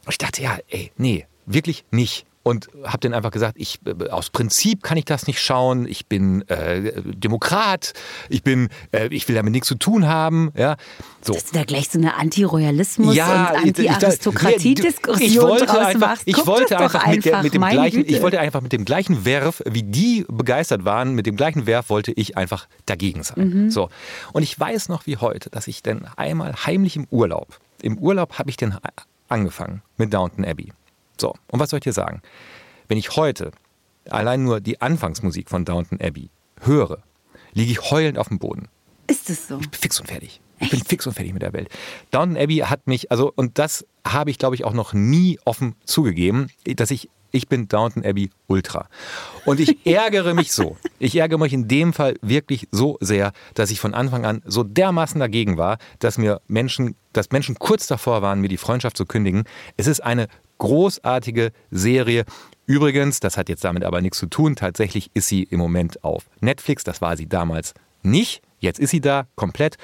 Und 0.04 0.12
ich 0.12 0.18
dachte, 0.18 0.42
ja, 0.42 0.58
ey, 0.68 0.92
nee, 0.98 1.26
wirklich 1.46 1.84
nicht 1.90 2.26
und 2.42 2.68
habe 2.84 2.98
dann 3.00 3.14
einfach 3.14 3.30
gesagt, 3.30 3.56
ich 3.58 3.80
aus 4.10 4.30
Prinzip 4.30 4.82
kann 4.82 4.96
ich 4.96 5.04
das 5.04 5.26
nicht 5.26 5.40
schauen. 5.40 5.86
Ich 5.86 6.06
bin 6.06 6.48
äh, 6.48 6.92
Demokrat. 7.02 7.92
Ich 8.28 8.42
bin, 8.42 8.68
äh, 8.92 9.08
ich 9.08 9.28
will 9.28 9.34
damit 9.34 9.52
nichts 9.52 9.68
zu 9.68 9.74
tun 9.74 10.06
haben. 10.06 10.52
Ja, 10.56 10.76
so. 11.20 11.34
Dass 11.34 11.46
du 11.46 11.58
da 11.58 11.64
gleich 11.64 11.88
so 11.88 11.98
eine 11.98 12.14
Anti-Royalismus 12.16 13.14
ja, 13.14 13.50
und 13.50 13.66
Anti-Aristokratie-Diskussion 13.66 15.20
ich 15.20 15.40
wollte 15.40 15.78
einfach, 15.78 16.08
machst. 16.08 16.22
ich 16.26 16.46
wollte 16.46 16.78
einfach, 16.78 17.06
mit, 17.06 17.24
der, 17.24 17.42
mit 17.42 17.54
dem 17.54 17.62
gleichen, 17.62 17.96
Güte. 17.98 18.12
ich 18.12 18.22
wollte 18.22 18.40
einfach 18.40 18.60
mit 18.60 18.72
dem 18.72 18.84
gleichen 18.84 19.24
Werf, 19.24 19.62
wie 19.66 19.82
die 19.82 20.24
begeistert 20.28 20.84
waren, 20.84 21.14
mit 21.14 21.26
dem 21.26 21.36
gleichen 21.36 21.66
Werf 21.66 21.90
wollte 21.90 22.12
ich 22.12 22.36
einfach 22.36 22.66
dagegen 22.86 23.22
sein. 23.24 23.64
Mhm. 23.64 23.70
So 23.70 23.90
und 24.32 24.42
ich 24.42 24.58
weiß 24.58 24.88
noch 24.88 25.06
wie 25.06 25.16
heute, 25.16 25.50
dass 25.50 25.66
ich 25.66 25.82
dann 25.82 26.06
einmal 26.16 26.54
heimlich 26.64 26.96
im 26.96 27.06
Urlaub, 27.10 27.58
im 27.82 27.98
Urlaub 27.98 28.38
habe 28.38 28.50
ich 28.50 28.56
dann 28.56 28.78
angefangen 29.28 29.82
mit 29.96 30.14
Downton 30.14 30.44
Abbey. 30.44 30.72
So, 31.20 31.34
und 31.48 31.60
was 31.60 31.70
soll 31.70 31.78
ich 31.78 31.84
dir 31.84 31.92
sagen? 31.92 32.22
Wenn 32.86 32.98
ich 32.98 33.16
heute 33.16 33.52
allein 34.08 34.44
nur 34.44 34.60
die 34.60 34.80
Anfangsmusik 34.80 35.50
von 35.50 35.64
Downton 35.64 36.00
Abbey 36.00 36.30
höre, 36.60 37.02
liege 37.52 37.72
ich 37.72 37.90
heulend 37.90 38.18
auf 38.18 38.28
dem 38.28 38.38
Boden. 38.38 38.68
Ist 39.06 39.30
es 39.30 39.48
so? 39.48 39.58
Ich 39.60 39.70
bin 39.70 39.80
fix 39.80 40.00
und 40.00 40.06
fertig. 40.06 40.40
Ich 40.60 40.70
bin 40.70 40.80
fix 40.80 41.06
und 41.06 41.14
fertig 41.14 41.32
mit 41.32 41.42
der 41.42 41.52
Welt. 41.52 41.68
Downton 42.10 42.36
Abbey 42.36 42.58
hat 42.58 42.86
mich, 42.86 43.10
also, 43.10 43.32
und 43.34 43.58
das 43.58 43.86
habe 44.06 44.30
ich, 44.30 44.38
glaube 44.38 44.54
ich, 44.54 44.64
auch 44.64 44.72
noch 44.72 44.92
nie 44.92 45.38
offen 45.44 45.74
zugegeben, 45.84 46.48
dass 46.64 46.90
ich 46.90 47.08
ich 47.30 47.48
bin 47.48 47.68
Downton 47.68 48.04
Abbey 48.04 48.30
Ultra. 48.46 48.88
Und 49.44 49.60
ich 49.60 49.86
ärgere 49.86 50.34
mich 50.34 50.52
so. 50.52 50.76
Ich 50.98 51.14
ärgere 51.16 51.38
mich 51.38 51.52
in 51.52 51.68
dem 51.68 51.92
Fall 51.92 52.16
wirklich 52.22 52.68
so 52.70 52.96
sehr, 53.00 53.32
dass 53.54 53.70
ich 53.70 53.80
von 53.80 53.94
Anfang 53.94 54.24
an 54.24 54.42
so 54.46 54.64
dermaßen 54.64 55.20
dagegen 55.20 55.58
war, 55.58 55.78
dass 55.98 56.18
mir 56.18 56.40
Menschen, 56.48 56.96
dass 57.12 57.30
Menschen 57.30 57.58
kurz 57.58 57.86
davor 57.86 58.22
waren, 58.22 58.40
mir 58.40 58.48
die 58.48 58.56
Freundschaft 58.56 58.96
zu 58.96 59.04
kündigen. 59.04 59.44
Es 59.76 59.86
ist 59.86 60.00
eine 60.00 60.28
großartige 60.58 61.52
Serie. 61.70 62.24
Übrigens, 62.66 63.20
das 63.20 63.36
hat 63.36 63.48
jetzt 63.48 63.64
damit 63.64 63.84
aber 63.84 64.00
nichts 64.00 64.18
zu 64.18 64.26
tun, 64.26 64.56
tatsächlich 64.56 65.10
ist 65.14 65.28
sie 65.28 65.44
im 65.44 65.58
Moment 65.58 66.04
auf 66.04 66.28
Netflix, 66.40 66.84
das 66.84 67.00
war 67.00 67.16
sie 67.16 67.28
damals 67.28 67.74
nicht. 68.02 68.42
Jetzt 68.60 68.80
ist 68.80 68.90
sie 68.90 69.00
da 69.00 69.26
komplett. 69.36 69.76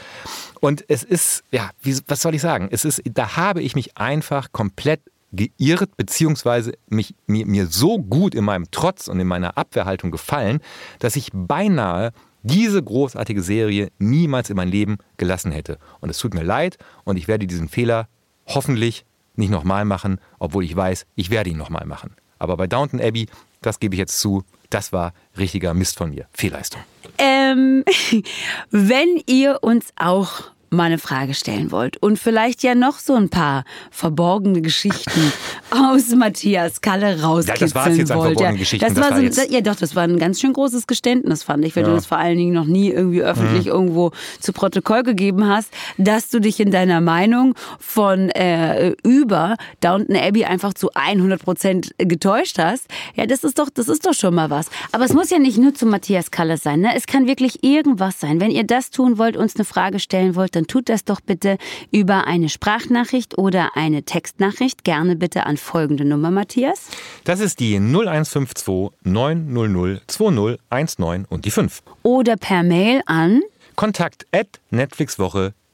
Und 0.61 0.85
es 0.89 1.05
ist, 1.05 1.45
ja, 1.53 1.71
wie, 1.81 1.97
was 2.09 2.21
soll 2.21 2.35
ich 2.35 2.41
sagen? 2.41 2.69
Es 2.71 2.85
ist, 2.85 3.03
da 3.05 3.37
habe 3.37 3.63
ich 3.63 3.77
mich 3.77 3.97
einfach 3.97 4.51
komplett 4.51 5.01
geirrt, 5.33 5.97
beziehungsweise 5.97 6.75
mich, 6.89 7.15
mir, 7.27 7.47
mir 7.47 7.67
so 7.67 7.99
gut 7.99 8.35
in 8.35 8.45
meinem 8.45 8.67
Trotz 8.71 9.09
und 9.09 9.21
in 9.21 9.27
meiner 9.27 9.57
Abwehrhaltung 9.57 10.11
gefallen, 10.11 10.61
dass 10.99 11.17
ich 11.17 11.31
beinahe 11.33 12.13
diese 12.43 12.83
großartige 12.83 13.43
Serie 13.43 13.89
niemals 13.99 14.51
in 14.51 14.57
mein 14.57 14.69
Leben 14.69 14.99
gelassen 15.17 15.51
hätte. 15.51 15.79
Und 16.01 16.11
es 16.11 16.19
tut 16.19 16.35
mir 16.35 16.43
leid 16.43 16.77
und 17.05 17.17
ich 17.17 17.27
werde 17.27 17.47
diesen 17.47 17.69
Fehler 17.69 18.09
hoffentlich 18.47 19.05
nicht 19.37 19.51
nochmal 19.51 19.85
machen, 19.85 20.21
obwohl 20.39 20.65
ich 20.65 20.75
weiß, 20.75 21.07
ich 21.15 21.31
werde 21.31 21.51
ihn 21.51 21.57
nochmal 21.57 21.87
machen. 21.87 22.15
Aber 22.39 22.57
bei 22.57 22.67
Downton 22.67 23.01
Abbey, 23.01 23.27
das 23.63 23.81
gebe 23.81 23.95
ich 23.95 23.99
jetzt 23.99 24.21
zu, 24.21 24.45
das 24.71 24.93
war 24.93 25.13
richtiger 25.39 25.75
Mist 25.75 25.97
von 25.97 26.11
mir. 26.11 26.27
Fehlleistung. 26.33 26.83
Ähm, 27.19 27.85
wenn 28.71 29.23
ihr 29.27 29.59
uns 29.63 29.93
auch 29.97 30.54
mal 30.75 30.85
eine 30.85 30.99
Frage 30.99 31.35
stellen 31.35 31.71
wollt 31.71 31.97
und 31.99 32.19
vielleicht 32.19 32.63
ja 32.63 32.75
noch 32.75 32.99
so 32.99 33.15
ein 33.15 33.29
paar 33.29 33.65
verborgene 33.91 34.61
Geschichten 34.61 35.33
aus 35.71 36.11
Matthias 36.15 36.81
Kalle 36.81 37.23
rauskitzeln 37.23 37.57
ja, 37.59 37.67
das 37.67 37.75
war 37.75 37.91
jetzt 37.91 38.15
wollt. 38.15 38.41
Ja, 38.41 38.53
das, 38.53 38.97
war 38.97 39.33
so, 39.33 39.43
ja, 39.51 39.61
doch, 39.61 39.77
das 39.77 39.97
war 39.97 40.05
ein 40.05 40.19
ganz 40.19 40.41
schön 40.41 40.53
großes 40.53 40.87
Geständnis, 40.87 41.43
fand 41.43 41.65
ich, 41.65 41.75
weil 41.77 41.85
ja. 41.85 41.91
du 41.91 41.95
das 41.95 42.07
vor 42.07 42.19
allen 42.19 42.37
Dingen 42.37 42.53
noch 42.53 42.67
nie 42.67 42.91
irgendwie 42.91 43.23
öffentlich 43.23 43.67
mhm. 43.67 43.73
irgendwo 43.73 44.13
zu 44.41 44.53
Protokoll 44.53 45.03
gegeben 45.03 45.49
hast, 45.49 45.71
dass 45.99 46.29
du 46.29 46.41
dich 46.41 46.61
in 46.61 46.71
deiner 46.71 47.01
Meinung 47.01 47.55
von 47.79 48.31
äh, 48.31 48.91
über 49.03 49.57
Downton 49.81 50.17
Abbey 50.17 50.45
einfach 50.45 50.75
zu 50.75 50.91
100 50.95 51.43
Prozent 51.43 51.95
getäuscht 51.99 52.59
hast. 52.59 52.87
Ja, 53.15 53.27
das 53.27 53.45
ist 53.45 53.59
doch, 53.59 53.71
das 53.71 53.89
ist 53.89 54.07
doch 54.07 54.15
schon 54.15 54.35
mal 54.35 54.51
was. 54.51 54.67
Aber 54.93 55.05
es 55.05 55.13
muss 55.13 55.31
ja 55.31 55.39
nicht 55.39 55.59
nur 55.59 55.75
zu 55.75 55.87
Matthias 55.87 56.31
Kalle 56.31 56.57
sein. 56.57 56.81
Ne? 56.81 56.95
Es 56.95 57.07
kann 57.07 57.27
wirklich 57.27 57.63
irgendwas 57.65 58.21
sein. 58.21 58.41
Wenn 58.41 58.51
ihr 58.51 58.65
das 58.65 58.91
tun 58.91 59.19
wollt, 59.19 59.37
uns 59.37 59.57
eine 59.57 59.65
Frage 59.65 59.99
stellen 59.99 60.35
wollt, 60.35 60.57
dann 60.57 60.64
tut 60.67 60.89
das 60.89 61.05
doch 61.05 61.21
bitte 61.21 61.59
über 61.91 62.27
eine 62.27 62.49
Sprachnachricht 62.49 63.39
oder 63.39 63.77
eine 63.77 64.03
Textnachricht. 64.03 64.85
Gerne 64.85 65.17
bitte 65.17 65.47
an 65.47 65.57
folgende 65.57 66.05
Nummer, 66.05 66.31
Matthias. 66.31 66.89
Das 67.25 67.41
ist 67.41 67.61
die 67.61 67.77
0152 67.77 68.99
900 69.05 70.03
2019 70.07 71.27
und 71.29 71.45
die 71.45 71.51
5. 71.51 71.83
Oder 72.03 72.37
per 72.37 72.63
Mail 72.63 73.03
an 73.07 73.43
kontakt 73.77 74.27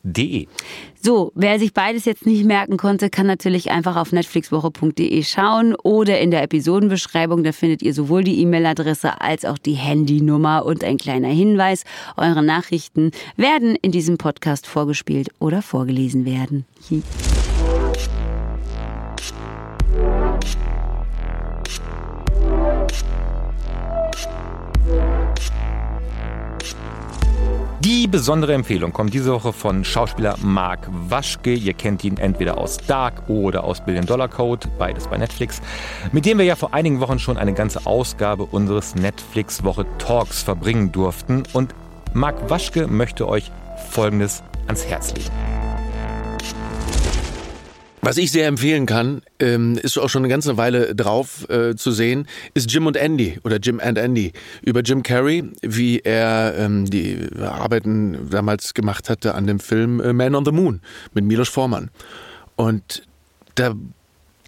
netflixwoche.de. 0.05 0.47
So, 1.03 1.33
wer 1.35 1.59
sich 1.59 1.73
beides 1.73 2.05
jetzt 2.05 2.27
nicht 2.27 2.45
merken 2.45 2.77
konnte, 2.77 3.09
kann 3.09 3.27
natürlich 3.27 3.71
einfach 3.71 3.97
auf 3.97 4.13
netflixwoche.de 4.13 5.23
schauen 5.23 5.75
oder 5.75 6.21
in 6.21 6.31
der 6.31 6.43
Episodenbeschreibung, 6.43 7.43
da 7.43 7.53
findet 7.53 7.83
ihr 7.83 7.95
sowohl 7.95 8.25
die 8.25 8.41
E-Mail-Adresse 8.43 9.21
als 9.21 9.45
auch 9.45 9.59
die 9.59 9.75
Handynummer 9.75 10.65
und 10.65 10.85
ein 10.85 10.99
kleiner 10.99 11.29
Hinweis. 11.29 11.85
Eure 12.17 12.43
Nachrichten 12.43 13.13
werden 13.37 13.77
in 13.77 13.93
diesem 13.93 14.19
Podcast 14.19 14.67
vorgespielt 14.67 15.31
oder 15.39 15.63
vorgelesen 15.63 16.25
werden. 16.25 16.67
Die 27.91 28.07
besondere 28.07 28.55
Empfehlung 28.55 28.93
kommt 28.93 29.13
diese 29.15 29.33
Woche 29.33 29.53
von 29.53 29.83
Schauspieler 29.83 30.37
Mark 30.43 30.89
Waschke. 31.09 31.53
Ihr 31.53 31.75
kennt 31.75 32.05
ihn 32.05 32.19
entweder 32.19 32.57
aus 32.57 32.77
Dark 32.77 33.29
oder 33.29 33.65
aus 33.65 33.85
Billion 33.85 34.07
Dollar 34.07 34.29
Code, 34.29 34.69
beides 34.79 35.09
bei 35.09 35.19
Netflix, 35.19 35.61
mit 36.13 36.25
dem 36.25 36.39
wir 36.39 36.45
ja 36.45 36.55
vor 36.55 36.73
einigen 36.73 37.01
Wochen 37.01 37.19
schon 37.19 37.37
eine 37.37 37.53
ganze 37.53 37.87
Ausgabe 37.87 38.45
unseres 38.45 38.95
Netflix 38.95 39.65
Woche 39.65 39.87
Talks 39.99 40.45
verbringen 40.45 40.93
durften. 40.93 41.43
Und 41.53 41.75
Mark 42.15 42.49
Waschke 42.49 42.87
möchte 42.87 43.27
euch 43.27 43.51
Folgendes 43.91 44.45
ans 44.69 44.87
Herz 44.87 45.13
legen. 45.13 45.60
Was 48.03 48.17
ich 48.17 48.33
sehr 48.33 48.47
empfehlen 48.47 48.87
kann, 48.87 49.21
ähm, 49.41 49.77
ist 49.77 49.99
auch 49.99 50.09
schon 50.09 50.23
eine 50.23 50.31
ganze 50.31 50.57
Weile 50.57 50.95
drauf 50.95 51.49
äh, 51.51 51.75
zu 51.77 51.93
sehen, 51.93 52.27
ist 52.55 52.73
Jim 52.73 52.87
und 52.87 52.97
Andy 52.97 53.39
oder 53.45 53.59
Jim 53.59 53.79
and 53.79 53.99
Andy 53.99 54.33
über 54.63 54.81
Jim 54.81 55.03
Carrey, 55.03 55.45
wie 55.61 55.99
er 55.99 56.55
ähm, 56.57 56.87
die 56.87 57.29
Arbeiten 57.39 58.31
damals 58.31 58.73
gemacht 58.73 59.11
hatte 59.11 59.35
an 59.35 59.47
dem 59.47 59.61
Film 59.61 60.01
äh, 60.01 60.15
Man 60.15 60.35
on 60.35 60.47
the 60.47 60.53
Moon 60.53 60.81
mit 61.13 61.25
Milos 61.25 61.51
Forman. 61.51 61.91
Und 62.57 63.03
da 63.55 63.75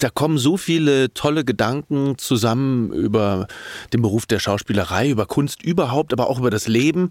da 0.02 0.10
kommen 0.10 0.36
so 0.36 0.56
viele 0.56 1.14
tolle 1.14 1.44
Gedanken 1.44 2.18
zusammen 2.18 2.92
über 2.92 3.46
den 3.92 4.02
Beruf 4.02 4.26
der 4.26 4.40
Schauspielerei, 4.40 5.10
über 5.10 5.26
Kunst 5.26 5.62
überhaupt, 5.62 6.12
aber 6.12 6.28
auch 6.28 6.40
über 6.40 6.50
das 6.50 6.66
Leben, 6.66 7.10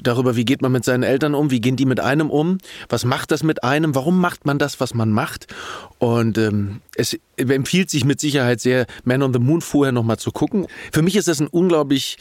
darüber, 0.00 0.36
wie 0.36 0.44
geht 0.44 0.60
man 0.60 0.72
mit 0.72 0.84
seinen 0.84 1.04
Eltern 1.04 1.34
um, 1.34 1.50
wie 1.50 1.60
gehen 1.60 1.76
die 1.76 1.86
mit 1.86 2.00
einem 2.00 2.28
um, 2.28 2.58
was 2.88 3.04
macht 3.04 3.30
das 3.30 3.42
mit 3.42 3.64
einem, 3.64 3.94
warum 3.94 4.20
macht 4.20 4.44
man 4.44 4.58
das, 4.58 4.78
was 4.78 4.92
man 4.92 5.10
macht. 5.10 5.46
Und 5.98 6.36
ähm, 6.36 6.80
es 6.96 7.18
empfiehlt 7.36 7.88
sich 7.88 8.04
mit 8.04 8.20
Sicherheit 8.20 8.60
sehr, 8.60 8.86
Man 9.04 9.22
on 9.22 9.32
the 9.32 9.38
Moon 9.38 9.62
vorher 9.62 9.92
nochmal 9.92 10.18
zu 10.18 10.30
gucken. 10.30 10.66
Für 10.92 11.02
mich 11.02 11.16
ist 11.16 11.28
das 11.28 11.40
ein 11.40 11.46
unglaublich 11.46 12.18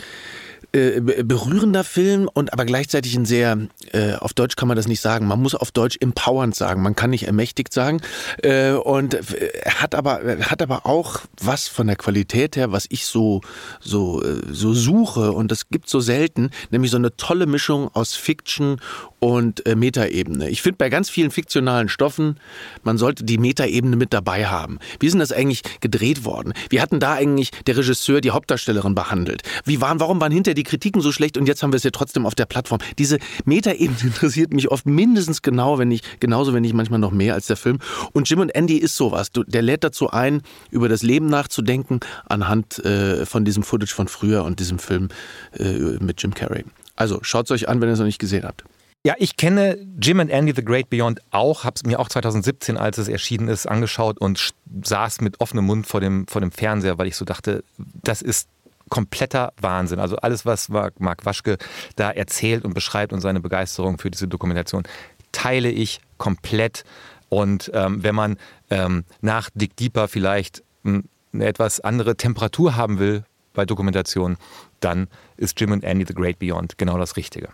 äh, 0.71 1.01
berührender 1.01 1.83
Film 1.83 2.29
und 2.33 2.53
aber 2.53 2.65
gleichzeitig 2.65 3.15
ein 3.15 3.25
sehr, 3.25 3.57
äh, 3.93 4.13
auf 4.13 4.33
Deutsch 4.33 4.55
kann 4.55 4.67
man 4.67 4.77
das 4.77 4.87
nicht 4.87 5.01
sagen, 5.01 5.27
man 5.27 5.41
muss 5.41 5.55
auf 5.55 5.71
Deutsch 5.71 5.97
empowernd 5.99 6.55
sagen, 6.55 6.81
man 6.81 6.95
kann 6.95 7.09
nicht 7.09 7.25
ermächtigt 7.25 7.73
sagen. 7.73 8.01
Äh, 8.43 8.71
und 8.71 9.13
er 9.13 9.81
hat 9.81 9.95
aber, 9.95 10.21
hat 10.41 10.61
aber 10.61 10.85
auch 10.85 11.21
was 11.41 11.67
von 11.67 11.87
der 11.87 11.95
Qualität 11.95 12.55
her, 12.55 12.71
was 12.71 12.85
ich 12.89 13.05
so, 13.05 13.41
so, 13.79 14.21
äh, 14.21 14.41
so 14.51 14.73
suche 14.73 15.31
und 15.31 15.51
das 15.51 15.69
gibt 15.69 15.89
so 15.89 15.99
selten, 15.99 16.49
nämlich 16.69 16.91
so 16.91 16.97
eine 16.97 17.15
tolle 17.15 17.45
Mischung 17.45 17.89
aus 17.93 18.15
Fiction 18.15 18.79
und 19.19 19.65
äh, 19.65 19.75
Metaebene. 19.75 20.49
Ich 20.49 20.61
finde 20.61 20.77
bei 20.77 20.89
ganz 20.89 21.09
vielen 21.09 21.31
fiktionalen 21.31 21.89
Stoffen, 21.89 22.39
man 22.83 22.97
sollte 22.97 23.23
die 23.23 23.37
Metaebene 23.37 23.95
mit 23.95 24.13
dabei 24.13 24.45
haben. 24.45 24.79
Wie 24.99 25.07
ist 25.07 25.13
denn 25.13 25.19
das 25.19 25.31
eigentlich 25.31 25.63
gedreht 25.81 26.25
worden? 26.25 26.53
Wie 26.69 26.81
hatten 26.81 26.99
da 26.99 27.13
eigentlich 27.13 27.51
der 27.65 27.77
Regisseur 27.77 28.21
die 28.21 28.31
Hauptdarstellerin 28.31 28.95
behandelt? 28.95 29.43
Wie 29.65 29.81
waren, 29.81 29.99
warum 29.99 30.21
waren 30.21 30.31
hinter 30.31 30.46
die 30.53 30.63
Kritiken 30.63 31.01
so 31.01 31.11
schlecht 31.11 31.37
und 31.37 31.47
jetzt 31.47 31.63
haben 31.63 31.71
wir 31.71 31.77
es 31.77 31.83
ja 31.83 31.91
trotzdem 31.91 32.25
auf 32.25 32.35
der 32.35 32.45
Plattform? 32.45 32.79
Diese 32.97 33.19
Metaebene 33.45 33.97
interessiert 34.03 34.53
mich 34.53 34.69
oft 34.69 34.85
mindestens 34.85 35.41
genau, 35.41 35.77
wenn 35.77 35.91
ich, 35.91 36.01
genauso 36.19 36.53
wenn 36.53 36.61
nicht 36.61 36.73
manchmal 36.73 36.99
noch 36.99 37.11
mehr 37.11 37.33
als 37.33 37.47
der 37.47 37.57
Film. 37.57 37.79
Und 38.13 38.29
Jim 38.29 38.39
und 38.39 38.49
Andy 38.49 38.77
ist 38.77 38.95
sowas. 38.95 39.29
Der 39.33 39.61
lädt 39.61 39.83
dazu 39.83 40.09
ein, 40.09 40.41
über 40.71 40.89
das 40.89 41.03
Leben 41.03 41.27
nachzudenken 41.27 41.99
anhand 42.25 42.83
äh, 42.85 43.25
von 43.25 43.45
diesem 43.45 43.63
Footage 43.63 43.93
von 43.93 44.07
früher 44.07 44.43
und 44.43 44.59
diesem 44.59 44.79
Film 44.79 45.09
äh, 45.57 45.97
mit 45.99 46.21
Jim 46.21 46.33
Carrey. 46.33 46.63
Also 46.95 47.19
schaut 47.21 47.45
es 47.45 47.51
euch 47.51 47.69
an, 47.69 47.79
wenn 47.81 47.89
ihr 47.89 47.93
es 47.93 47.99
noch 47.99 48.05
nicht 48.05 48.19
gesehen 48.19 48.43
habt. 48.43 48.63
Ja, 49.07 49.13
ich 49.19 49.37
kenne 49.37 49.77
Jim 50.01 50.19
and 50.19 50.29
Andy 50.29 50.53
The 50.53 50.65
Great 50.65 50.89
Beyond 50.89 51.21
auch, 51.31 51.63
habe 51.63 51.75
es 51.77 51.83
mir 51.83 51.99
auch 51.99 52.09
2017, 52.09 52.75
als 52.75 52.97
es 52.97 53.07
erschienen 53.07 53.47
ist, 53.47 53.65
angeschaut 53.65 54.17
und 54.17 54.53
saß 54.83 55.21
mit 55.21 55.39
offenem 55.39 55.65
Mund 55.65 55.87
vor 55.87 56.01
dem, 56.01 56.27
vor 56.27 56.41
dem 56.41 56.51
Fernseher, 56.51 56.97
weil 56.97 57.07
ich 57.07 57.15
so 57.15 57.23
dachte, 57.23 57.63
das 57.77 58.21
ist 58.21 58.49
kompletter 58.89 59.53
Wahnsinn. 59.59 59.99
Also 59.99 60.17
alles, 60.17 60.45
was 60.45 60.69
Marc 60.69 61.25
Waschke 61.25 61.57
da 61.95 62.11
erzählt 62.11 62.65
und 62.65 62.73
beschreibt 62.73 63.13
und 63.13 63.21
seine 63.21 63.39
Begeisterung 63.39 63.97
für 63.97 64.11
diese 64.11 64.27
Dokumentation, 64.27 64.83
teile 65.31 65.69
ich 65.69 65.99
komplett. 66.17 66.83
Und 67.29 67.71
ähm, 67.73 68.03
wenn 68.03 68.15
man 68.15 68.37
ähm, 68.69 69.03
nach 69.21 69.49
Dick 69.53 69.75
Deeper 69.75 70.07
vielleicht 70.07 70.63
hm, 70.83 71.05
eine 71.33 71.45
etwas 71.45 71.79
andere 71.79 72.15
Temperatur 72.15 72.75
haben 72.75 72.99
will 72.99 73.23
bei 73.53 73.65
Dokumentationen, 73.65 74.37
dann 74.79 75.07
ist 75.35 75.59
Jim 75.59 75.73
and 75.73 75.83
Andy 75.83 76.05
The 76.07 76.13
Great 76.13 76.39
Beyond 76.39 76.77
genau 76.77 76.97
das 76.97 77.17
Richtige 77.17 77.49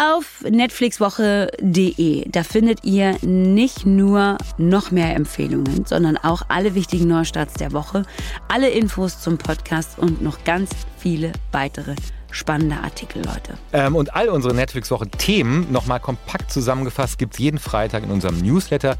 auf 0.00 0.42
netflixwoche.de. 0.48 2.28
Da 2.28 2.42
findet 2.42 2.84
ihr 2.84 3.16
nicht 3.22 3.84
nur 3.84 4.38
noch 4.56 4.90
mehr 4.90 5.14
Empfehlungen, 5.14 5.84
sondern 5.84 6.16
auch 6.16 6.42
alle 6.48 6.74
wichtigen 6.74 7.08
Neustarts 7.08 7.54
der 7.54 7.72
Woche, 7.72 8.04
alle 8.48 8.70
Infos 8.70 9.20
zum 9.20 9.36
Podcast 9.36 9.98
und 9.98 10.22
noch 10.22 10.42
ganz 10.44 10.70
viele 10.98 11.32
weitere 11.52 11.94
spannende 12.30 12.76
Artikel, 12.76 13.24
Leute. 13.24 13.58
Ähm, 13.72 13.96
und 13.96 14.14
all 14.14 14.28
unsere 14.28 14.54
Netflix-Woche-Themen 14.54 15.70
nochmal 15.70 16.00
kompakt 16.00 16.50
zusammengefasst 16.50 17.18
gibt 17.18 17.34
es 17.34 17.38
jeden 17.38 17.58
Freitag 17.58 18.04
in 18.04 18.10
unserem 18.10 18.38
Newsletter, 18.38 18.96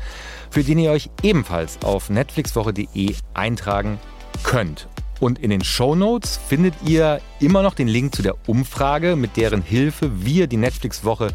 für 0.50 0.64
den 0.64 0.78
ihr 0.78 0.90
euch 0.90 1.10
ebenfalls 1.22 1.78
auf 1.82 2.10
netflixwoche.de 2.10 3.14
eintragen 3.32 3.98
könnt. 4.42 4.88
Und 5.20 5.38
in 5.38 5.50
den 5.50 5.62
Show 5.62 5.94
Notes 5.94 6.40
findet 6.48 6.74
ihr 6.84 7.20
immer 7.38 7.62
noch 7.62 7.74
den 7.74 7.88
Link 7.88 8.14
zu 8.14 8.22
der 8.22 8.36
Umfrage, 8.48 9.16
mit 9.16 9.36
deren 9.36 9.62
Hilfe 9.62 10.24
wir 10.24 10.46
die 10.46 10.56
Netflix-Woche 10.56 11.28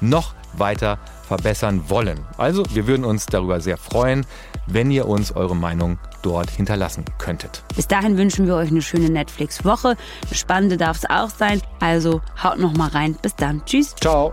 noch 0.00 0.34
weiter 0.52 0.98
verbessern 1.26 1.84
wollen. 1.88 2.20
Also, 2.36 2.64
wir 2.74 2.86
würden 2.86 3.04
uns 3.04 3.26
darüber 3.26 3.60
sehr 3.60 3.76
freuen, 3.76 4.26
wenn 4.66 4.90
ihr 4.90 5.06
uns 5.08 5.32
eure 5.32 5.56
Meinung 5.56 5.98
dort 6.22 6.50
hinterlassen 6.50 7.04
könntet. 7.18 7.62
Bis 7.74 7.86
dahin 7.86 8.18
wünschen 8.18 8.46
wir 8.46 8.56
euch 8.56 8.70
eine 8.70 8.82
schöne 8.82 9.08
Netflix-Woche. 9.10 9.96
Eine 10.26 10.34
spannende 10.34 10.76
darf 10.76 10.98
es 10.98 11.08
auch 11.08 11.30
sein. 11.30 11.62
Also 11.80 12.20
haut 12.42 12.58
noch 12.58 12.76
mal 12.76 12.88
rein. 12.88 13.16
Bis 13.22 13.34
dann. 13.36 13.64
Tschüss. 13.64 13.94
Ciao. 14.00 14.32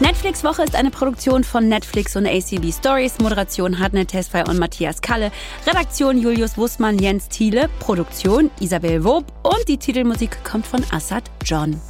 Netflix 0.00 0.42
Woche 0.42 0.64
ist 0.64 0.74
eine 0.74 0.90
Produktion 0.90 1.44
von 1.44 1.68
Netflix 1.68 2.16
und 2.16 2.26
ACB 2.26 2.72
Stories. 2.72 3.20
Moderation 3.20 3.78
Hartnett 3.78 4.08
Tesfay 4.08 4.42
und 4.48 4.58
Matthias 4.58 5.00
Kalle. 5.00 5.30
Redaktion 5.68 6.18
Julius 6.18 6.58
Wussmann, 6.58 6.98
Jens 6.98 7.28
Thiele. 7.28 7.70
Produktion 7.78 8.50
Isabel 8.58 9.04
Wob. 9.04 9.32
Und 9.44 9.68
die 9.68 9.78
Titelmusik 9.78 10.42
kommt 10.42 10.66
von 10.66 10.82
Assad 10.90 11.30
John. 11.44 11.80